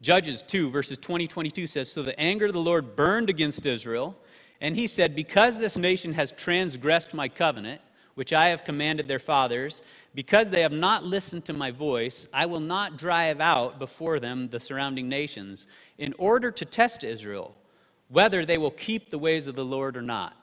Judges 0.02 0.42
2, 0.42 0.70
verses 0.70 0.98
20 0.98 1.26
22 1.26 1.66
says 1.66 1.90
So 1.90 2.02
the 2.02 2.18
anger 2.18 2.46
of 2.46 2.52
the 2.52 2.60
Lord 2.60 2.96
burned 2.96 3.30
against 3.30 3.64
Israel, 3.64 4.16
and 4.60 4.76
he 4.76 4.86
said, 4.86 5.14
Because 5.14 5.58
this 5.58 5.76
nation 5.76 6.14
has 6.14 6.32
transgressed 6.32 7.14
my 7.14 7.28
covenant, 7.28 7.80
which 8.14 8.32
I 8.32 8.48
have 8.48 8.64
commanded 8.64 9.08
their 9.08 9.18
fathers, 9.18 9.82
because 10.14 10.50
they 10.50 10.62
have 10.62 10.72
not 10.72 11.04
listened 11.04 11.44
to 11.46 11.52
my 11.52 11.70
voice, 11.70 12.28
I 12.32 12.46
will 12.46 12.60
not 12.60 12.96
drive 12.96 13.40
out 13.40 13.78
before 13.78 14.20
them 14.20 14.48
the 14.48 14.60
surrounding 14.60 15.08
nations, 15.08 15.66
in 15.98 16.14
order 16.18 16.50
to 16.50 16.64
test 16.64 17.04
Israel, 17.04 17.54
whether 18.08 18.44
they 18.44 18.58
will 18.58 18.70
keep 18.70 19.10
the 19.10 19.18
ways 19.18 19.46
of 19.46 19.54
the 19.54 19.64
Lord 19.64 19.96
or 19.96 20.02
not. 20.02 20.36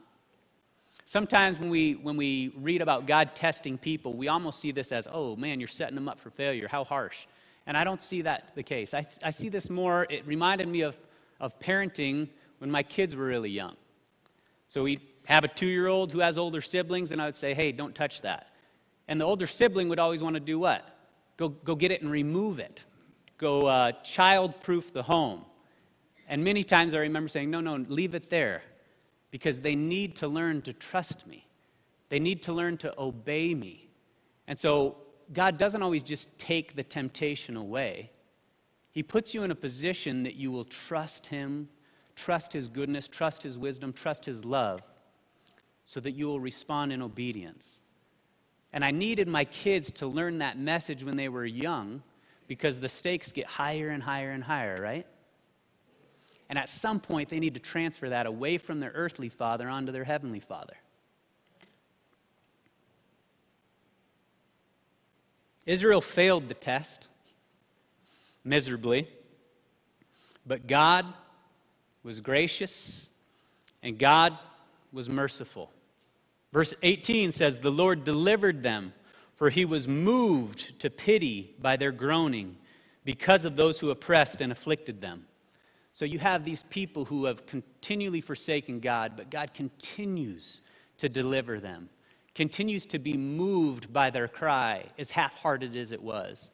Sometimes 1.05 1.59
when 1.59 1.69
we, 1.69 1.93
when 1.93 2.15
we 2.15 2.53
read 2.57 2.81
about 2.81 3.05
God 3.07 3.35
testing 3.35 3.77
people, 3.77 4.13
we 4.13 4.29
almost 4.29 4.59
see 4.59 4.71
this 4.71 4.91
as, 4.91 5.07
oh 5.11 5.35
man, 5.35 5.59
you're 5.59 5.67
setting 5.67 5.95
them 5.95 6.07
up 6.07 6.19
for 6.19 6.29
failure. 6.29 6.67
How 6.67 6.83
harsh. 6.83 7.25
And 7.65 7.77
I 7.77 7.83
don't 7.83 8.01
see 8.01 8.21
that 8.21 8.53
the 8.55 8.63
case. 8.63 8.93
I, 8.93 9.05
I 9.21 9.31
see 9.31 9.49
this 9.49 9.69
more, 9.69 10.07
it 10.09 10.25
reminded 10.25 10.67
me 10.67 10.81
of, 10.81 10.97
of 11.39 11.59
parenting 11.59 12.29
when 12.59 12.71
my 12.71 12.83
kids 12.83 13.15
were 13.15 13.25
really 13.25 13.49
young. 13.49 13.75
So 14.67 14.83
we 14.83 14.99
have 15.25 15.43
a 15.43 15.47
two 15.47 15.67
year 15.67 15.87
old 15.87 16.11
who 16.13 16.19
has 16.19 16.37
older 16.37 16.61
siblings, 16.61 17.11
and 17.11 17.21
I 17.21 17.25
would 17.25 17.35
say, 17.35 17.53
hey, 17.53 17.71
don't 17.71 17.93
touch 17.93 18.21
that. 18.21 18.47
And 19.07 19.19
the 19.19 19.25
older 19.25 19.47
sibling 19.47 19.89
would 19.89 19.99
always 19.99 20.23
want 20.23 20.35
to 20.35 20.39
do 20.39 20.57
what? 20.57 20.97
Go, 21.35 21.49
go 21.49 21.75
get 21.75 21.91
it 21.91 22.01
and 22.01 22.09
remove 22.11 22.59
it. 22.59 22.85
Go 23.37 23.67
uh, 23.67 23.91
child 24.03 24.61
proof 24.61 24.93
the 24.93 25.03
home. 25.03 25.43
And 26.29 26.43
many 26.43 26.63
times 26.63 26.93
I 26.93 26.99
remember 26.99 27.27
saying, 27.27 27.51
no, 27.51 27.59
no, 27.59 27.75
leave 27.75 28.15
it 28.15 28.29
there 28.29 28.63
because 29.33 29.61
they 29.61 29.73
need 29.73 30.15
to 30.15 30.27
learn 30.27 30.61
to 30.61 30.71
trust 30.71 31.25
me. 31.25 31.47
They 32.09 32.19
need 32.19 32.43
to 32.43 32.53
learn 32.53 32.77
to 32.77 32.93
obey 33.01 33.55
me. 33.55 33.89
And 34.47 34.59
so 34.59 34.97
God 35.33 35.57
doesn't 35.57 35.81
always 35.81 36.03
just 36.03 36.37
take 36.37 36.75
the 36.75 36.83
temptation 36.83 37.57
away. 37.57 38.11
He 38.91 39.01
puts 39.01 39.33
you 39.33 39.41
in 39.41 39.49
a 39.49 39.55
position 39.55 40.21
that 40.21 40.35
you 40.35 40.51
will 40.51 40.65
trust 40.65 41.25
Him, 41.25 41.67
trust 42.15 42.53
His 42.53 42.67
goodness, 42.67 43.07
trust 43.07 43.41
His 43.41 43.57
wisdom, 43.57 43.91
trust 43.91 44.23
His 44.23 44.45
love, 44.45 44.83
so 45.83 45.99
that 45.99 46.11
you 46.11 46.27
will 46.27 46.39
respond 46.39 46.93
in 46.93 47.01
obedience. 47.01 47.81
And 48.71 48.85
I 48.85 48.91
needed 48.91 49.27
my 49.27 49.45
kids 49.45 49.91
to 49.93 50.05
learn 50.05 50.37
that 50.37 50.59
message 50.59 51.03
when 51.03 51.17
they 51.17 51.27
were 51.27 51.43
young 51.43 52.03
because 52.47 52.79
the 52.79 52.89
stakes 52.89 53.31
get 53.31 53.47
higher 53.47 53.89
and 53.89 54.03
higher 54.03 54.29
and 54.29 54.43
higher, 54.43 54.77
right? 54.79 55.07
And 56.53 56.59
at 56.59 56.69
some 56.69 56.99
point, 56.99 57.29
they 57.29 57.39
need 57.39 57.55
to 57.55 57.59
transfer 57.59 58.09
that 58.09 58.27
away 58.27 58.59
from 58.59 58.79
their 58.79 58.91
earthly 58.93 59.27
father 59.27 59.67
onto 59.67 59.91
their 59.91 60.03
heavenly 60.03 60.39
father. 60.39 60.75
Israel 65.65 65.99
failed 65.99 66.47
the 66.47 66.53
test 66.53 67.07
miserably, 68.43 69.07
but 70.45 70.67
God 70.67 71.07
was 72.03 72.19
gracious 72.19 73.09
and 73.81 73.97
God 73.97 74.37
was 74.91 75.09
merciful. 75.09 75.71
Verse 76.51 76.75
18 76.83 77.31
says, 77.31 77.57
The 77.57 77.71
Lord 77.71 78.03
delivered 78.03 78.61
them, 78.61 78.93
for 79.37 79.49
he 79.49 79.65
was 79.65 79.87
moved 79.87 80.79
to 80.81 80.91
pity 80.91 81.55
by 81.59 81.77
their 81.77 81.91
groaning 81.91 82.57
because 83.03 83.43
of 83.43 83.55
those 83.55 83.79
who 83.79 83.89
oppressed 83.89 84.39
and 84.39 84.51
afflicted 84.51 85.01
them. 85.01 85.25
So 85.93 86.05
you 86.05 86.17
have 86.17 86.43
these 86.43 86.63
people 86.63 87.05
who 87.05 87.25
have 87.25 87.45
continually 87.45 88.19
forsaken 88.19 88.79
God, 88.79 89.13
but 89.15 89.29
God 89.29 89.53
continues 89.53 90.63
to 90.97 91.07
deliver 91.07 91.59
them, 91.59 91.89
continues 92.33 92.87
to 92.87 92.99
be 92.99 93.15
moved 93.15 93.93
by 93.93 94.09
their 94.09 94.27
cry, 94.27 94.85
as 94.97 95.11
half 95.11 95.35
hearted 95.35 95.75
as 95.75 95.91
it 95.91 96.01
was. 96.01 96.49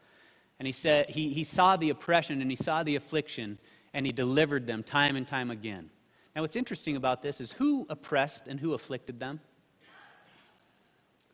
And 0.60 0.66
he 0.66 0.74
said 0.74 1.10
he, 1.10 1.30
he 1.30 1.46
saw 1.46 1.78
the 1.78 1.90
oppression 1.90 2.42
and 2.42 2.52
he 2.52 2.58
saw 2.58 2.84
the 2.84 2.98
affliction, 2.98 3.58
and 3.94 4.06
he 4.06 4.12
delivered 4.12 4.68
them 4.68 4.84
time 4.84 5.16
and 5.16 5.26
time 5.26 5.52
again. 5.52 5.90
Now, 6.36 6.42
what's 6.42 6.58
interesting 6.58 6.98
about 6.98 7.22
this 7.22 7.40
is 7.40 7.54
who 7.54 7.88
oppressed 7.90 8.48
and 8.48 8.60
who 8.60 8.74
afflicted 8.74 9.22
them? 9.22 9.40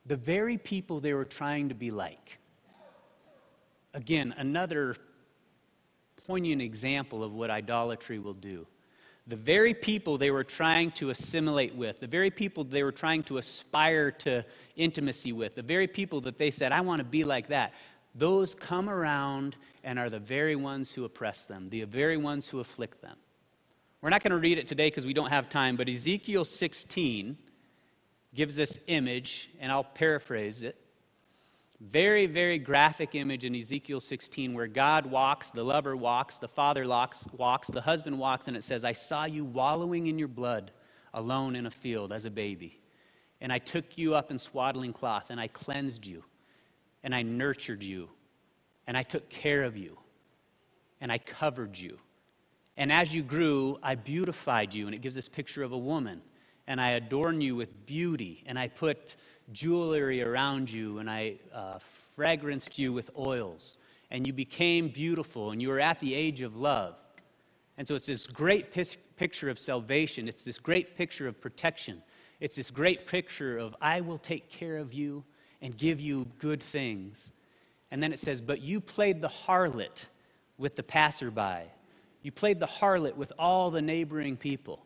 The 0.05 0.15
very 0.15 0.57
people 0.57 0.99
they 0.99 1.15
were 1.15 1.25
trying 1.25 1.69
to 1.69 1.75
be 1.75 1.89
like. 1.89 2.37
Again, 3.95 4.35
another 4.37 4.95
poignant 6.27 6.61
example 6.61 7.23
of 7.23 7.35
what 7.35 7.49
idolatry 7.49 8.19
will 8.19 8.33
do. 8.33 8.65
The 9.27 9.35
very 9.35 9.73
people 9.73 10.17
they 10.17 10.29
were 10.29 10.43
trying 10.43 10.91
to 10.91 11.09
assimilate 11.09 11.73
with, 11.73 11.99
the 11.99 12.07
very 12.07 12.29
people 12.29 12.63
they 12.63 12.83
were 12.83 12.91
trying 12.91 13.23
to 13.23 13.37
aspire 13.37 14.11
to 14.11 14.45
intimacy 14.75 15.33
with, 15.33 15.55
the 15.55 15.63
very 15.63 15.87
people 15.87 16.21
that 16.21 16.37
they 16.37 16.51
said, 16.51 16.71
I 16.71 16.81
want 16.81 16.99
to 16.99 17.05
be 17.05 17.23
like 17.23 17.47
that, 17.47 17.73
those 18.13 18.53
come 18.53 18.89
around 18.89 19.55
and 19.83 19.97
are 19.97 20.09
the 20.09 20.19
very 20.19 20.55
ones 20.55 20.91
who 20.91 21.05
oppress 21.05 21.45
them, 21.45 21.67
the 21.69 21.83
very 21.83 22.17
ones 22.17 22.47
who 22.47 22.59
afflict 22.59 23.01
them. 23.01 23.17
We're 24.01 24.09
not 24.11 24.21
going 24.21 24.31
to 24.31 24.37
read 24.37 24.59
it 24.59 24.67
today 24.67 24.89
because 24.89 25.05
we 25.05 25.13
don't 25.13 25.31
have 25.31 25.49
time, 25.49 25.75
but 25.75 25.89
Ezekiel 25.89 26.45
16 26.45 27.37
gives 28.35 28.55
this 28.55 28.77
image, 28.87 29.49
and 29.59 29.71
I'll 29.71 29.83
paraphrase 29.83 30.63
it. 30.63 30.77
Very, 31.81 32.25
very 32.25 32.57
graphic 32.57 33.15
image 33.15 33.43
in 33.43 33.53
Ezekiel 33.55 33.99
16 33.99 34.53
where 34.53 34.67
God 34.67 35.05
walks, 35.05 35.51
the 35.51 35.63
lover 35.63 35.95
walks, 35.95 36.37
the 36.37 36.47
father 36.47 36.87
walks, 36.87 37.27
walks, 37.33 37.67
the 37.67 37.81
husband 37.81 38.17
walks, 38.17 38.47
and 38.47 38.55
it 38.55 38.63
says, 38.63 38.83
I 38.83 38.93
saw 38.93 39.25
you 39.25 39.43
wallowing 39.43 40.07
in 40.07 40.17
your 40.17 40.29
blood 40.29 40.71
alone 41.13 41.55
in 41.55 41.65
a 41.65 41.71
field 41.71 42.13
as 42.13 42.25
a 42.25 42.31
baby. 42.31 42.79
And 43.41 43.51
I 43.51 43.59
took 43.59 43.97
you 43.97 44.15
up 44.15 44.31
in 44.31 44.39
swaddling 44.39 44.93
cloth, 44.93 45.29
and 45.29 45.39
I 45.39 45.47
cleansed 45.47 46.05
you, 46.05 46.23
and 47.03 47.13
I 47.13 47.21
nurtured 47.23 47.83
you, 47.83 48.09
and 48.87 48.95
I 48.97 49.03
took 49.03 49.29
care 49.29 49.63
of 49.63 49.75
you, 49.75 49.97
and 51.01 51.11
I 51.11 51.17
covered 51.17 51.77
you. 51.77 51.99
And 52.77 52.91
as 52.91 53.15
you 53.15 53.23
grew, 53.23 53.79
I 53.81 53.95
beautified 53.95 54.73
you. 54.73 54.85
And 54.85 54.95
it 54.95 55.01
gives 55.01 55.15
this 55.15 55.29
picture 55.29 55.63
of 55.63 55.71
a 55.71 55.77
woman. 55.77 56.21
And 56.67 56.81
I 56.81 56.91
adorn 56.91 57.41
you 57.41 57.55
with 57.55 57.85
beauty, 57.85 58.43
and 58.47 58.57
I 58.57 58.67
put 58.67 59.15
jewelry 59.51 60.23
around 60.23 60.71
you, 60.71 60.99
and 60.99 61.09
I 61.09 61.35
uh, 61.53 61.79
fragranced 62.17 62.77
you 62.77 62.93
with 62.93 63.09
oils, 63.17 63.77
and 64.11 64.25
you 64.25 64.33
became 64.33 64.87
beautiful, 64.87 65.51
and 65.51 65.61
you 65.61 65.69
were 65.69 65.79
at 65.79 65.99
the 65.99 66.13
age 66.13 66.41
of 66.41 66.55
love. 66.55 66.95
And 67.77 67.87
so 67.87 67.95
it's 67.95 68.05
this 68.05 68.25
great 68.25 68.71
picture 69.17 69.49
of 69.49 69.59
salvation, 69.59 70.27
it's 70.27 70.43
this 70.43 70.59
great 70.59 70.95
picture 70.95 71.27
of 71.27 71.39
protection, 71.41 72.01
it's 72.39 72.55
this 72.55 72.71
great 72.71 73.07
picture 73.07 73.57
of 73.57 73.75
I 73.81 74.01
will 74.01 74.17
take 74.17 74.49
care 74.49 74.77
of 74.77 74.93
you 74.93 75.23
and 75.61 75.77
give 75.77 75.99
you 75.99 76.27
good 76.37 76.61
things. 76.61 77.31
And 77.91 78.01
then 78.01 78.11
it 78.11 78.19
says, 78.19 78.41
But 78.41 78.61
you 78.61 78.81
played 78.81 79.21
the 79.21 79.29
harlot 79.29 80.05
with 80.57 80.75
the 80.75 80.83
passerby. 80.83 81.69
You 82.21 82.31
played 82.31 82.59
the 82.59 82.67
harlot 82.67 83.15
with 83.15 83.31
all 83.37 83.71
the 83.71 83.81
neighboring 83.81 84.37
people. 84.37 84.85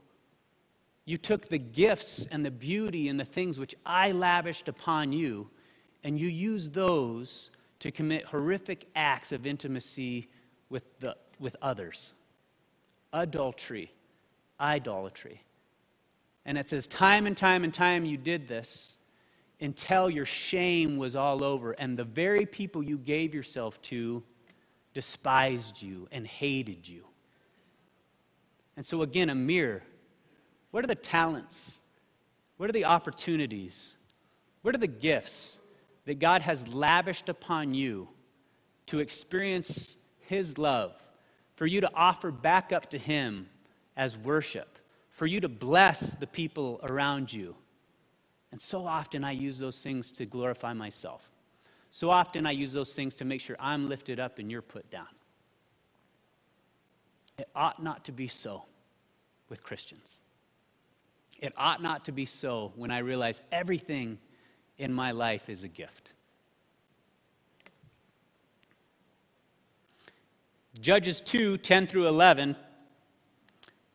You 1.10 1.18
took 1.18 1.48
the 1.48 1.58
gifts 1.58 2.28
and 2.30 2.46
the 2.46 2.52
beauty 2.52 3.08
and 3.08 3.20
the 3.20 3.26
things 3.26 3.58
which 3.58 3.74
I 3.84 4.12
lavished 4.12 4.68
upon 4.68 5.12
you, 5.12 5.50
and 6.04 6.20
you 6.20 6.28
used 6.28 6.76
those 6.76 7.50
to 7.80 7.90
commit 7.90 8.26
horrific 8.26 8.86
acts 8.96 9.32
of 9.32 9.48
intimacy 9.48 10.30
with, 10.70 10.84
the, 11.00 11.18
with 11.40 11.56
others. 11.64 12.14
Adultery, 13.12 13.92
idolatry. 14.60 15.42
And 16.46 16.60
it 16.60 16.70
says, 16.70 16.86
time 16.86 17.26
and 17.26 17.36
time 17.36 17.64
and 17.64 17.74
time 17.74 18.06
you 18.06 18.16
did 18.16 18.48
this 18.48 18.96
until 19.60 20.12
your 20.12 20.28
shame 20.28 20.98
was 20.98 21.16
all 21.16 21.44
over, 21.44 21.72
and 21.72 21.98
the 21.98 22.04
very 22.04 22.46
people 22.46 22.84
you 22.84 23.00
gave 23.00 23.34
yourself 23.34 23.82
to 23.82 24.22
despised 24.94 25.82
you 25.82 26.08
and 26.12 26.28
hated 26.28 26.88
you. 26.88 27.04
And 28.78 28.86
so, 28.86 29.02
again, 29.02 29.32
a 29.32 29.36
mirror 29.36 29.82
what 30.72 30.84
are 30.84 30.88
the 30.88 30.96
talents? 30.96 31.80
What 32.58 32.70
are 32.70 32.74
the 32.74 32.86
opportunities? 32.86 33.96
What 34.62 34.76
are 34.76 34.80
the 34.80 34.88
gifts 34.88 35.60
that 36.06 36.20
God 36.20 36.42
has 36.42 36.74
lavished 36.74 37.30
upon 37.30 37.74
you 37.74 38.10
to 38.88 39.00
experience 39.00 39.98
His 40.20 40.58
love, 40.58 40.94
for 41.56 41.66
you 41.66 41.82
to 41.82 41.92
offer 41.94 42.32
back 42.32 42.72
up 42.72 42.88
to 42.88 42.98
Him 42.98 43.48
as 43.96 44.18
worship, 44.18 44.78
for 45.12 45.26
you 45.26 45.40
to 45.42 45.50
bless 45.50 46.14
the 46.14 46.28
people 46.28 46.80
around 46.84 47.32
you? 47.32 47.56
And 48.52 48.60
so 48.60 48.86
often 48.86 49.24
I 49.24 49.32
use 49.32 49.60
those 49.60 49.82
things 49.82 50.12
to 50.14 50.26
glorify 50.26 50.74
myself. 50.74 51.32
So 51.92 52.10
often 52.10 52.46
I 52.46 52.52
use 52.52 52.74
those 52.74 52.94
things 52.94 53.16
to 53.16 53.26
make 53.26 53.42
sure 53.42 53.56
I'm 53.60 53.90
lifted 53.90 54.20
up 54.20 54.40
and 54.40 54.52
you're 54.52 54.62
put 54.62 54.90
down. 54.90 55.08
It 57.38 57.48
ought 57.56 57.82
not 57.82 58.06
to 58.06 58.12
be 58.12 58.28
so 58.28 58.66
with 59.50 59.64
Christians. 59.64 60.18
It 61.42 61.54
ought 61.58 61.82
not 61.82 62.06
to 62.06 62.12
be 62.12 62.26
so 62.26 62.74
when 62.76 62.92
I 62.92 63.00
realize 63.00 63.42
everything 63.52 64.20
in 64.78 64.94
my 64.94 65.12
life 65.12 65.50
is 65.50 65.64
a 65.64 65.68
gift. 65.68 66.12
Judges 70.80 71.22
2 71.22 71.58
10 71.58 71.88
through 71.88 72.08
11 72.08 72.56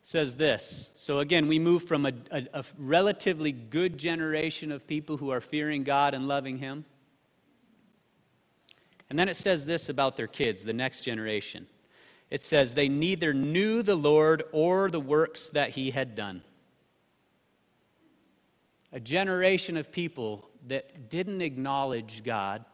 says 0.02 0.36
this. 0.36 0.92
So 0.94 1.20
again, 1.20 1.48
we 1.48 1.58
move 1.58 1.84
from 1.84 2.04
a, 2.04 2.12
a, 2.30 2.46
a, 2.52 2.64
relatively 2.78 3.52
good 3.52 3.96
generation 3.96 4.70
of 4.70 4.86
people 4.86 5.16
who 5.16 5.30
are 5.30 5.40
fearing 5.40 5.82
God 5.82 6.12
and 6.12 6.28
loving 6.28 6.58
Him. 6.58 6.84
And 9.08 9.18
then 9.18 9.30
it 9.30 9.36
says 9.36 9.64
this 9.64 9.88
about 9.88 10.16
their 10.16 10.26
kids, 10.26 10.64
the 10.64 10.74
next 10.74 11.00
generation. 11.00 11.66
It 12.30 12.42
says, 12.42 12.74
They 12.74 12.88
neither 12.88 13.32
knew 13.32 13.82
the 13.82 13.94
Lord 13.94 14.42
or 14.52 14.90
the 14.90 15.00
works 15.00 15.48
that 15.50 15.70
He 15.70 15.90
had 15.90 16.14
done 16.14 16.42
a 18.94 19.00
generation 19.00 19.76
of 19.76 19.90
people 19.90 20.48
that 20.68 21.10
didn't 21.10 21.42
acknowledge 21.42 22.22
God 22.22 22.64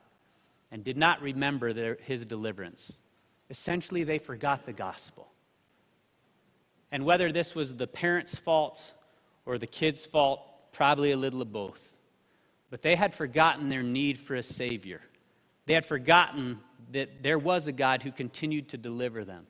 and 0.71 0.85
did 0.85 0.99
not 0.99 1.23
remember 1.23 1.73
their, 1.73 1.97
his 2.03 2.27
deliverance. 2.27 3.01
Essentially, 3.49 4.05
they 4.05 4.18
forgot 4.18 4.66
the 4.66 4.73
gospel. 4.75 5.27
And 6.93 7.07
whether 7.07 7.33
this 7.33 7.55
was 7.55 7.75
the 7.75 7.87
parents' 7.87 8.37
fault 8.37 8.93
or 9.47 9.57
the 9.57 9.66
kids' 9.66 10.05
fault, 10.05 10.43
probably 10.73 11.12
a 11.12 11.16
little 11.16 11.41
of 11.41 11.53
both. 11.53 11.81
But 12.68 12.83
they 12.83 12.97
had 12.97 13.14
forgotten 13.14 13.71
their 13.71 13.83
need 13.83 14.18
for 14.18 14.35
a 14.35 14.43
Savior. 14.43 15.01
They 15.64 15.73
had 15.73 15.87
forgotten 15.87 16.61
that 16.93 17.23
there 17.23 17.39
was 17.39 17.66
a 17.66 17.73
God 17.73 18.03
who 18.03 18.12
continued 18.12 18.68
to 18.68 18.77
deliver 18.77 19.25
them. 19.25 19.47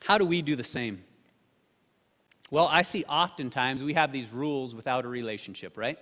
How 0.00 0.16
do 0.16 0.24
we 0.24 0.40
do 0.40 0.56
the 0.56 0.64
same? 0.64 1.04
Well, 2.50 2.66
I 2.66 2.82
see 2.82 3.04
oftentimes 3.04 3.82
we 3.82 3.94
have 3.94 4.10
these 4.10 4.32
rules 4.32 4.74
without 4.74 5.04
a 5.04 5.08
relationship, 5.08 5.76
right? 5.76 5.98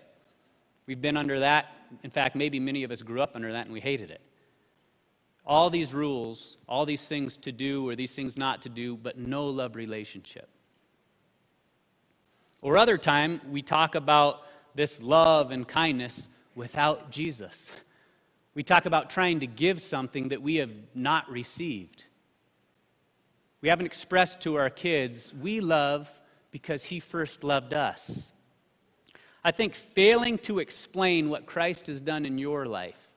We've 0.86 1.00
been 1.00 1.16
under 1.16 1.40
that. 1.40 1.66
In 2.04 2.10
fact, 2.10 2.36
maybe 2.36 2.60
many 2.60 2.84
of 2.84 2.90
us 2.90 3.02
grew 3.02 3.20
up 3.20 3.34
under 3.34 3.52
that 3.52 3.64
and 3.64 3.72
we 3.72 3.80
hated 3.80 4.10
it. 4.10 4.20
All 5.44 5.70
these 5.70 5.92
rules, 5.92 6.56
all 6.68 6.86
these 6.86 7.06
things 7.08 7.36
to 7.38 7.52
do 7.52 7.88
or 7.88 7.96
these 7.96 8.14
things 8.14 8.36
not 8.36 8.62
to 8.62 8.68
do, 8.68 8.96
but 8.96 9.18
no 9.18 9.46
love 9.46 9.76
relationship. 9.76 10.48
Or 12.62 12.78
other 12.78 12.98
time, 12.98 13.40
we 13.50 13.62
talk 13.62 13.94
about 13.94 14.42
this 14.74 15.00
love 15.02 15.50
and 15.50 15.66
kindness 15.66 16.28
without 16.54 17.10
Jesus. 17.10 17.70
We 18.54 18.62
talk 18.62 18.86
about 18.86 19.10
trying 19.10 19.40
to 19.40 19.46
give 19.46 19.80
something 19.80 20.30
that 20.30 20.42
we 20.42 20.56
have 20.56 20.72
not 20.94 21.30
received. 21.30 22.04
We 23.60 23.68
haven't 23.68 23.86
expressed 23.86 24.40
to 24.42 24.56
our 24.56 24.70
kids, 24.70 25.32
we 25.34 25.60
love 25.60 26.12
because 26.56 26.84
he 26.84 27.00
first 27.00 27.44
loved 27.44 27.74
us. 27.74 28.32
I 29.44 29.50
think 29.50 29.74
failing 29.74 30.38
to 30.38 30.58
explain 30.58 31.28
what 31.28 31.44
Christ 31.44 31.86
has 31.88 32.00
done 32.00 32.24
in 32.24 32.38
your 32.38 32.64
life, 32.64 33.10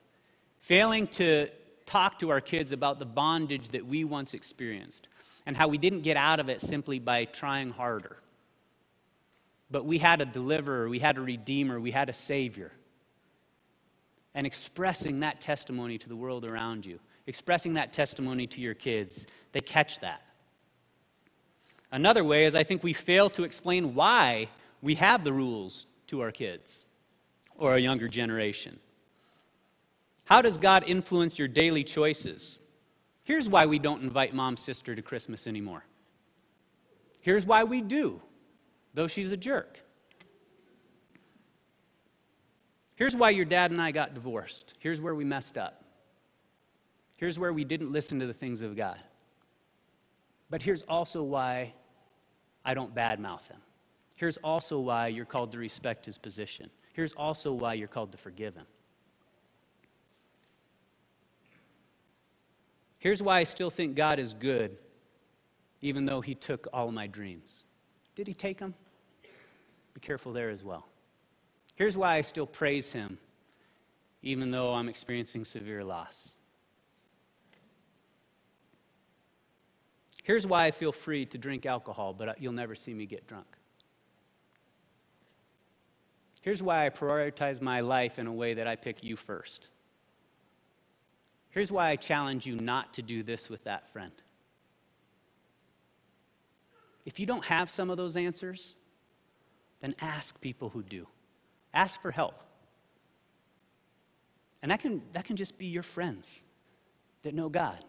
failing 0.58 1.06
to 1.06 1.48
talk 1.86 2.18
to 2.18 2.28
our 2.28 2.42
kids 2.42 2.70
about 2.70 2.98
the 2.98 3.06
bondage 3.06 3.70
that 3.70 3.86
we 3.86 4.04
once 4.04 4.34
experienced 4.34 5.08
and 5.46 5.56
how 5.56 5.68
we 5.68 5.78
didn't 5.78 6.02
get 6.02 6.18
out 6.18 6.38
of 6.38 6.50
it 6.50 6.60
simply 6.60 6.98
by 6.98 7.24
trying 7.24 7.70
harder. 7.70 8.18
But 9.70 9.86
we 9.86 9.96
had 9.96 10.20
a 10.20 10.26
deliverer, 10.26 10.86
we 10.86 10.98
had 10.98 11.16
a 11.16 11.22
redeemer, 11.22 11.80
we 11.80 11.92
had 11.92 12.10
a 12.10 12.12
savior. 12.12 12.72
And 14.34 14.46
expressing 14.46 15.20
that 15.20 15.40
testimony 15.40 15.96
to 15.96 16.10
the 16.10 16.16
world 16.16 16.44
around 16.44 16.84
you, 16.84 17.00
expressing 17.26 17.72
that 17.74 17.94
testimony 17.94 18.46
to 18.48 18.60
your 18.60 18.74
kids, 18.74 19.26
they 19.52 19.60
catch 19.60 20.00
that. 20.00 20.20
Another 21.92 22.22
way 22.22 22.44
is 22.44 22.54
I 22.54 22.62
think 22.62 22.82
we 22.82 22.92
fail 22.92 23.30
to 23.30 23.44
explain 23.44 23.94
why 23.94 24.48
we 24.80 24.94
have 24.96 25.24
the 25.24 25.32
rules 25.32 25.86
to 26.08 26.20
our 26.20 26.30
kids 26.30 26.86
or 27.56 27.74
a 27.74 27.80
younger 27.80 28.08
generation. 28.08 28.78
How 30.24 30.40
does 30.40 30.58
God 30.58 30.84
influence 30.86 31.38
your 31.38 31.48
daily 31.48 31.82
choices? 31.82 32.60
Here's 33.24 33.48
why 33.48 33.66
we 33.66 33.78
don't 33.78 34.02
invite 34.02 34.34
mom's 34.34 34.60
sister 34.60 34.94
to 34.94 35.02
Christmas 35.02 35.46
anymore. 35.46 35.84
Here's 37.20 37.44
why 37.44 37.64
we 37.64 37.80
do, 37.80 38.22
though 38.94 39.08
she's 39.08 39.32
a 39.32 39.36
jerk. 39.36 39.80
Here's 42.94 43.16
why 43.16 43.30
your 43.30 43.44
dad 43.44 43.70
and 43.70 43.80
I 43.80 43.90
got 43.90 44.14
divorced. 44.14 44.74
Here's 44.78 45.00
where 45.00 45.14
we 45.14 45.24
messed 45.24 45.58
up. 45.58 45.84
Here's 47.18 47.38
where 47.38 47.52
we 47.52 47.64
didn't 47.64 47.92
listen 47.92 48.20
to 48.20 48.26
the 48.26 48.32
things 48.32 48.62
of 48.62 48.76
God. 48.76 49.02
But 50.48 50.62
here's 50.62 50.82
also 50.82 51.22
why 51.22 51.74
I 52.70 52.74
don't 52.74 52.94
badmouth 52.94 53.48
him. 53.48 53.56
Here's 54.14 54.36
also 54.36 54.78
why 54.78 55.08
you're 55.08 55.24
called 55.24 55.50
to 55.52 55.58
respect 55.58 56.06
his 56.06 56.18
position. 56.18 56.70
Here's 56.92 57.12
also 57.14 57.52
why 57.52 57.74
you're 57.74 57.88
called 57.88 58.12
to 58.12 58.18
forgive 58.18 58.54
him. 58.54 58.66
Here's 63.00 63.24
why 63.24 63.38
I 63.38 63.42
still 63.42 63.70
think 63.70 63.96
God 63.96 64.20
is 64.20 64.34
good, 64.34 64.76
even 65.80 66.04
though 66.04 66.20
he 66.20 66.36
took 66.36 66.68
all 66.72 66.86
of 66.86 66.94
my 66.94 67.08
dreams. 67.08 67.66
Did 68.14 68.28
he 68.28 68.34
take 68.34 68.58
them? 68.58 68.74
Be 69.92 69.98
careful 70.00 70.32
there 70.32 70.50
as 70.50 70.62
well. 70.62 70.86
Here's 71.74 71.96
why 71.96 72.18
I 72.18 72.20
still 72.20 72.46
praise 72.46 72.92
him, 72.92 73.18
even 74.22 74.52
though 74.52 74.74
I'm 74.74 74.88
experiencing 74.88 75.44
severe 75.44 75.82
loss. 75.82 76.36
Here's 80.30 80.46
why 80.46 80.66
I 80.66 80.70
feel 80.70 80.92
free 80.92 81.26
to 81.26 81.38
drink 81.38 81.66
alcohol, 81.66 82.14
but 82.14 82.28
uh, 82.28 82.34
you'll 82.38 82.52
never 82.52 82.76
see 82.76 82.94
me 82.94 83.04
get 83.04 83.26
drunk. 83.26 83.48
Here's 86.40 86.62
why 86.62 86.86
I 86.86 86.90
prioritize 86.90 87.60
my 87.60 87.80
life 87.80 88.16
in 88.16 88.28
a 88.28 88.32
way 88.32 88.54
that 88.54 88.68
I 88.68 88.76
pick 88.76 89.02
you 89.02 89.16
first. 89.16 89.66
Here's 91.48 91.72
why 91.72 91.88
I 91.88 91.96
challenge 91.96 92.46
you 92.46 92.54
not 92.54 92.94
to 92.94 93.02
do 93.02 93.24
this 93.24 93.50
with 93.50 93.64
that 93.64 93.92
friend. 93.92 94.12
If 97.04 97.18
you 97.18 97.26
don't 97.26 97.46
have 97.46 97.68
some 97.68 97.90
of 97.90 97.96
those 97.96 98.16
answers, 98.16 98.76
then 99.80 99.96
ask 100.00 100.40
people 100.40 100.68
who 100.68 100.84
do. 100.84 101.08
Ask 101.74 102.00
for 102.00 102.12
help. 102.12 102.40
And 104.62 104.70
that 104.70 104.78
can, 104.78 105.02
that 105.12 105.24
can 105.24 105.34
just 105.34 105.58
be 105.58 105.66
your 105.66 105.82
friends 105.82 106.38
that 107.24 107.34
know 107.34 107.48
God. 107.48 107.84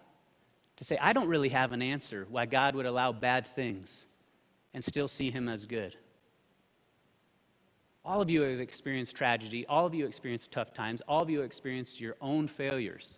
To 0.81 0.85
say, 0.85 0.97
I 0.97 1.13
don't 1.13 1.27
really 1.27 1.49
have 1.49 1.73
an 1.73 1.83
answer 1.83 2.25
why 2.27 2.47
God 2.47 2.73
would 2.73 2.87
allow 2.87 3.11
bad 3.11 3.45
things 3.45 4.07
and 4.73 4.83
still 4.83 5.07
see 5.07 5.29
Him 5.29 5.47
as 5.47 5.67
good. 5.67 5.95
All 8.03 8.19
of 8.19 8.31
you 8.31 8.41
have 8.41 8.59
experienced 8.59 9.15
tragedy. 9.15 9.63
All 9.67 9.85
of 9.85 9.93
you 9.93 10.07
experienced 10.07 10.51
tough 10.51 10.73
times. 10.73 11.03
All 11.07 11.21
of 11.21 11.29
you 11.29 11.43
experienced 11.43 12.01
your 12.01 12.15
own 12.19 12.47
failures. 12.47 13.17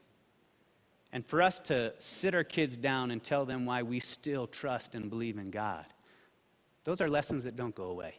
And 1.13 1.25
for 1.25 1.41
us 1.41 1.61
to 1.61 1.93
sit 1.99 2.35
our 2.35 2.43
kids 2.43 2.75
down 2.75 3.11
and 3.11 3.23
tell 3.23 3.45
them 3.45 3.65
why 3.65 3.81
we 3.81 4.01
still 4.01 4.45
trust 4.45 4.93
and 4.93 5.09
believe 5.09 5.37
in 5.37 5.49
God, 5.49 5.85
those 6.83 6.99
are 6.99 7.09
lessons 7.09 7.45
that 7.45 7.55
don't 7.55 7.73
go 7.73 7.85
away. 7.85 8.15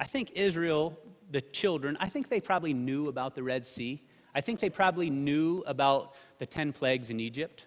I 0.00 0.04
think 0.04 0.30
Israel, 0.30 0.98
the 1.30 1.42
children, 1.42 1.98
I 2.00 2.08
think 2.08 2.30
they 2.30 2.40
probably 2.40 2.72
knew 2.72 3.08
about 3.08 3.34
the 3.34 3.42
Red 3.42 3.66
Sea. 3.66 4.02
I 4.34 4.40
think 4.40 4.60
they 4.60 4.70
probably 4.70 5.10
knew 5.10 5.62
about 5.66 6.14
the 6.38 6.46
10 6.46 6.72
plagues 6.72 7.10
in 7.10 7.20
Egypt. 7.20 7.64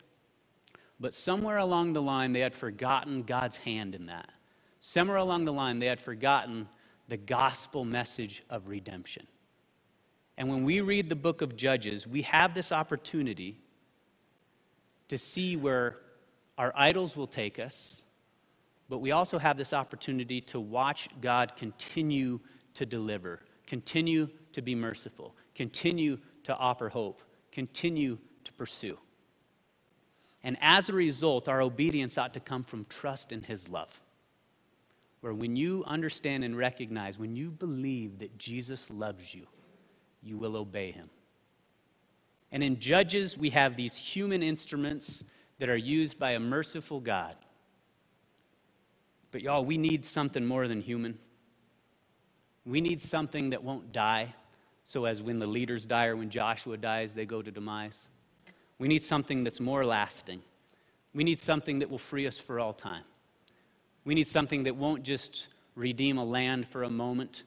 But 1.00 1.14
somewhere 1.14 1.58
along 1.58 1.94
the 1.94 2.02
line, 2.02 2.32
they 2.32 2.42
had 2.42 2.54
forgotten 2.54 3.24
God's 3.24 3.58
hand 3.58 3.96
in 3.96 4.06
that. 4.06 4.30
Somewhere 4.80 5.18
along 5.18 5.46
the 5.46 5.54
line, 5.54 5.80
they 5.80 5.88
had 5.88 6.00
forgotten 6.00 6.68
the 7.08 7.18
gospel 7.18 7.84
message 7.84 8.44
of 8.50 8.68
redemption. 8.68 9.28
And 10.38 10.50
when 10.50 10.64
we 10.64 10.82
read 10.82 11.10
the 11.10 11.16
book 11.16 11.42
of 11.42 11.56
Judges, 11.56 12.08
we 12.08 12.22
have 12.24 12.54
this 12.54 12.72
opportunity 12.72 13.60
to 15.08 15.18
see 15.18 15.58
where 15.58 15.98
our 16.58 16.72
idols 16.76 17.18
will 17.18 17.28
take 17.28 17.60
us, 17.60 18.04
but 18.88 19.00
we 19.00 19.12
also 19.12 19.40
have 19.40 19.58
this 19.58 19.74
opportunity 19.74 20.40
to 20.42 20.60
watch 20.60 21.10
God 21.20 21.56
continue 21.56 22.40
to 22.76 22.86
deliver, 22.86 23.42
continue 23.68 24.30
to 24.54 24.62
be 24.62 24.76
merciful, 24.76 25.36
continue 25.54 26.18
to 26.44 26.56
offer 26.56 26.90
hope, 26.90 27.22
continue 27.52 28.18
to 28.44 28.54
pursue. 28.54 28.98
And 30.44 30.58
as 30.62 30.90
a 30.90 30.94
result, 30.94 31.48
our 31.48 31.62
obedience 31.62 32.18
ought 32.18 32.34
to 32.34 32.40
come 32.40 32.64
from 32.64 32.86
trust 32.86 33.32
in 33.32 33.44
His 33.44 33.70
love 33.70 34.02
where 35.22 35.34
when 35.34 35.56
you 35.56 35.84
understand 35.86 36.44
and 36.44 36.58
recognize, 36.58 37.18
when 37.18 37.36
you 37.36 37.52
believe 37.52 38.20
that 38.20 38.38
Jesus 38.38 38.90
loves 38.90 39.34
you, 39.34 39.46
you 40.22 40.38
will 40.38 40.58
obey 40.58 40.92
him. 40.92 41.10
And 42.52 42.64
in 42.64 42.80
Judges, 42.80 43.38
we 43.38 43.52
have 43.52 43.78
these 43.78 43.96
human 43.96 44.44
instruments 44.44 45.24
that 45.60 45.70
are 45.70 45.78
used 45.78 46.20
by 46.20 46.32
a 46.32 46.40
merciful 46.40 47.00
God. 47.00 47.36
But 49.32 49.42
y'all, 49.42 49.64
we 49.64 49.78
need 49.78 50.04
something 50.04 50.46
more 50.46 50.68
than 50.68 50.82
human. 50.82 51.18
We 52.66 52.82
need 52.82 53.02
something 53.02 53.52
that 53.52 53.64
won't 53.64 53.94
die, 53.94 54.34
so 54.86 55.06
as 55.06 55.22
when 55.22 55.40
the 55.40 55.48
leaders 55.48 55.86
die 55.86 56.08
or 56.08 56.16
when 56.16 56.30
Joshua 56.30 56.78
dies, 56.78 57.14
they 57.14 57.26
go 57.26 57.42
to 57.42 57.52
demise. 57.52 58.08
We 58.80 58.88
need 58.88 59.04
something 59.04 59.44
that's 59.44 59.60
more 59.60 59.86
lasting. 59.86 60.42
We 61.14 61.24
need 61.24 61.40
something 61.40 61.80
that 61.80 61.90
will 61.90 61.98
free 61.98 62.28
us 62.28 62.40
for 62.40 62.60
all 62.60 62.74
time. 62.74 63.04
We 64.06 64.16
need 64.16 64.28
something 64.28 64.64
that 64.64 64.76
won't 64.76 65.04
just 65.04 65.50
redeem 65.76 66.18
a 66.18 66.26
land 66.26 66.68
for 66.68 66.84
a 66.84 66.90
moment, 66.90 67.44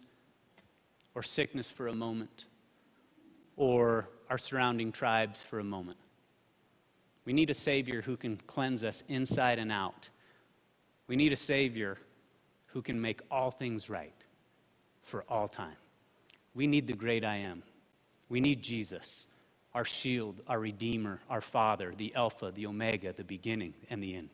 or 1.15 1.23
sickness 1.23 1.71
for 1.71 1.89
a 1.89 1.95
moment, 1.95 2.47
or 3.57 4.09
our 4.31 4.39
surrounding 4.39 4.93
tribes 4.93 5.43
for 5.43 5.59
a 5.59 5.65
moment. 5.65 5.99
We 7.25 7.33
need 7.33 7.51
a 7.51 7.55
Savior 7.55 8.03
who 8.03 8.17
can 8.17 8.37
cleanse 8.47 8.85
us 8.85 9.03
inside 9.09 9.59
and 9.59 9.73
out. 9.73 10.09
We 11.07 11.17
need 11.17 11.33
a 11.33 11.37
Savior 11.37 11.99
who 12.67 12.83
can 12.83 13.01
make 13.01 13.21
all 13.31 13.51
things 13.51 13.89
right 13.89 14.15
for 15.03 15.25
all 15.29 15.49
time. 15.49 15.77
We 16.55 16.67
need 16.67 16.87
the 16.87 16.95
great 16.95 17.25
I 17.25 17.37
am. 17.39 17.63
We 18.29 18.41
need 18.41 18.63
Jesus, 18.63 19.27
our 19.75 19.85
shield, 19.85 20.41
our 20.47 20.61
Redeemer, 20.61 21.21
our 21.29 21.41
Father, 21.41 21.93
the 21.97 22.15
Alpha, 22.15 22.53
the 22.55 22.67
Omega, 22.67 23.13
the 23.13 23.25
beginning, 23.25 23.75
and 23.91 24.03
the 24.03 24.15
end. 24.15 24.31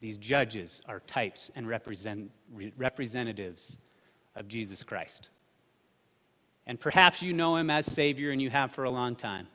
These 0.00 0.18
judges 0.18 0.80
are 0.88 1.00
types 1.00 1.50
and 1.54 1.68
represent, 1.68 2.30
representatives 2.76 3.76
of 4.34 4.48
Jesus 4.48 4.82
Christ. 4.82 5.28
And 6.66 6.80
perhaps 6.80 7.22
you 7.22 7.32
know 7.32 7.56
him 7.56 7.68
as 7.68 7.84
Savior 7.84 8.30
and 8.30 8.40
you 8.40 8.48
have 8.48 8.72
for 8.72 8.84
a 8.84 8.90
long 8.90 9.14
time. 9.14 9.48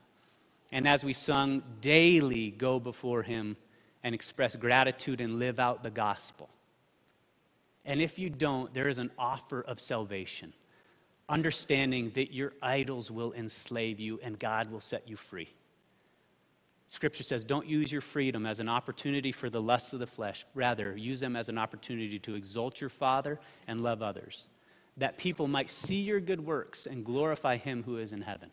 And 0.71 0.87
as 0.87 1.03
we 1.03 1.13
sung, 1.13 1.63
daily 1.81 2.51
go 2.51 2.79
before 2.79 3.23
him 3.23 3.57
and 4.03 4.13
express 4.13 4.55
gratitude 4.55 5.21
and 5.21 5.39
live 5.39 5.59
out 5.59 5.81
the 5.81 5.89
gospel. 5.89 6.49
And 7.86 8.01
if 8.01 8.17
you 8.17 8.29
don't, 8.29 8.73
there 8.73 8.88
is 8.88 8.97
an 8.97 9.11
offer 9.17 9.61
of 9.61 9.79
salvation, 9.79 10.53
understanding 11.29 12.11
that 12.15 12.33
your 12.33 12.53
idols 12.61 13.11
will 13.11 13.33
enslave 13.33 13.99
you 13.99 14.19
and 14.23 14.39
God 14.39 14.71
will 14.71 14.81
set 14.81 15.07
you 15.07 15.15
free. 15.15 15.49
Scripture 16.88 17.23
says, 17.23 17.43
don't 17.43 17.65
use 17.65 17.91
your 17.91 18.01
freedom 18.01 18.45
as 18.45 18.59
an 18.59 18.69
opportunity 18.69 19.31
for 19.31 19.49
the 19.49 19.61
lusts 19.61 19.93
of 19.93 19.99
the 19.99 20.07
flesh. 20.07 20.45
Rather, 20.53 20.95
use 20.95 21.19
them 21.19 21.36
as 21.36 21.49
an 21.49 21.57
opportunity 21.57 22.19
to 22.19 22.36
exalt 22.36 22.79
your 22.79 22.91
Father 22.91 23.39
and 23.67 23.81
love 23.81 24.01
others, 24.01 24.45
that 24.97 25.17
people 25.17 25.47
might 25.47 25.69
see 25.69 26.01
your 26.01 26.19
good 26.19 26.45
works 26.45 26.86
and 26.86 27.03
glorify 27.03 27.57
Him 27.57 27.83
who 27.83 27.97
is 27.97 28.13
in 28.13 28.21
heaven. 28.21 28.51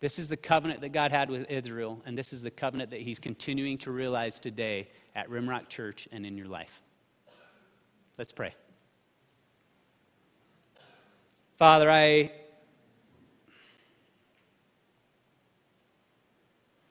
This 0.00 0.18
is 0.18 0.28
the 0.28 0.36
covenant 0.36 0.80
that 0.80 0.90
God 0.90 1.10
had 1.10 1.28
with 1.28 1.50
Israel, 1.50 2.00
and 2.06 2.16
this 2.16 2.32
is 2.32 2.42
the 2.42 2.50
covenant 2.50 2.90
that 2.90 3.02
He's 3.02 3.18
continuing 3.18 3.76
to 3.78 3.90
realize 3.90 4.38
today 4.40 4.88
at 5.14 5.28
Rimrock 5.28 5.68
Church 5.68 6.08
and 6.10 6.24
in 6.24 6.38
your 6.38 6.48
life. 6.48 6.82
Let's 8.18 8.32
pray. 8.32 8.52
Father, 11.56 11.88
I 11.88 12.32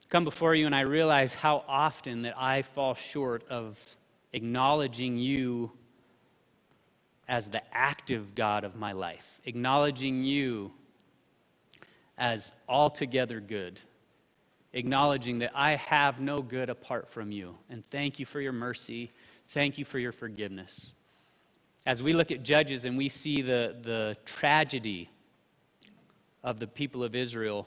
come 0.08 0.24
before 0.24 0.56
you 0.56 0.66
and 0.66 0.74
I 0.74 0.82
realize 0.82 1.34
how 1.34 1.66
often 1.68 2.22
that 2.22 2.36
I 2.38 2.62
fall 2.62 2.96
short 2.96 3.46
of 3.50 3.78
acknowledging 4.32 5.18
you 5.18 5.74
as 7.28 7.50
the 7.50 7.62
active 7.76 8.34
God 8.34 8.64
of 8.64 8.78
my 8.78 8.94
life, 8.94 9.42
acknowledging 9.44 10.24
you 10.24 10.72
as 12.18 12.54
altogether 12.70 13.42
good, 13.42 13.82
acknowledging 14.72 15.40
that 15.40 15.52
I 15.54 15.76
have 15.76 16.22
no 16.22 16.42
good 16.42 16.70
apart 16.70 17.10
from 17.10 17.34
you. 17.34 17.58
And 17.70 17.84
thank 17.90 18.18
you 18.18 18.26
for 18.26 18.40
your 18.40 18.54
mercy. 18.54 19.12
Thank 19.50 19.78
you 19.78 19.84
for 19.84 20.00
your 20.00 20.14
forgiveness. 20.14 20.94
As 21.88 22.04
we 22.04 22.12
look 22.12 22.32
at 22.32 22.44
Judges 22.44 22.84
and 22.84 22.98
we 22.98 23.08
see 23.08 23.42
the, 23.42 23.74
the 23.82 24.18
tragedy 24.26 25.10
of 26.44 26.60
the 26.60 26.68
people 26.68 27.02
of 27.02 27.16
Israel 27.16 27.66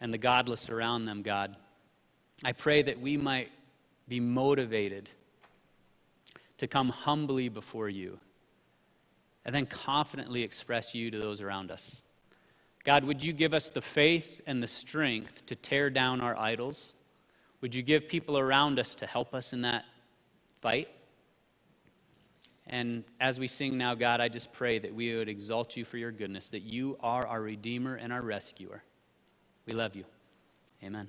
and 0.00 0.12
the 0.12 0.18
godless 0.18 0.68
around 0.68 1.04
them, 1.04 1.22
God. 1.22 1.54
I 2.44 2.50
pray 2.50 2.82
that 2.82 3.00
we 3.00 3.16
might 3.16 3.52
be 4.08 4.18
motivated 4.18 5.08
to 6.58 6.66
come 6.66 6.88
humbly 6.88 7.48
before 7.48 7.88
you 7.88 8.18
and 9.44 9.54
then 9.54 9.66
confidently 9.66 10.42
express 10.42 10.92
you 10.92 11.12
to 11.12 11.20
those 11.20 11.40
around 11.40 11.70
us. 11.70 12.02
God, 12.82 13.04
would 13.04 13.22
you 13.22 13.32
give 13.32 13.54
us 13.54 13.68
the 13.68 13.82
faith 13.82 14.40
and 14.48 14.60
the 14.60 14.66
strength 14.66 15.46
to 15.46 15.54
tear 15.54 15.90
down 15.90 16.20
our 16.20 16.36
idols? 16.36 16.96
Would 17.60 17.72
you 17.72 17.84
give 17.84 18.08
people 18.08 18.36
around 18.36 18.80
us 18.80 18.96
to 18.96 19.06
help 19.06 19.32
us 19.32 19.52
in 19.52 19.62
that 19.62 19.84
fight? 20.60 20.88
And 22.66 23.04
as 23.20 23.38
we 23.40 23.48
sing 23.48 23.76
now, 23.76 23.94
God, 23.94 24.20
I 24.20 24.28
just 24.28 24.52
pray 24.52 24.78
that 24.78 24.94
we 24.94 25.14
would 25.16 25.28
exalt 25.28 25.76
you 25.76 25.84
for 25.84 25.96
your 25.98 26.12
goodness, 26.12 26.48
that 26.50 26.62
you 26.62 26.96
are 27.00 27.26
our 27.26 27.42
Redeemer 27.42 27.96
and 27.96 28.12
our 28.12 28.22
Rescuer. 28.22 28.82
We 29.66 29.74
love 29.74 29.96
you. 29.96 30.04
Amen. 30.82 31.08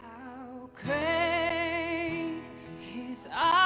How 0.00 0.68
great 0.74 2.42
is 2.94 3.28
our 3.32 3.61